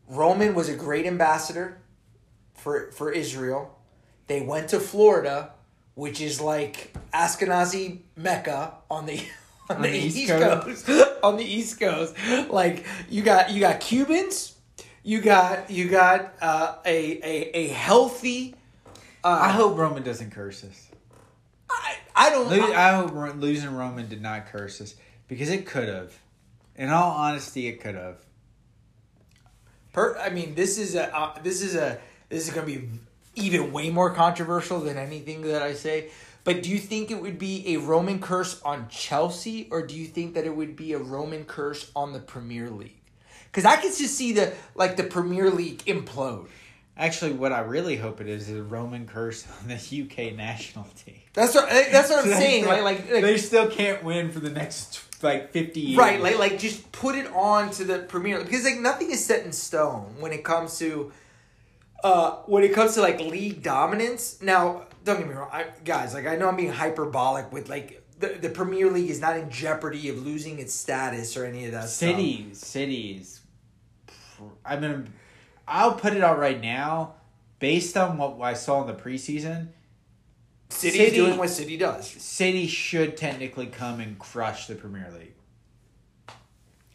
Roman 0.07 0.53
was 0.53 0.69
a 0.69 0.75
great 0.75 1.07
ambassador 1.07 1.79
for 2.53 2.91
for 2.91 3.11
Israel. 3.11 3.75
They 4.27 4.41
went 4.41 4.69
to 4.69 4.79
Florida, 4.79 5.53
which 5.95 6.21
is 6.21 6.39
like 6.39 6.93
Ashkenazi 7.11 8.01
Mecca 8.15 8.75
on 8.91 9.07
the 9.07 9.19
on, 9.71 9.81
the, 9.81 9.89
East, 9.89 10.29
Coast. 10.29 10.89
on 11.23 11.37
the 11.37 11.43
East 11.43 11.79
Coast. 11.79 12.15
Like 12.51 12.85
you 13.09 13.23
got 13.23 13.49
you 13.49 13.61
got 13.61 13.79
Cubans, 13.79 14.53
you 15.01 15.21
got 15.21 15.71
you 15.71 15.89
got 15.89 16.35
uh, 16.39 16.75
a 16.85 17.17
a 17.23 17.57
a 17.57 17.67
healthy. 17.69 18.53
Uh, 19.23 19.39
I 19.41 19.49
hope 19.49 19.75
Roman 19.75 20.03
doesn't 20.03 20.29
curse 20.29 20.63
us. 20.63 20.87
I, 21.67 21.95
I 22.15 22.29
don't. 22.29 22.47
Lo- 22.47 22.73
I 22.73 22.93
hope 22.93 23.11
Ro- 23.11 23.33
losing 23.33 23.73
Roman 23.73 24.07
did 24.07 24.21
not 24.21 24.45
curse 24.51 24.81
us 24.81 24.93
because 25.27 25.49
it 25.49 25.65
could 25.65 25.87
have. 25.87 26.17
In 26.75 26.89
all 26.89 27.11
honesty, 27.11 27.67
it 27.67 27.81
could 27.81 27.95
have. 27.95 28.17
Per, 29.93 30.17
I 30.17 30.29
mean, 30.29 30.55
this 30.55 30.77
is 30.77 30.95
a 30.95 31.15
uh, 31.15 31.39
this 31.41 31.61
is 31.61 31.75
a 31.75 31.99
this 32.29 32.47
is 32.47 32.53
going 32.53 32.67
to 32.67 32.79
be 32.79 32.89
even 33.35 33.71
way 33.71 33.89
more 33.89 34.13
controversial 34.13 34.79
than 34.81 34.97
anything 34.97 35.41
that 35.43 35.61
I 35.61 35.73
say. 35.73 36.09
But 36.43 36.61
do 36.61 36.69
you 36.69 36.77
think 36.77 37.09
it 37.09 37.21
would 37.21 37.39
be 37.39 37.73
a 37.73 37.77
Roman 37.77 38.19
curse 38.19 38.61
on 38.61 38.87
Chelsea, 38.87 39.67
or 39.71 39.85
do 39.85 39.95
you 39.95 40.05
think 40.05 40.35
that 40.35 40.45
it 40.45 40.55
would 40.55 40.75
be 40.75 40.93
a 40.93 40.99
Roman 40.99 41.43
curse 41.43 41.91
on 41.95 42.13
the 42.13 42.19
Premier 42.19 42.69
League? 42.69 43.01
Because 43.45 43.65
I 43.65 43.77
could 43.77 43.95
just 43.95 44.15
see 44.15 44.33
the 44.33 44.53
like 44.75 44.95
the 44.95 45.03
Premier 45.03 45.49
League 45.49 45.83
implode. 45.85 46.47
Actually, 46.97 47.33
what 47.33 47.51
I 47.51 47.59
really 47.59 47.97
hope 47.97 48.21
it 48.21 48.27
is 48.27 48.47
is 48.47 48.59
a 48.59 48.63
Roman 48.63 49.07
curse 49.07 49.45
on 49.61 49.69
the 49.69 49.75
UK 49.75 50.35
national 50.35 50.85
team. 51.05 51.21
That's 51.33 51.55
what 51.55 51.69
that's 51.69 52.09
what 52.09 52.25
I'm 52.25 52.31
saying. 52.31 52.65
Like 52.65 52.83
like, 52.83 53.11
like 53.11 53.21
they 53.21 53.37
still 53.37 53.69
can't 53.69 54.03
win 54.03 54.29
for 54.29 54.39
the 54.39 54.49
next 54.51 55.01
like 55.25 55.51
fifty 55.51 55.81
years. 55.81 55.97
Right, 55.97 56.21
like 56.21 56.39
like 56.39 56.59
just 56.59 56.91
put 56.91 57.15
it 57.15 57.27
on 57.33 57.71
to 57.71 57.83
the 57.83 57.99
premiere 57.99 58.43
because 58.43 58.63
like 58.63 58.79
nothing 58.79 59.11
is 59.11 59.25
set 59.25 59.45
in 59.45 59.51
stone 59.51 60.15
when 60.19 60.31
it 60.31 60.43
comes 60.43 60.77
to 60.79 61.11
uh 62.03 62.37
when 62.45 62.63
it 62.63 62.73
comes 62.73 62.93
to 62.95 63.01
like 63.01 63.19
league 63.19 63.61
dominance. 63.61 64.41
Now, 64.41 64.85
don't 65.03 65.17
get 65.17 65.27
me 65.27 65.33
wrong, 65.33 65.49
I, 65.51 65.65
guys. 65.83 66.13
Like 66.13 66.27
I 66.27 66.35
know 66.35 66.47
I'm 66.47 66.55
being 66.55 66.71
hyperbolic 66.71 67.51
with 67.51 67.69
like 67.69 68.03
the 68.19 68.29
the 68.29 68.49
Premier 68.49 68.89
League 68.89 69.09
is 69.09 69.19
not 69.19 69.37
in 69.37 69.49
jeopardy 69.49 70.09
of 70.09 70.25
losing 70.25 70.59
its 70.59 70.73
status 70.73 71.35
or 71.35 71.45
any 71.45 71.65
of 71.65 71.71
that 71.71 71.89
stuff. 71.89 72.09
cities, 72.09 72.59
cities. 72.59 73.41
I 74.65 74.77
mean, 74.77 75.13
I'll 75.67 75.93
put 75.93 76.13
it 76.13 76.23
out 76.23 76.39
right 76.39 76.61
now. 76.61 77.15
Based 77.59 77.95
on 77.95 78.17
what 78.17 78.39
I 78.41 78.53
saw 78.53 78.81
in 78.81 78.87
the 78.87 79.01
preseason, 79.01 79.69
City's 80.75 80.99
City- 80.99 81.15
doing 81.15 81.37
what 81.37 81.49
City 81.49 81.77
does. 81.77 82.07
City 82.09 82.67
should 82.67 83.17
technically 83.17 83.67
come 83.67 83.99
and 83.99 84.17
crush 84.19 84.67
the 84.67 84.75
Premier 84.75 85.11
League. 85.17 85.33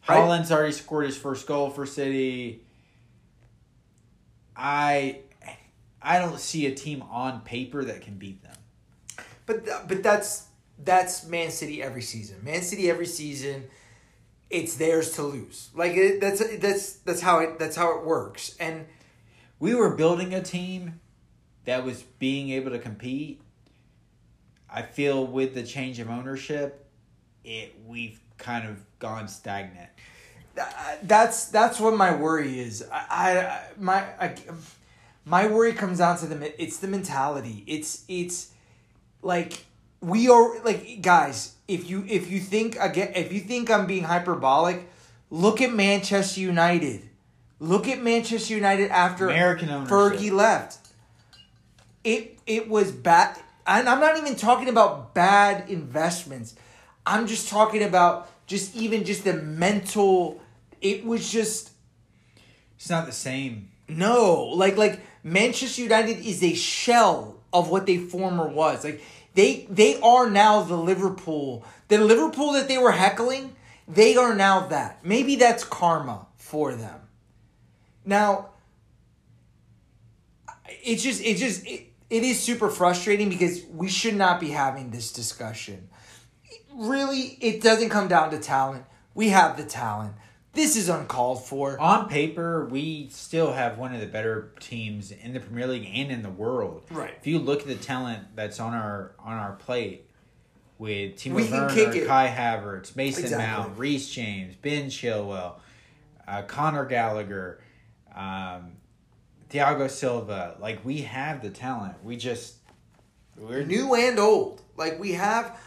Right. 0.08 0.18
Haaland's 0.18 0.50
already 0.50 0.72
scored 0.72 1.06
his 1.06 1.16
first 1.16 1.46
goal 1.46 1.70
for 1.70 1.86
City. 1.86 2.62
I 4.56 5.20
I 6.02 6.18
don't 6.18 6.38
see 6.38 6.66
a 6.66 6.74
team 6.74 7.02
on 7.10 7.40
paper 7.42 7.84
that 7.84 8.02
can 8.02 8.14
beat 8.14 8.42
them. 8.42 8.56
But 9.46 9.64
th- 9.64 9.76
but 9.88 10.02
that's 10.02 10.46
that's 10.82 11.26
Man 11.26 11.50
City 11.50 11.82
every 11.82 12.02
season. 12.02 12.38
Man 12.42 12.62
City 12.62 12.90
every 12.90 13.06
season, 13.06 13.64
it's 14.48 14.74
theirs 14.76 15.12
to 15.12 15.22
lose. 15.22 15.70
Like 15.74 15.92
it, 15.92 16.20
that's 16.20 16.56
that's 16.58 16.92
that's 16.94 17.20
how 17.20 17.38
it 17.40 17.58
that's 17.58 17.76
how 17.76 17.98
it 17.98 18.04
works. 18.04 18.56
And 18.58 18.86
We 19.58 19.74
were 19.74 19.94
building 19.94 20.34
a 20.34 20.42
team 20.42 21.00
that 21.66 21.84
was 21.84 22.02
being 22.02 22.50
able 22.50 22.70
to 22.70 22.78
compete. 22.78 23.42
I 24.72 24.82
feel 24.82 25.26
with 25.26 25.54
the 25.54 25.62
change 25.62 25.98
of 25.98 26.08
ownership, 26.08 26.86
it 27.44 27.74
we've 27.86 28.20
kind 28.38 28.68
of 28.68 28.76
gone 28.98 29.28
stagnant. 29.28 29.90
That's 31.02 31.46
that's 31.46 31.80
what 31.80 31.96
my 31.96 32.14
worry 32.14 32.60
is. 32.60 32.84
I, 32.92 33.38
I 33.38 33.62
my 33.78 33.98
I, 34.20 34.34
my 35.24 35.46
worry 35.46 35.72
comes 35.72 35.98
down 35.98 36.18
to 36.18 36.26
the 36.26 36.62
it's 36.62 36.78
the 36.78 36.88
mentality. 36.88 37.64
It's 37.66 38.04
it's 38.08 38.50
like 39.22 39.64
we 40.00 40.28
are 40.28 40.60
like 40.62 41.02
guys. 41.02 41.54
If 41.68 41.88
you 41.88 42.04
if 42.08 42.30
you 42.30 42.40
think 42.40 42.76
again 42.80 43.12
if 43.14 43.32
you 43.32 43.40
think 43.40 43.70
I'm 43.70 43.86
being 43.86 44.04
hyperbolic, 44.04 44.88
look 45.30 45.60
at 45.60 45.72
Manchester 45.72 46.40
United. 46.40 47.08
Look 47.58 47.88
at 47.88 48.02
Manchester 48.02 48.54
United 48.54 48.90
after 48.90 49.28
American 49.28 49.68
ownership. 49.68 49.92
Fergie 49.92 50.32
left. 50.32 50.78
It 52.02 52.38
it 52.46 52.68
was 52.68 52.90
bad, 52.90 53.38
and 53.78 53.88
I'm 53.88 54.00
not 54.00 54.18
even 54.18 54.34
talking 54.34 54.68
about 54.68 55.14
bad 55.14 55.70
investments. 55.70 56.56
I'm 57.06 57.26
just 57.26 57.48
talking 57.48 57.82
about 57.82 58.28
just 58.46 58.74
even 58.74 59.04
just 59.04 59.24
the 59.24 59.34
mental. 59.34 60.40
It 60.80 61.04
was 61.04 61.30
just 61.30 61.70
It's 62.76 62.90
not 62.90 63.06
the 63.06 63.12
same. 63.12 63.70
no, 63.88 64.50
like 64.54 64.76
like 64.76 65.00
Manchester 65.22 65.82
United 65.82 66.18
is 66.26 66.42
a 66.42 66.54
shell 66.54 67.36
of 67.52 67.70
what 67.70 67.86
they 67.86 67.98
former 67.98 68.48
was. 68.48 68.84
Like 68.84 69.02
they 69.34 69.66
they 69.70 70.00
are 70.00 70.28
now 70.28 70.62
the 70.62 70.76
Liverpool, 70.76 71.64
the 71.88 71.98
Liverpool 71.98 72.52
that 72.52 72.68
they 72.68 72.78
were 72.78 72.92
heckling. 72.92 73.54
They 73.86 74.16
are 74.16 74.34
now 74.34 74.66
that. 74.68 75.04
Maybe 75.04 75.36
that's 75.36 75.64
karma 75.64 76.26
for 76.36 76.74
them. 76.74 77.00
Now, 78.04 78.50
it's 80.82 81.02
just 81.02 81.22
it's 81.22 81.40
just 81.40 81.66
it, 81.66 81.89
it 82.10 82.22
is 82.24 82.40
super 82.40 82.68
frustrating 82.68 83.28
because 83.28 83.62
we 83.72 83.88
should 83.88 84.16
not 84.16 84.40
be 84.40 84.50
having 84.50 84.90
this 84.90 85.12
discussion. 85.12 85.88
Really, 86.74 87.38
it 87.40 87.62
doesn't 87.62 87.88
come 87.90 88.08
down 88.08 88.30
to 88.32 88.38
talent. 88.38 88.84
We 89.14 89.28
have 89.30 89.56
the 89.56 89.64
talent. 89.64 90.14
This 90.52 90.76
is 90.76 90.88
uncalled 90.88 91.44
for. 91.44 91.78
On 91.80 92.08
paper, 92.08 92.66
we 92.66 93.08
still 93.10 93.52
have 93.52 93.78
one 93.78 93.94
of 93.94 94.00
the 94.00 94.06
better 94.06 94.52
teams 94.58 95.12
in 95.12 95.32
the 95.32 95.38
Premier 95.40 95.68
League 95.68 95.88
and 95.94 96.10
in 96.10 96.22
the 96.22 96.30
world. 96.30 96.82
Right. 96.90 97.14
If 97.20 97.26
you 97.26 97.38
look 97.38 97.60
at 97.60 97.68
the 97.68 97.76
talent 97.76 98.34
that's 98.34 98.58
on 98.58 98.74
our 98.74 99.12
on 99.20 99.34
our 99.34 99.52
plate 99.52 100.10
with 100.78 101.14
Timo 101.16 101.34
We 101.34 101.44
can 101.46 101.52
Werner, 101.52 101.74
kick 101.74 101.94
it. 101.94 102.06
Kai 102.08 102.26
Havertz, 102.28 102.96
Mason 102.96 103.24
Exactly. 103.24 103.46
Mount, 103.46 103.78
Reece 103.78 104.10
James, 104.10 104.56
Ben 104.56 104.86
Chilwell, 104.86 105.60
uh, 106.26 106.42
Conor 106.42 106.86
Gallagher, 106.86 107.60
um, 108.16 108.72
Thiago 109.50 109.90
Silva, 109.90 110.56
like 110.60 110.84
we 110.84 111.02
have 111.02 111.42
the 111.42 111.50
talent. 111.50 112.02
We 112.04 112.16
just 112.16 112.56
we're 113.36 113.64
new 113.64 113.94
and 113.94 114.18
old. 114.18 114.62
Like 114.76 114.98
we 115.00 115.12
have, 115.12 115.58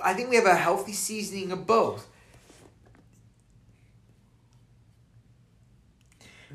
I 0.00 0.14
think 0.14 0.30
we 0.30 0.36
have 0.36 0.46
a 0.46 0.54
healthy 0.54 0.92
seasoning 0.92 1.50
of 1.50 1.66
both. 1.66 2.06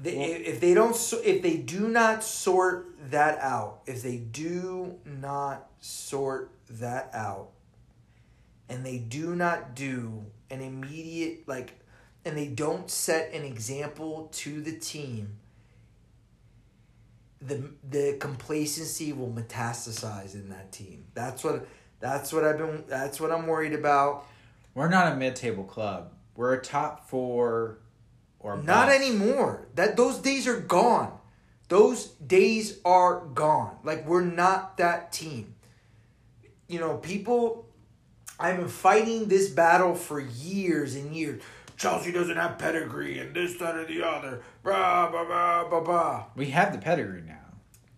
They, 0.01 0.15
Well- 0.15 0.41
if 0.45 0.59
they 0.59 0.73
don't, 0.73 0.95
if 1.23 1.41
they 1.41 1.57
do 1.57 1.87
not 1.87 2.23
sort 2.23 2.93
that 3.09 3.39
out, 3.39 3.81
if 3.85 4.03
they 4.03 4.17
do 4.17 4.99
not 5.05 5.69
sort 5.79 6.51
that 6.69 7.09
out, 7.13 7.49
and 8.69 8.85
they 8.85 8.97
do 8.97 9.35
not 9.35 9.75
do 9.75 10.25
an 10.49 10.61
immediate 10.61 11.47
like, 11.47 11.79
and 12.23 12.37
they 12.37 12.47
don't 12.47 12.89
set 12.91 13.33
an 13.33 13.43
example 13.43 14.29
to 14.33 14.61
the 14.61 14.73
team, 14.73 15.37
the 17.41 17.69
the 17.87 18.17
complacency 18.19 19.13
will 19.13 19.29
metastasize 19.29 20.33
in 20.33 20.49
that 20.49 20.71
team. 20.71 21.05
That's 21.13 21.43
what 21.43 21.67
that's 21.99 22.33
what 22.33 22.43
I've 22.43 22.57
been 22.57 22.83
that's 22.87 23.19
what 23.19 23.31
I'm 23.31 23.47
worried 23.47 23.73
about. 23.73 24.25
we're 24.73 24.89
not 24.89 25.13
a 25.13 25.15
mid 25.15 25.35
table 25.35 25.63
club. 25.63 26.13
We're 26.35 26.53
a 26.53 26.61
top 26.61 27.09
four 27.09 27.79
or 28.39 28.61
Not 28.61 28.89
anymore. 28.89 29.67
That 29.75 29.97
those 29.97 30.19
days 30.19 30.47
are 30.47 30.59
gone. 30.59 31.17
Those 31.69 32.07
days 32.07 32.79
are 32.85 33.25
gone. 33.25 33.77
Like 33.83 34.07
we're 34.07 34.21
not 34.21 34.77
that 34.77 35.11
team. 35.11 35.55
You 36.67 36.79
know, 36.79 36.97
people 36.97 37.67
I've 38.39 38.57
been 38.57 38.67
fighting 38.67 39.27
this 39.27 39.49
battle 39.49 39.95
for 39.95 40.19
years 40.19 40.95
and 40.95 41.15
years. 41.15 41.41
Chelsea 41.77 42.11
doesn't 42.11 42.35
have 42.37 42.57
pedigree 42.57 43.19
and 43.19 43.35
this, 43.35 43.55
that, 43.57 43.75
or 43.75 43.85
the 43.85 44.03
other. 44.03 44.41
Blah 44.63 45.09
blah 45.11 45.25
blah 45.25 45.69
blah 45.69 45.79
blah. 45.81 46.25
We 46.35 46.47
have 46.47 46.71
the 46.73 46.79
pedigree 46.79 47.21
now. 47.21 47.35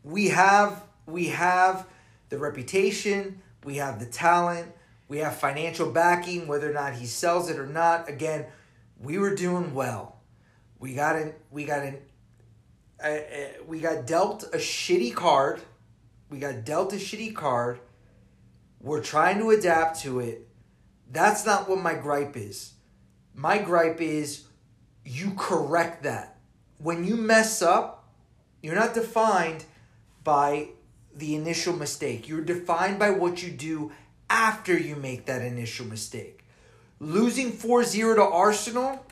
we 0.04 0.28
have 0.30 0.84
we 1.06 1.28
have 1.28 1.88
the 2.30 2.38
reputation, 2.38 3.42
we 3.64 3.78
have 3.78 4.00
the 4.00 4.06
talent, 4.06 4.72
we 5.08 5.20
have 5.20 5.36
financial 5.36 5.90
backing, 5.92 6.48
whether 6.48 6.70
or 6.70 6.74
not 6.74 6.94
he 6.94 7.06
sells 7.06 7.50
it 7.50 7.58
or 7.58 7.66
not. 7.66 8.08
Again, 8.08 8.46
we 9.00 9.18
were 9.18 9.34
doing 9.34 9.74
well. 9.74 10.22
We 10.78 10.94
got 10.94 11.16
an 11.16 11.34
we 11.50 11.66
got 11.66 11.84
an 11.84 11.98
uh, 13.04 13.08
uh, 13.08 13.48
we 13.66 13.80
got 13.80 14.06
dealt 14.06 14.44
a 14.54 14.58
shitty 14.58 15.14
card. 15.16 15.62
We 16.30 16.38
got 16.38 16.66
dealt 16.66 16.94
a 16.94 16.98
shitty 16.98 17.34
card. 17.34 17.80
We're 18.82 19.02
trying 19.02 19.40
to 19.40 19.50
adapt 19.50 20.02
to 20.02 20.20
it. 20.20 20.48
That's 21.12 21.46
not 21.46 21.68
what 21.68 21.80
my 21.80 21.96
gripe 21.96 22.38
is. 22.38 22.74
My 23.40 23.58
gripe 23.58 24.02
is 24.02 24.44
you 25.06 25.32
correct 25.38 26.04
that. 26.04 26.36
When 26.78 27.06
you 27.06 27.16
mess 27.16 27.62
up, 27.62 28.12
you're 28.62 28.76
not 28.76 28.94
defined 28.94 29.64
by 30.26 30.72
the 31.16 31.36
initial 31.36 31.74
mistake. 31.74 32.28
You're 32.28 32.44
defined 32.44 33.00
by 33.00 33.12
what 33.12 33.42
you 33.42 33.50
do 33.50 33.94
after 34.30 34.78
you 34.78 34.98
make 34.98 35.26
that 35.28 35.42
initial 35.42 35.86
mistake. 35.86 36.44
Losing 37.00 37.54
4 37.54 37.86
0 37.86 38.16
to 38.16 38.24
Arsenal 38.24 39.06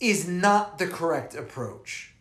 is 0.00 0.26
not 0.26 0.78
the 0.78 0.86
correct 0.86 1.34
approach. 1.34 2.14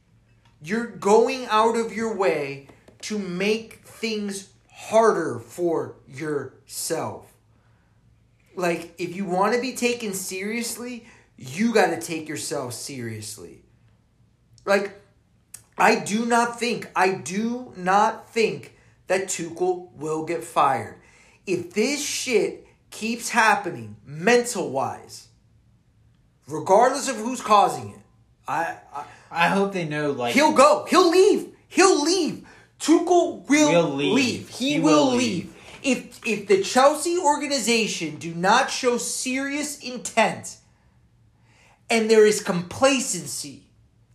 You're 0.62 0.88
going 0.88 1.46
out 1.46 1.78
of 1.78 1.96
your 1.96 2.14
way 2.14 2.68
to 3.04 3.18
make 3.18 3.86
things 3.86 4.50
harder 4.70 5.40
for 5.40 5.96
yourself. 6.06 7.34
Like, 8.60 8.94
if 8.98 9.16
you 9.16 9.26
want 9.26 9.56
to 9.56 9.62
be 9.62 9.74
taken 9.74 10.14
seriously, 10.14 11.06
you 11.38 11.74
got 11.74 11.88
to 11.88 12.02
take 12.02 12.28
yourself 12.28 12.74
seriously. 12.74 13.62
Like, 14.66 14.92
I 15.78 15.96
do 15.96 16.26
not 16.26 16.60
think, 16.60 16.90
I 16.96 17.14
do 17.14 17.74
not 17.78 18.30
think 18.30 18.76
that 19.08 19.28
Tuchel 19.28 19.92
will 19.94 20.26
get 20.26 20.44
fired. 20.44 20.96
If 21.48 21.74
this 21.74 22.06
shit 22.06 22.68
keeps 22.92 23.30
happening 23.30 23.96
mental 24.06 24.70
wise, 24.70 25.30
regardless 26.48 27.08
of 27.10 27.16
who's 27.16 27.42
causing 27.42 27.92
it, 27.92 28.00
I, 28.48 28.78
I 28.94 29.06
I 29.32 29.48
hope 29.48 29.74
they 29.74 29.86
know 29.86 30.12
like 30.12 30.34
he'll 30.34 30.54
go. 30.54 30.86
He'll 30.90 31.10
leave. 31.10 31.50
He'll 31.68 32.04
leave. 32.04 32.46
Tuchel 32.80 33.48
will 33.48 33.72
Will 33.72 33.90
leave. 33.96 34.14
leave. 34.14 34.50
He, 34.50 34.74
He 34.74 34.80
will 34.80 35.08
will 35.12 35.16
leave. 35.18 35.54
If 35.84 36.20
if 36.26 36.48
the 36.48 36.62
Chelsea 36.64 37.18
organization 37.18 38.18
do 38.18 38.34
not 38.34 38.70
show 38.70 38.98
serious 38.98 39.80
intent 39.80 40.58
and 41.90 42.10
there 42.10 42.26
is 42.26 42.42
complacency 42.42 43.64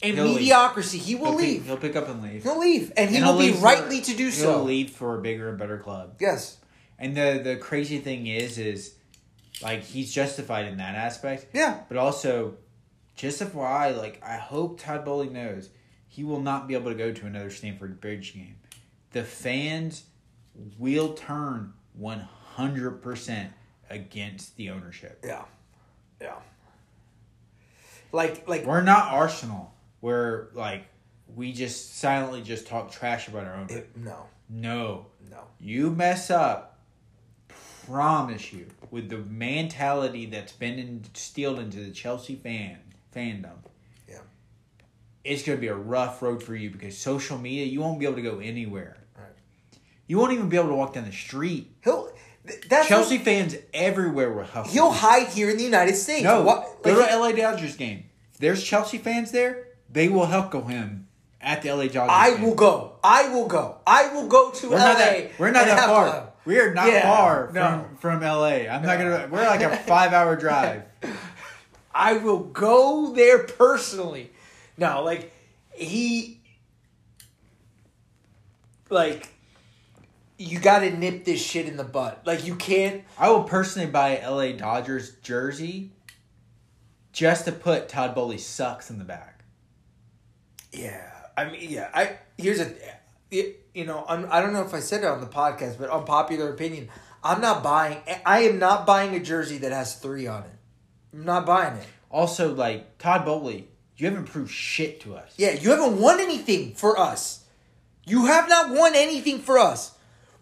and 0.02 0.14
He'll 0.16 0.26
leave. 0.26 0.34
mediocrity, 0.36 0.98
he 0.98 1.14
will 1.14 1.30
he'll 1.32 1.38
pick- 1.38 1.48
leave. 1.48 1.66
he'll 1.66 1.76
pick 1.76 1.96
up 1.96 2.08
and 2.08 2.22
leave. 2.22 2.42
He'll 2.42 2.58
leave, 2.58 2.92
and 2.96 3.10
he 3.10 3.16
And 3.16 3.26
will 3.26 3.38
be 3.38 3.46
leave 3.46 3.56
for- 3.56 3.62
rightly 3.64 4.00
to 4.02 4.14
do 4.14 4.24
He'll 4.24 4.32
so. 4.32 4.62
leave 4.62 4.90
for 4.90 5.18
a 5.18 5.22
bigger 5.22 5.48
and 5.48 5.58
better 5.58 5.78
club. 5.78 6.16
Yes. 6.20 6.58
And 6.98 7.16
the 7.16 7.40
the 7.42 7.56
crazy 7.56 7.98
thing 7.98 8.26
is, 8.26 8.58
is 8.58 8.94
like 9.62 9.82
he's 9.82 10.12
justified 10.12 10.66
in 10.66 10.76
that 10.78 10.94
aspect, 10.94 11.46
Yeah. 11.54 11.80
but 11.88 11.96
also 11.96 12.56
just 13.16 13.40
FYI, 13.40 13.96
like 13.96 14.20
I 14.22 14.36
hope 14.36 14.80
Todd 14.80 15.04
Boehly 15.04 15.28
knows 15.30 15.70
he 16.08 16.22
will 16.24 16.40
not 16.40 16.68
be 16.68 16.74
able 16.74 16.90
to 16.90 16.96
go 16.96 17.12
to 17.12 17.26
another 17.26 17.50
Stamford 17.50 18.00
Bridge 18.00 18.34
game. 18.34 18.56
The 19.12 19.24
fans 19.24 20.04
will 20.78 21.14
turn 21.14 21.72
one 21.94 22.20
hundred 22.20 23.02
percent 23.02 23.52
against 23.90 24.56
the 24.56 24.70
ownership. 24.70 25.24
Yeah. 25.24 25.44
Yeah. 26.20 26.36
Like 28.12 28.46
like 28.48 28.64
We're 28.64 28.82
not 28.82 29.12
Arsenal, 29.12 29.74
where 30.00 30.48
like 30.54 30.86
we 31.34 31.52
just 31.52 31.98
silently 31.98 32.42
just 32.42 32.66
talk 32.66 32.92
trash 32.92 33.28
about 33.28 33.46
our 33.46 33.54
own. 33.56 33.66
it, 33.70 33.96
no. 33.96 34.26
No, 34.48 35.06
No. 35.30 35.44
You 35.58 35.90
mess 35.90 36.30
up, 36.30 36.78
promise 37.86 38.52
you, 38.52 38.66
with 38.90 39.08
the 39.08 39.16
mentality 39.18 40.26
that's 40.26 40.52
been 40.52 40.78
instilled 40.78 41.58
into 41.58 41.78
the 41.80 41.90
Chelsea 41.90 42.36
fan 42.36 42.78
fandom. 43.16 43.56
Yeah. 44.08 44.18
It's 45.24 45.42
gonna 45.42 45.58
be 45.58 45.68
a 45.68 45.74
rough 45.74 46.20
road 46.22 46.42
for 46.42 46.54
you 46.54 46.70
because 46.70 46.96
social 46.96 47.38
media, 47.38 47.64
you 47.64 47.80
won't 47.80 47.98
be 47.98 48.04
able 48.04 48.16
to 48.16 48.22
go 48.22 48.38
anywhere. 48.38 48.98
You 50.06 50.18
won't 50.18 50.32
even 50.32 50.48
be 50.48 50.56
able 50.56 50.68
to 50.68 50.74
walk 50.74 50.94
down 50.94 51.04
the 51.04 51.12
street. 51.12 51.70
He'll 51.82 52.10
that's 52.68 52.88
Chelsea 52.88 53.16
fans 53.18 53.56
everywhere 53.72 54.30
will 54.32 54.44
help. 54.44 54.66
He'll 54.66 54.90
hide 54.92 55.28
here 55.28 55.48
in 55.50 55.56
the 55.56 55.64
United 55.64 55.96
States. 55.96 56.24
no. 56.24 56.42
What, 56.42 56.82
go 56.82 56.92
like, 56.92 57.08
to 57.08 57.16
LA 57.18 57.32
Dodgers 57.32 57.74
game. 57.76 58.04
If 58.32 58.38
there's 58.38 58.62
Chelsea 58.62 58.98
fans 58.98 59.30
there. 59.30 59.68
They 59.90 60.08
will 60.08 60.26
heckle 60.26 60.62
him 60.66 61.06
at 61.40 61.62
the 61.62 61.70
LA 61.72 61.84
Dodgers. 61.84 62.08
I 62.10 62.30
game. 62.32 62.42
will 62.42 62.54
go. 62.54 62.96
I 63.02 63.28
will 63.28 63.46
go. 63.46 63.78
I 63.86 64.12
will 64.12 64.26
go 64.28 64.50
to 64.50 64.70
We're 64.70 64.76
LA. 64.76 64.84
not 64.84 64.98
that. 64.98 65.30
We're 65.38 65.50
not 65.52 65.66
that 65.66 65.86
far. 65.86 66.32
We 66.44 66.58
are 66.58 66.74
not 66.74 66.88
Yeah, 66.88 67.02
far 67.02 67.50
no. 67.54 67.86
from 67.98 68.20
from 68.20 68.20
LA. 68.22 68.66
I'm 68.68 68.82
not 68.82 68.98
gonna. 68.98 69.28
We're 69.30 69.46
like 69.46 69.62
a 69.62 69.74
five 69.86 70.12
hour 70.12 70.36
drive. 70.36 70.82
I 71.94 72.14
will 72.18 72.40
go 72.40 73.12
there 73.14 73.44
personally. 73.44 74.30
No, 74.76 75.02
like 75.02 75.32
he 75.72 76.40
like 78.90 79.28
you 80.44 80.58
got 80.58 80.80
to 80.80 80.90
nip 80.90 81.24
this 81.24 81.44
shit 81.44 81.66
in 81.66 81.76
the 81.76 81.84
butt. 81.84 82.22
Like 82.26 82.46
you 82.46 82.56
can't 82.56 83.04
I 83.18 83.30
will 83.30 83.44
personally 83.44 83.88
buy 83.88 84.20
LA 84.24 84.52
Dodgers 84.52 85.16
jersey 85.22 85.92
just 87.12 87.44
to 87.46 87.52
put 87.52 87.88
Todd 87.88 88.14
Boehly 88.14 88.38
sucks 88.38 88.90
in 88.90 88.98
the 88.98 89.04
back. 89.04 89.44
Yeah, 90.72 91.08
I 91.36 91.44
mean, 91.46 91.70
yeah. 91.70 91.88
I 91.94 92.18
here's 92.36 92.60
a, 92.60 92.72
it, 93.30 93.66
you 93.74 93.86
know, 93.86 94.04
I'm, 94.08 94.26
I 94.30 94.40
don't 94.40 94.52
know 94.52 94.62
if 94.62 94.74
I 94.74 94.80
said 94.80 95.02
it 95.02 95.06
on 95.06 95.20
the 95.20 95.26
podcast, 95.26 95.78
but 95.78 95.88
unpopular 95.88 96.50
opinion, 96.52 96.88
I'm 97.22 97.40
not 97.40 97.62
buying. 97.62 97.98
I 98.26 98.40
am 98.40 98.58
not 98.58 98.86
buying 98.86 99.14
a 99.14 99.20
jersey 99.20 99.58
that 99.58 99.72
has 99.72 99.94
three 99.94 100.26
on 100.26 100.42
it. 100.42 100.50
I'm 101.12 101.24
not 101.24 101.46
buying 101.46 101.76
it. 101.76 101.86
Also, 102.10 102.52
like 102.52 102.98
Todd 102.98 103.24
Boehly, 103.24 103.68
you 103.96 104.06
haven't 104.08 104.26
proved 104.26 104.50
shit 104.50 105.00
to 105.02 105.14
us. 105.14 105.34
Yeah, 105.36 105.52
you 105.52 105.70
haven't 105.70 106.00
won 106.00 106.20
anything 106.20 106.74
for 106.74 106.98
us. 106.98 107.44
You 108.06 108.26
have 108.26 108.48
not 108.48 108.70
won 108.70 108.92
anything 108.94 109.38
for 109.38 109.58
us. 109.58 109.93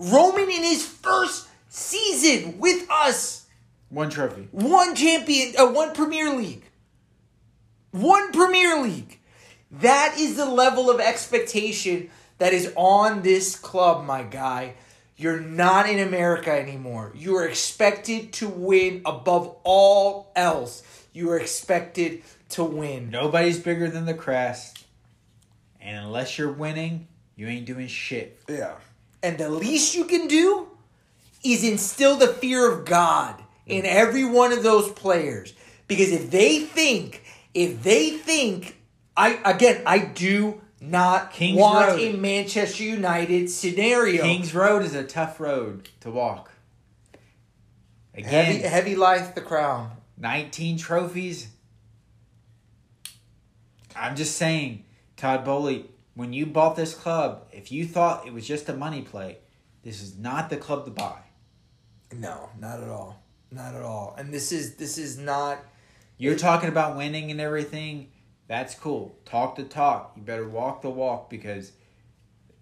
Roman 0.03 0.51
in 0.51 0.63
his 0.65 0.85
first 0.85 1.49
season 1.69 2.59
with 2.59 2.91
us 2.91 3.47
One 3.89 4.11
trophy. 4.11 4.49
One 4.51 4.95
champion, 4.95 5.55
uh, 5.59 5.71
one 5.71 5.95
Premier 5.95 6.35
League. 6.35 6.65
One 7.93 8.33
Premier 8.33 8.83
League. 8.83 9.21
That 9.71 10.17
is 10.19 10.37
the 10.37 10.47
level 10.47 10.91
of 10.91 10.99
expectation 10.99 12.11
that 12.39 12.53
is 12.53 12.73
on 12.75 13.23
this 13.23 13.55
club, 13.55 14.05
my 14.05 14.23
guy. 14.23 14.75
You're 15.17 15.41
not 15.41 15.89
in 15.89 16.01
America 16.01 16.51
anymore. 16.51 17.13
You 17.15 17.37
are 17.37 17.47
expected 17.47 18.33
to 18.35 18.49
win 18.49 19.03
above 19.07 19.55
all 19.63 20.33
else. 20.35 20.83
You 21.13 21.31
are 21.31 21.39
expected 21.39 22.23
to 22.51 22.65
win. 22.65 23.11
Nobody's 23.11 23.61
bigger 23.61 23.89
than 23.89 24.07
the 24.07 24.15
crest. 24.15 24.85
And 25.81 26.05
unless 26.05 26.39
you're 26.39 26.53
winning, 26.53 27.07
you 27.37 27.47
ain't 27.47 27.67
doing 27.67 27.87
shit. 27.87 28.41
Yeah. 28.49 28.75
And 29.23 29.39
the 29.39 29.49
least 29.49 29.95
you 29.95 30.05
can 30.05 30.27
do 30.27 30.69
is 31.45 31.65
instill 31.65 32.17
the 32.17 32.29
fear 32.29 32.71
of 32.71 32.85
God 32.85 33.43
in 33.67 33.83
mm. 33.83 33.89
every 33.89 34.25
one 34.25 34.53
of 34.53 34.63
those 34.63 34.91
players. 34.91 35.55
Because 35.87 36.11
if 36.11 36.31
they 36.31 36.61
think, 36.61 37.23
if 37.55 37.83
they 37.83 38.11
think, 38.11 38.79
I 39.17 39.39
again, 39.45 39.83
I 39.87 39.99
do 39.99 40.61
not 40.81 41.33
Kings 41.33 41.59
want 41.59 41.91
Road. 41.91 42.01
a 42.01 42.17
Manchester 42.17 42.83
United 42.83 43.49
scenario. 43.51 44.23
Kings 44.23 44.55
Road 44.55 44.83
is 44.83 44.95
a 44.95 45.05
tough 45.05 45.39
road 45.39 45.89
to 46.01 46.11
walk. 46.11 46.51
Again, 48.15 48.31
heavy, 48.31 48.59
heavy 48.63 48.97
life, 48.97 49.35
the 49.35 49.41
crown. 49.41 49.91
19 50.19 50.79
trophies. 50.79 51.49
I'm 53.97 54.17
just 54.17 54.37
saying, 54.37 54.85
Todd 55.17 55.45
Boehly, 55.45 55.87
when 56.15 56.33
you 56.33 56.47
bought 56.47 56.77
this 56.77 56.95
club, 56.95 57.49
if 57.53 57.73
you 57.73 57.87
thought 57.87 58.27
it 58.27 58.33
was 58.33 58.47
just 58.47 58.69
a 58.69 58.75
money 58.75 59.03
play, 59.03 59.39
this 59.83 60.03
is 60.03 60.19
not 60.19 60.51
the 60.51 60.57
club 60.57 60.85
to 60.85 60.91
buy. 60.91 61.19
No, 62.13 62.51
not 62.59 62.83
at 62.83 62.89
all, 62.89 63.23
not 63.51 63.75
at 63.75 63.83
all. 63.83 64.15
And 64.19 64.33
this 64.33 64.53
is 64.53 64.77
this 64.77 64.99
is 64.99 65.19
not. 65.19 65.59
You're 66.19 66.37
talking 66.37 66.69
about 66.69 66.97
winning 66.97 67.31
and 67.31 67.41
everything. 67.41 68.09
That's 68.47 68.75
cool. 68.75 69.19
Talk 69.25 69.57
the 69.57 69.65
talk. 69.65 70.13
You 70.17 70.23
better 70.23 70.49
walk 70.49 70.83
the 70.83 70.91
walk 70.91 71.31
because 71.31 71.73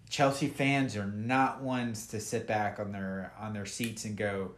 Chelsea 0.09 0.47
fans 0.47 0.95
are 0.95 1.05
not 1.05 1.61
ones 1.61 2.07
to 2.07 2.19
sit 2.19 2.47
back 2.47 2.79
on 2.79 2.93
their 2.93 3.33
on 3.39 3.53
their 3.53 3.65
seats 3.65 4.05
and 4.05 4.15
go, 4.15 4.51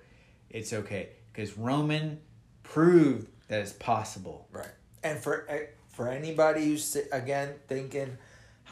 "It's 0.50 0.72
okay." 0.72 1.10
Because 1.32 1.58
Roman 1.58 2.22
proved 2.62 3.30
that 3.48 3.62
it's 3.62 3.74
possible. 3.74 4.48
Right. 4.52 4.68
And 5.04 5.20
for 5.20 5.48
eh, 5.50 5.66
for 5.90 6.08
anybody 6.08 6.66
who's 6.66 6.96
again 7.12 7.56
thinking 7.68 8.18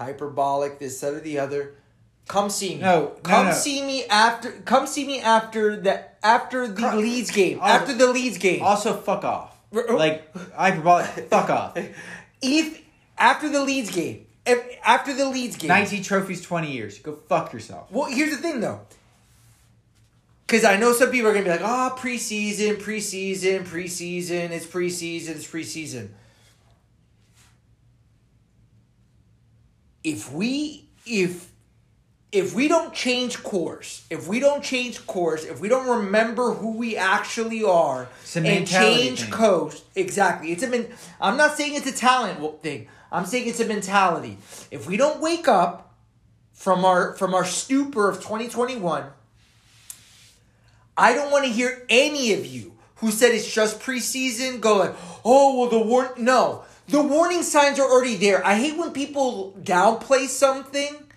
hyperbolic, 0.03 0.79
this, 0.79 0.99
that, 1.01 1.13
or 1.13 1.19
the 1.19 1.39
other, 1.39 1.75
come 2.27 2.49
see 2.49 2.75
me. 2.75 2.81
No, 2.81 2.99
no, 3.01 3.07
come 3.23 3.47
no. 3.47 3.51
see 3.53 3.81
me 3.83 4.05
after. 4.05 4.51
Come 4.65 4.87
see 4.87 5.05
me 5.05 5.19
after 5.21 5.75
the 5.77 6.03
after 6.25 6.67
the 6.67 6.81
Come- 6.81 6.99
Leeds 6.99 7.31
game. 7.31 7.59
Oh. 7.61 7.65
after 7.65 7.93
the 7.93 8.07
Leeds 8.07 8.37
game. 8.37 8.61
Also, 8.61 8.95
fuck 8.95 9.23
off. 9.23 9.57
Like 9.71 10.33
hyperbolic. 10.53 11.07
fuck 11.29 11.49
off. 11.59 11.77
if 12.41 12.81
after 13.17 13.47
the 13.49 13.63
Leeds 13.63 13.91
game, 13.91 14.25
if, 14.45 14.59
after 14.83 15.13
the 15.13 15.29
Leeds 15.29 15.55
game. 15.55 15.69
19 15.69 16.03
trophies, 16.03 16.41
20 16.41 16.71
years. 16.71 16.99
Go 16.99 17.15
fuck 17.29 17.53
yourself. 17.53 17.91
Well, 17.91 18.05
here's 18.05 18.31
the 18.35 18.41
thing 18.41 18.59
though. 18.59 18.81
Because 20.45 20.65
I 20.65 20.75
know 20.75 20.91
some 20.91 21.11
people 21.11 21.29
are 21.29 21.33
gonna 21.33 21.45
be 21.45 21.51
like, 21.51 21.61
"Oh, 21.63 21.95
preseason, 21.97 22.75
preseason, 22.81 23.63
preseason. 23.65 24.49
It's 24.51 24.65
preseason. 24.65 25.29
It's 25.29 25.47
preseason." 25.47 26.09
If 30.03 30.31
we 30.31 30.85
if 31.05 31.51
if 32.31 32.53
we 32.55 32.67
don't 32.69 32.93
change 32.93 33.43
course, 33.43 34.05
if 34.09 34.27
we 34.27 34.39
don't 34.39 34.63
change 34.63 35.05
course, 35.05 35.43
if 35.43 35.59
we 35.59 35.67
don't 35.67 35.87
remember 35.87 36.53
who 36.53 36.77
we 36.77 36.95
actually 36.95 37.63
are 37.63 38.07
and 38.35 38.65
change 38.65 39.23
thing. 39.23 39.31
coast, 39.31 39.83
exactly. 39.95 40.51
It's 40.53 40.63
a 40.63 40.67
men- 40.67 40.87
I'm 41.19 41.35
not 41.35 41.57
saying 41.57 41.75
it's 41.75 41.87
a 41.87 41.91
talent 41.91 42.61
thing. 42.61 42.87
I'm 43.11 43.25
saying 43.25 43.49
it's 43.49 43.59
a 43.59 43.65
mentality. 43.65 44.37
If 44.71 44.87
we 44.87 44.95
don't 44.95 45.19
wake 45.19 45.49
up 45.49 45.93
from 46.53 46.85
our 46.85 47.13
from 47.15 47.33
our 47.33 47.43
stupor 47.43 48.07
of 48.07 48.17
2021, 48.17 49.05
I 50.97 51.13
don't 51.13 51.31
want 51.31 51.45
to 51.45 51.51
hear 51.51 51.85
any 51.89 52.33
of 52.33 52.45
you 52.45 52.73
who 52.97 53.11
said 53.11 53.31
it's 53.31 53.51
just 53.51 53.79
preseason 53.81 54.61
go 54.61 54.77
like, 54.77 54.95
"Oh, 55.25 55.59
well 55.59 55.69
the 55.69 55.79
war 55.79 56.13
no. 56.17 56.63
The 56.91 57.01
warning 57.01 57.43
signs 57.43 57.79
are 57.79 57.89
already 57.89 58.15
there. 58.15 58.45
I 58.45 58.55
hate 58.55 58.77
when 58.77 58.91
people 58.91 59.55
downplay 59.61 60.27
something 60.27 61.07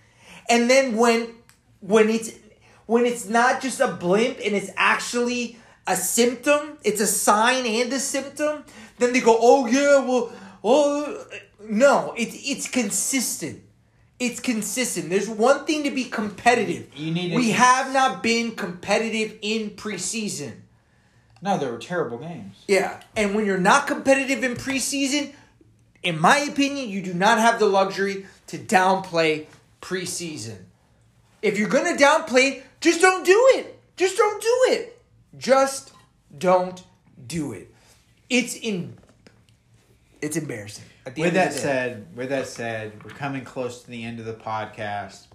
and 0.49 0.69
then 0.69 0.97
when 0.97 1.29
when 1.81 2.09
it's 2.09 2.33
when 2.87 3.07
it's 3.07 3.27
not 3.27 3.61
just 3.61 3.81
a 3.81 3.89
blimp 3.89 4.39
and 4.45 4.55
it's 4.55 4.71
actually 4.77 5.59
a 5.87 5.97
symptom, 5.97 6.79
it's 6.83 7.01
a 7.01 7.07
sign 7.07 7.67
and 7.67 7.93
a 7.93 7.99
symptom, 7.99 8.65
then 8.99 9.13
they 9.13 9.21
go, 9.21 9.37
"Oh 9.41 9.67
yeah, 9.67 10.05
well, 10.05 10.33
oh 10.63 11.27
no, 11.61 12.15
it's 12.17 12.37
it's 12.49 12.69
consistent. 12.69 13.63
It's 14.21 14.41
consistent. 14.41 15.11
There's 15.11 15.29
one 15.29 15.67
thing 15.67 15.83
to 15.85 15.91
be 15.91 16.05
competitive. 16.05 16.89
You 16.95 17.13
need 17.13 17.35
we 17.35 17.51
have 17.51 17.93
not 17.93 18.23
been 18.23 18.55
competitive 18.55 19.39
in 19.43 19.71
preseason. 19.71 20.53
No, 21.43 21.59
they 21.59 21.71
were 21.71 21.79
terrible 21.79 22.19
games. 22.19 22.57
Yeah, 22.69 23.03
and 23.17 23.35
when 23.35 23.45
you're 23.45 23.59
not 23.59 23.87
competitive 23.87 24.43
in 24.45 24.55
preseason, 24.55 25.33
in 26.05 26.21
my 26.21 26.39
opinion, 26.39 26.91
you 26.91 27.03
do 27.03 27.15
not 27.15 27.39
have 27.39 27.59
the 27.59 27.67
luxury 27.67 28.27
to 28.49 28.59
downplay 28.59 29.47
preseason. 29.81 30.59
If 31.43 31.59
you're 31.59 31.69
gonna 31.69 31.97
downplay, 31.97 32.63
just 32.81 33.01
don't 33.01 33.25
do 33.25 33.51
it. 33.55 33.81
Just 33.97 34.17
don't 34.17 34.41
do 34.41 34.65
it. 34.75 35.03
Just 35.37 35.93
don't 36.37 36.83
do 37.27 37.53
it. 37.53 37.75
It's 38.31 38.55
in. 38.55 38.97
It's 40.21 40.37
embarrassing. 40.37 40.85
At 41.07 41.15
the 41.15 41.23
With 41.23 41.37
end 41.37 41.49
of 41.49 41.55
that 41.55 41.61
said, 41.61 42.07
with 42.15 42.29
that 42.31 42.47
said, 42.47 43.05
we're 43.05 43.11
coming 43.11 43.45
close 43.45 43.83
to 43.83 43.91
the 43.91 44.05
end 44.05 44.21
of 44.21 44.27
the 44.27 44.35
podcast. 44.35 45.27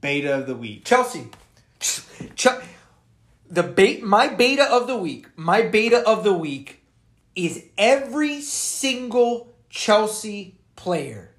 Beta 0.00 0.34
of 0.38 0.46
the 0.46 0.54
week. 0.54 0.84
Chelsea. 0.84 1.28
Ch- 1.80 2.48
the 3.50 3.62
bait 3.62 4.02
my 4.02 4.28
beta 4.28 4.64
of 4.70 4.86
the 4.86 4.96
week, 4.96 5.26
my 5.36 5.62
beta 5.62 6.06
of 6.06 6.22
the 6.22 6.34
week 6.34 6.77
is 7.38 7.64
every 7.78 8.40
single 8.40 9.54
Chelsea 9.70 10.56
player 10.74 11.30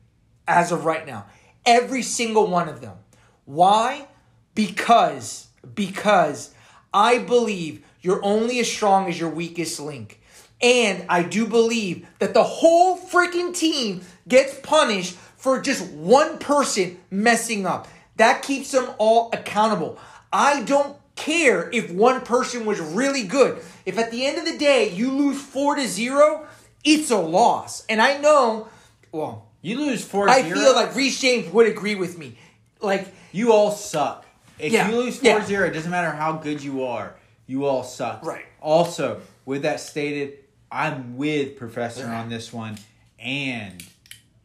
as 0.48 0.72
of 0.72 0.86
right 0.86 1.06
now. 1.06 1.26
Every 1.66 2.04
single 2.04 2.48
one 2.48 2.70
of 2.70 2.80
them. 2.80 2.96
Why? 3.44 4.08
Because 4.56 5.48
because 5.76 6.54
I 6.94 7.18
believe 7.18 7.86
you're 8.02 8.24
only 8.24 8.60
as 8.60 8.72
strong 8.72 9.10
as 9.10 9.20
your 9.20 9.30
weakest 9.30 9.78
link. 9.82 10.22
And 10.62 11.06
I 11.10 11.22
do 11.24 11.46
believe 11.46 12.08
that 12.20 12.34
the 12.34 12.44
whole 12.44 12.98
freaking 12.98 13.54
team 13.54 14.02
gets 14.26 14.58
punished 14.62 15.16
for 15.36 15.62
just 15.62 15.86
one 15.92 16.38
person 16.38 16.98
messing 17.12 17.66
up. 17.66 17.90
That 18.16 18.42
keeps 18.42 18.72
them 18.72 18.90
all 19.00 19.30
accountable. 19.34 20.00
I 20.32 20.64
don't 20.64 20.96
care 21.20 21.70
if 21.72 21.92
one 21.92 22.22
person 22.22 22.66
was 22.66 22.80
really 22.80 23.24
good. 23.24 23.62
If 23.90 23.98
at 23.98 24.12
the 24.12 24.26
end 24.26 24.38
of 24.38 24.46
the 24.46 24.58
day 24.58 24.90
you 24.90 25.12
lose 25.12 25.42
4 25.42 25.76
to 25.76 25.88
0, 25.88 26.46
it's 26.84 27.10
a 27.12 27.18
loss. 27.18 27.86
And 27.90 28.02
I 28.02 28.18
know, 28.18 28.68
well, 29.12 29.48
You 29.62 29.78
lose 29.80 30.06
4 30.06 30.30
I 30.30 30.44
feel 30.44 30.74
like 30.76 30.96
Reece 30.96 31.20
James 31.20 31.52
would 31.52 31.68
agree 31.68 31.96
with 31.96 32.18
me. 32.18 32.38
Like, 32.80 33.08
you 33.32 33.52
all 33.52 33.72
suck. 33.72 34.26
If 34.58 34.72
Yeah, 34.72 34.90
you 34.90 34.96
lose 34.96 35.18
4 35.20 35.28
yeah. 35.40 35.46
0, 35.46 35.68
it 35.68 35.72
doesn't 35.72 35.90
matter 35.92 36.12
how 36.12 36.34
good 36.34 36.64
you 36.64 36.84
are. 36.86 37.16
You 37.48 37.66
all 37.66 37.84
suck. 37.84 38.24
Right. 38.24 38.46
Also, 38.62 39.22
with 39.46 39.64
that 39.64 39.80
stated, 39.80 40.38
I'm 40.72 41.18
with 41.18 41.58
Professor 41.58 42.04
Yeah. 42.04 42.22
on 42.22 42.30
this 42.30 42.54
one, 42.54 42.78
and 43.18 43.84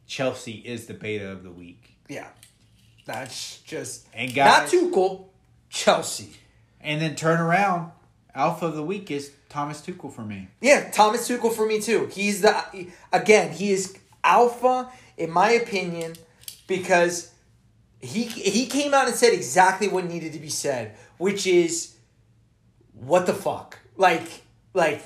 Chelsea 0.07 0.53
is 0.65 0.87
the 0.87 0.93
beta 0.95 1.31
of 1.31 1.43
the 1.43 1.51
week. 1.51 1.97
yeah, 2.09 2.27
that's 3.05 3.59
just 3.59 4.07
And 4.13 4.33
guys, 4.33 4.73
not 4.73 4.91
Tuchel, 4.91 5.25
Chelsea. 5.69 6.31
And 6.81 6.99
then 7.01 7.15
turn 7.15 7.39
around, 7.39 7.91
Alpha 8.35 8.67
of 8.67 8.75
the 8.75 8.83
week 8.83 9.09
is 9.11 9.31
Thomas 9.47 9.81
Tuchel 9.81 10.11
for 10.11 10.23
me. 10.23 10.49
Yeah, 10.59 10.89
Thomas 10.91 11.27
Tuchel 11.27 11.53
for 11.53 11.65
me 11.65 11.79
too. 11.79 12.07
He's 12.11 12.41
the 12.41 12.89
again, 13.13 13.51
he 13.53 13.71
is 13.71 13.97
alpha 14.23 14.89
in 15.17 15.31
my 15.31 15.51
opinion 15.51 16.15
because 16.67 17.31
he 18.01 18.23
he 18.23 18.65
came 18.65 18.93
out 18.93 19.07
and 19.07 19.15
said 19.15 19.33
exactly 19.33 19.87
what 19.87 20.05
needed 20.05 20.33
to 20.33 20.39
be 20.39 20.49
said, 20.49 20.95
which 21.17 21.47
is 21.47 21.95
what 22.93 23.25
the 23.25 23.33
fuck? 23.33 23.79
Like 23.95 24.43
like 24.73 25.01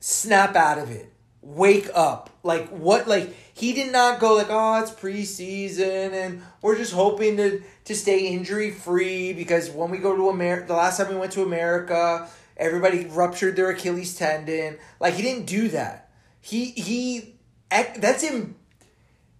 snap 0.00 0.56
out 0.56 0.78
of 0.78 0.90
it. 0.90 1.12
Wake 1.42 1.88
up. 1.94 2.30
Like 2.42 2.68
what 2.70 3.06
like 3.06 3.34
he 3.54 3.72
did 3.72 3.92
not 3.92 4.18
go 4.20 4.34
like, 4.34 4.48
"Oh, 4.50 4.80
it's 4.80 4.90
preseason 4.90 6.12
and 6.12 6.42
we're 6.62 6.76
just 6.76 6.92
hoping 6.92 7.36
to 7.36 7.62
to 7.84 7.94
stay 7.94 8.28
injury 8.28 8.70
free 8.70 9.32
because 9.32 9.70
when 9.70 9.90
we 9.90 9.98
go 9.98 10.16
to 10.16 10.28
America, 10.28 10.68
the 10.68 10.74
last 10.74 10.96
time 10.98 11.08
we 11.08 11.16
went 11.16 11.32
to 11.32 11.42
America, 11.42 12.28
everybody 12.56 13.04
ruptured 13.06 13.56
their 13.56 13.70
Achilles 13.70 14.16
tendon." 14.16 14.78
Like 15.00 15.14
he 15.14 15.22
didn't 15.22 15.46
do 15.46 15.68
that. 15.68 16.10
He 16.40 16.66
he 16.66 17.34
that's 17.70 18.22
him 18.22 18.56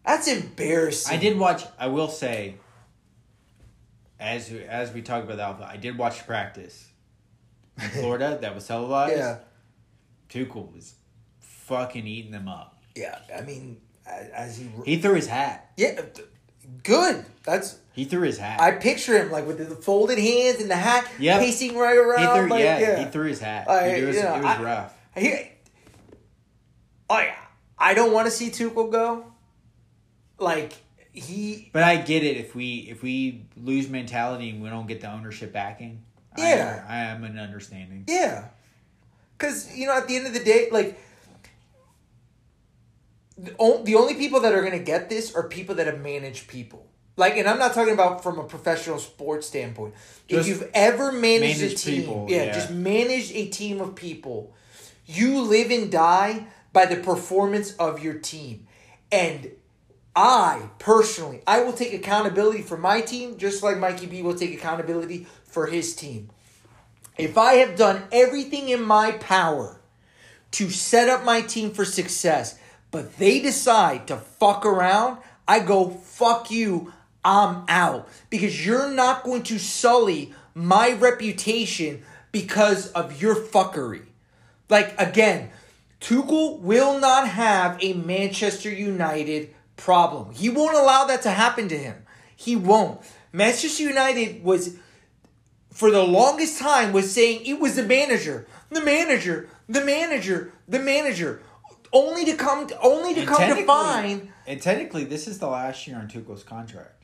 that's 0.04 0.28
embarrassing. 0.28 1.16
I 1.16 1.20
did 1.20 1.38
watch. 1.38 1.64
I 1.78 1.86
will 1.86 2.08
say, 2.08 2.56
as 4.18 4.50
as 4.50 4.92
we 4.92 5.02
talk 5.02 5.24
about 5.24 5.36
the 5.36 5.42
alpha, 5.42 5.68
I 5.70 5.76
did 5.76 5.96
watch 5.96 6.26
practice. 6.26 6.88
in 7.82 7.88
Florida 8.00 8.38
that 8.40 8.54
was 8.54 8.66
televised, 8.66 9.16
Yeah. 9.16 9.38
Tuchel 10.28 10.72
was 10.72 10.94
fucking 11.40 12.06
eating 12.06 12.32
them 12.32 12.48
up. 12.48 12.82
Yeah. 12.94 13.18
I 13.36 13.42
mean, 13.42 13.80
as 14.06 14.56
he. 14.58 14.68
He 14.84 14.96
threw 15.00 15.14
his 15.14 15.26
hat. 15.26 15.70
Yeah. 15.76 16.00
Good. 16.82 17.24
That's. 17.44 17.78
He 17.92 18.04
threw 18.06 18.22
his 18.22 18.38
hat. 18.38 18.60
I 18.60 18.72
picture 18.72 19.18
him 19.22 19.30
like 19.30 19.46
with 19.46 19.58
the 19.58 19.74
folded 19.76 20.18
hands 20.18 20.60
and 20.60 20.70
the 20.70 20.76
hat, 20.76 21.06
Yep. 21.18 21.40
pacing 21.40 21.76
right 21.76 21.96
around. 21.96 22.20
he 22.20 22.40
threw, 22.40 22.50
like, 22.50 22.64
yeah, 22.64 22.78
yeah, 22.78 23.04
he 23.04 23.10
threw 23.10 23.26
his 23.28 23.38
hat. 23.40 23.68
I- 23.68 23.86
it 23.88 24.06
was, 24.06 24.16
you 24.16 24.22
know, 24.22 24.34
it 24.36 24.42
was 24.42 24.46
I- 24.46 24.62
rough. 24.62 24.98
He, 25.14 25.34
I, 27.10 27.34
I 27.78 27.92
don't 27.94 28.12
want 28.12 28.26
to 28.26 28.30
see 28.30 28.48
Tuchel 28.48 28.90
go. 28.90 29.26
Like 30.38 30.72
he, 31.12 31.68
But 31.74 31.82
I 31.82 31.96
get 31.96 32.24
it 32.24 32.38
if 32.38 32.54
we 32.54 32.76
if 32.90 33.02
we 33.02 33.44
lose 33.56 33.88
mentality 33.90 34.48
and 34.50 34.62
we 34.62 34.70
don't 34.70 34.86
get 34.88 35.02
the 35.02 35.12
ownership 35.12 35.52
backing. 35.52 36.02
Yeah. 36.38 36.82
I, 36.88 36.94
I 36.94 36.98
am 37.10 37.24
an 37.24 37.38
understanding. 37.38 38.04
yeah, 38.08 38.46
because 39.36 39.76
you 39.76 39.86
know 39.86 39.96
at 39.98 40.08
the 40.08 40.16
end 40.16 40.26
of 40.26 40.32
the 40.32 40.42
day, 40.42 40.68
like 40.72 40.98
the, 43.38 43.54
on, 43.58 43.84
the 43.84 43.94
only 43.94 44.14
people 44.14 44.40
that 44.40 44.52
are 44.52 44.62
gonna 44.62 44.78
get 44.78 45.08
this 45.08 45.34
are 45.34 45.48
people 45.48 45.74
that 45.76 45.86
have 45.86 46.00
managed 46.00 46.48
people. 46.48 46.86
Like, 47.16 47.36
and 47.36 47.46
I'm 47.46 47.58
not 47.58 47.74
talking 47.74 47.92
about 47.92 48.22
from 48.22 48.38
a 48.38 48.44
professional 48.44 48.98
sports 48.98 49.46
standpoint. 49.46 49.94
Just 50.28 50.48
if 50.48 50.60
you've 50.60 50.70
ever 50.72 51.12
managed 51.12 51.62
a 51.62 51.68
team, 51.70 52.02
people, 52.02 52.26
yeah, 52.28 52.44
yeah. 52.44 52.52
just 52.54 52.70
manage 52.70 53.30
a 53.32 53.48
team 53.48 53.80
of 53.80 53.94
people. 53.94 54.54
You 55.04 55.42
live 55.42 55.70
and 55.70 55.90
die 55.90 56.46
by 56.72 56.86
the 56.86 56.96
performance 56.96 57.74
of 57.74 58.02
your 58.02 58.14
team, 58.14 58.66
and 59.10 59.50
I 60.14 60.68
personally, 60.78 61.42
I 61.46 61.62
will 61.62 61.72
take 61.72 61.92
accountability 61.92 62.62
for 62.62 62.76
my 62.76 63.00
team, 63.00 63.38
just 63.38 63.62
like 63.62 63.78
Mikey 63.78 64.06
B 64.06 64.22
will 64.22 64.34
take 64.34 64.54
accountability 64.54 65.26
for 65.44 65.66
his 65.66 65.94
team. 65.94 66.30
If 67.18 67.36
I 67.36 67.54
have 67.54 67.76
done 67.76 68.04
everything 68.10 68.68
in 68.68 68.82
my 68.82 69.12
power 69.12 69.80
to 70.52 70.70
set 70.70 71.08
up 71.08 71.24
my 71.24 71.42
team 71.42 71.72
for 71.72 71.84
success, 71.84 72.58
but 72.92 73.16
they 73.16 73.40
decide 73.40 74.06
to 74.06 74.16
fuck 74.16 74.64
around, 74.64 75.18
I 75.48 75.58
go, 75.58 75.90
fuck 75.90 76.50
you, 76.52 76.92
I'm 77.24 77.64
out. 77.68 78.08
Because 78.30 78.64
you're 78.64 78.90
not 78.90 79.24
going 79.24 79.42
to 79.44 79.58
sully 79.58 80.32
my 80.54 80.92
reputation 80.92 82.04
because 82.30 82.92
of 82.92 83.20
your 83.20 83.34
fuckery. 83.34 84.02
Like, 84.68 84.94
again, 85.00 85.50
Tuchel 86.00 86.60
will 86.60 87.00
not 87.00 87.28
have 87.28 87.82
a 87.82 87.94
Manchester 87.94 88.70
United 88.70 89.54
problem. 89.76 90.32
He 90.34 90.50
won't 90.50 90.76
allow 90.76 91.04
that 91.06 91.22
to 91.22 91.30
happen 91.30 91.68
to 91.68 91.78
him. 91.78 91.96
He 92.36 92.56
won't. 92.56 93.00
Manchester 93.32 93.84
United 93.84 94.44
was 94.44 94.76
for 95.70 95.90
the 95.90 96.02
longest 96.02 96.58
time 96.58 96.92
was 96.92 97.10
saying 97.10 97.46
it 97.46 97.58
was 97.58 97.76
the 97.76 97.82
manager, 97.82 98.46
the 98.68 98.82
manager, 98.82 99.48
the 99.68 99.82
manager, 99.82 100.52
the 100.68 100.78
manager, 100.78 101.40
only 101.92 102.24
to 102.24 102.34
come 102.36 102.68
only 102.82 103.14
to 103.14 103.20
And 103.20 103.28
come 103.28 103.56
to 103.56 103.64
find 103.66 104.32
And 104.46 104.60
technically, 104.62 105.04
this 105.04 105.26
is 105.28 105.38
the 105.38 105.48
last 105.48 105.86
year 105.86 105.96
on 105.98 106.08
Tuchel's 106.08 106.42
contract. 106.42 107.02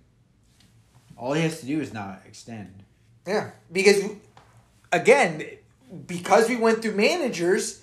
All 1.17 1.33
he 1.33 1.43
has 1.43 1.61
to 1.61 1.67
do 1.67 1.81
is 1.81 1.93
not 1.93 2.23
extend. 2.27 2.85
yeah 3.27 3.51
because 3.73 4.03
again 4.93 5.45
because 6.07 6.49
we 6.49 6.57
went 6.57 6.83
through 6.83 6.95
managers. 6.95 7.83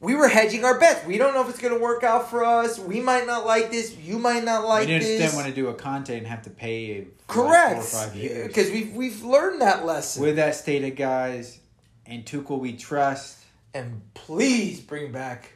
We 0.00 0.14
were 0.14 0.28
hedging 0.28 0.64
our 0.66 0.78
bets. 0.78 1.06
We 1.06 1.16
don't 1.16 1.32
know 1.32 1.40
if 1.42 1.48
it's 1.48 1.60
going 1.60 1.72
to 1.72 1.80
work 1.80 2.04
out 2.04 2.28
for 2.28 2.44
us. 2.44 2.78
We 2.78 3.00
might 3.00 3.26
not 3.26 3.46
like 3.46 3.70
this. 3.70 3.96
You 3.96 4.18
might 4.18 4.44
not 4.44 4.66
like 4.66 4.86
we 4.86 4.98
this. 4.98 5.06
didn't 5.06 5.34
want 5.34 5.46
to 5.48 5.54
do 5.54 5.68
a 5.68 5.74
Conte 5.74 6.14
and 6.14 6.26
have 6.26 6.42
to 6.42 6.50
pay 6.50 7.06
Correct. 7.26 7.82
four 7.82 8.00
or 8.02 8.06
five 8.06 8.14
years. 8.14 8.48
Because 8.48 8.70
we've 8.70 8.92
we've 8.92 9.22
learned 9.22 9.62
that 9.62 9.86
lesson. 9.86 10.22
With 10.22 10.36
that 10.36 10.56
stated, 10.56 10.96
guys, 10.96 11.58
and 12.04 12.26
Tuchel 12.26 12.58
we 12.58 12.76
trust. 12.76 13.38
and 13.72 14.02
please 14.12 14.80
bring 14.80 15.10
back 15.10 15.52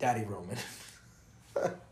Daddy 0.00 0.24
Roman. 0.24 0.56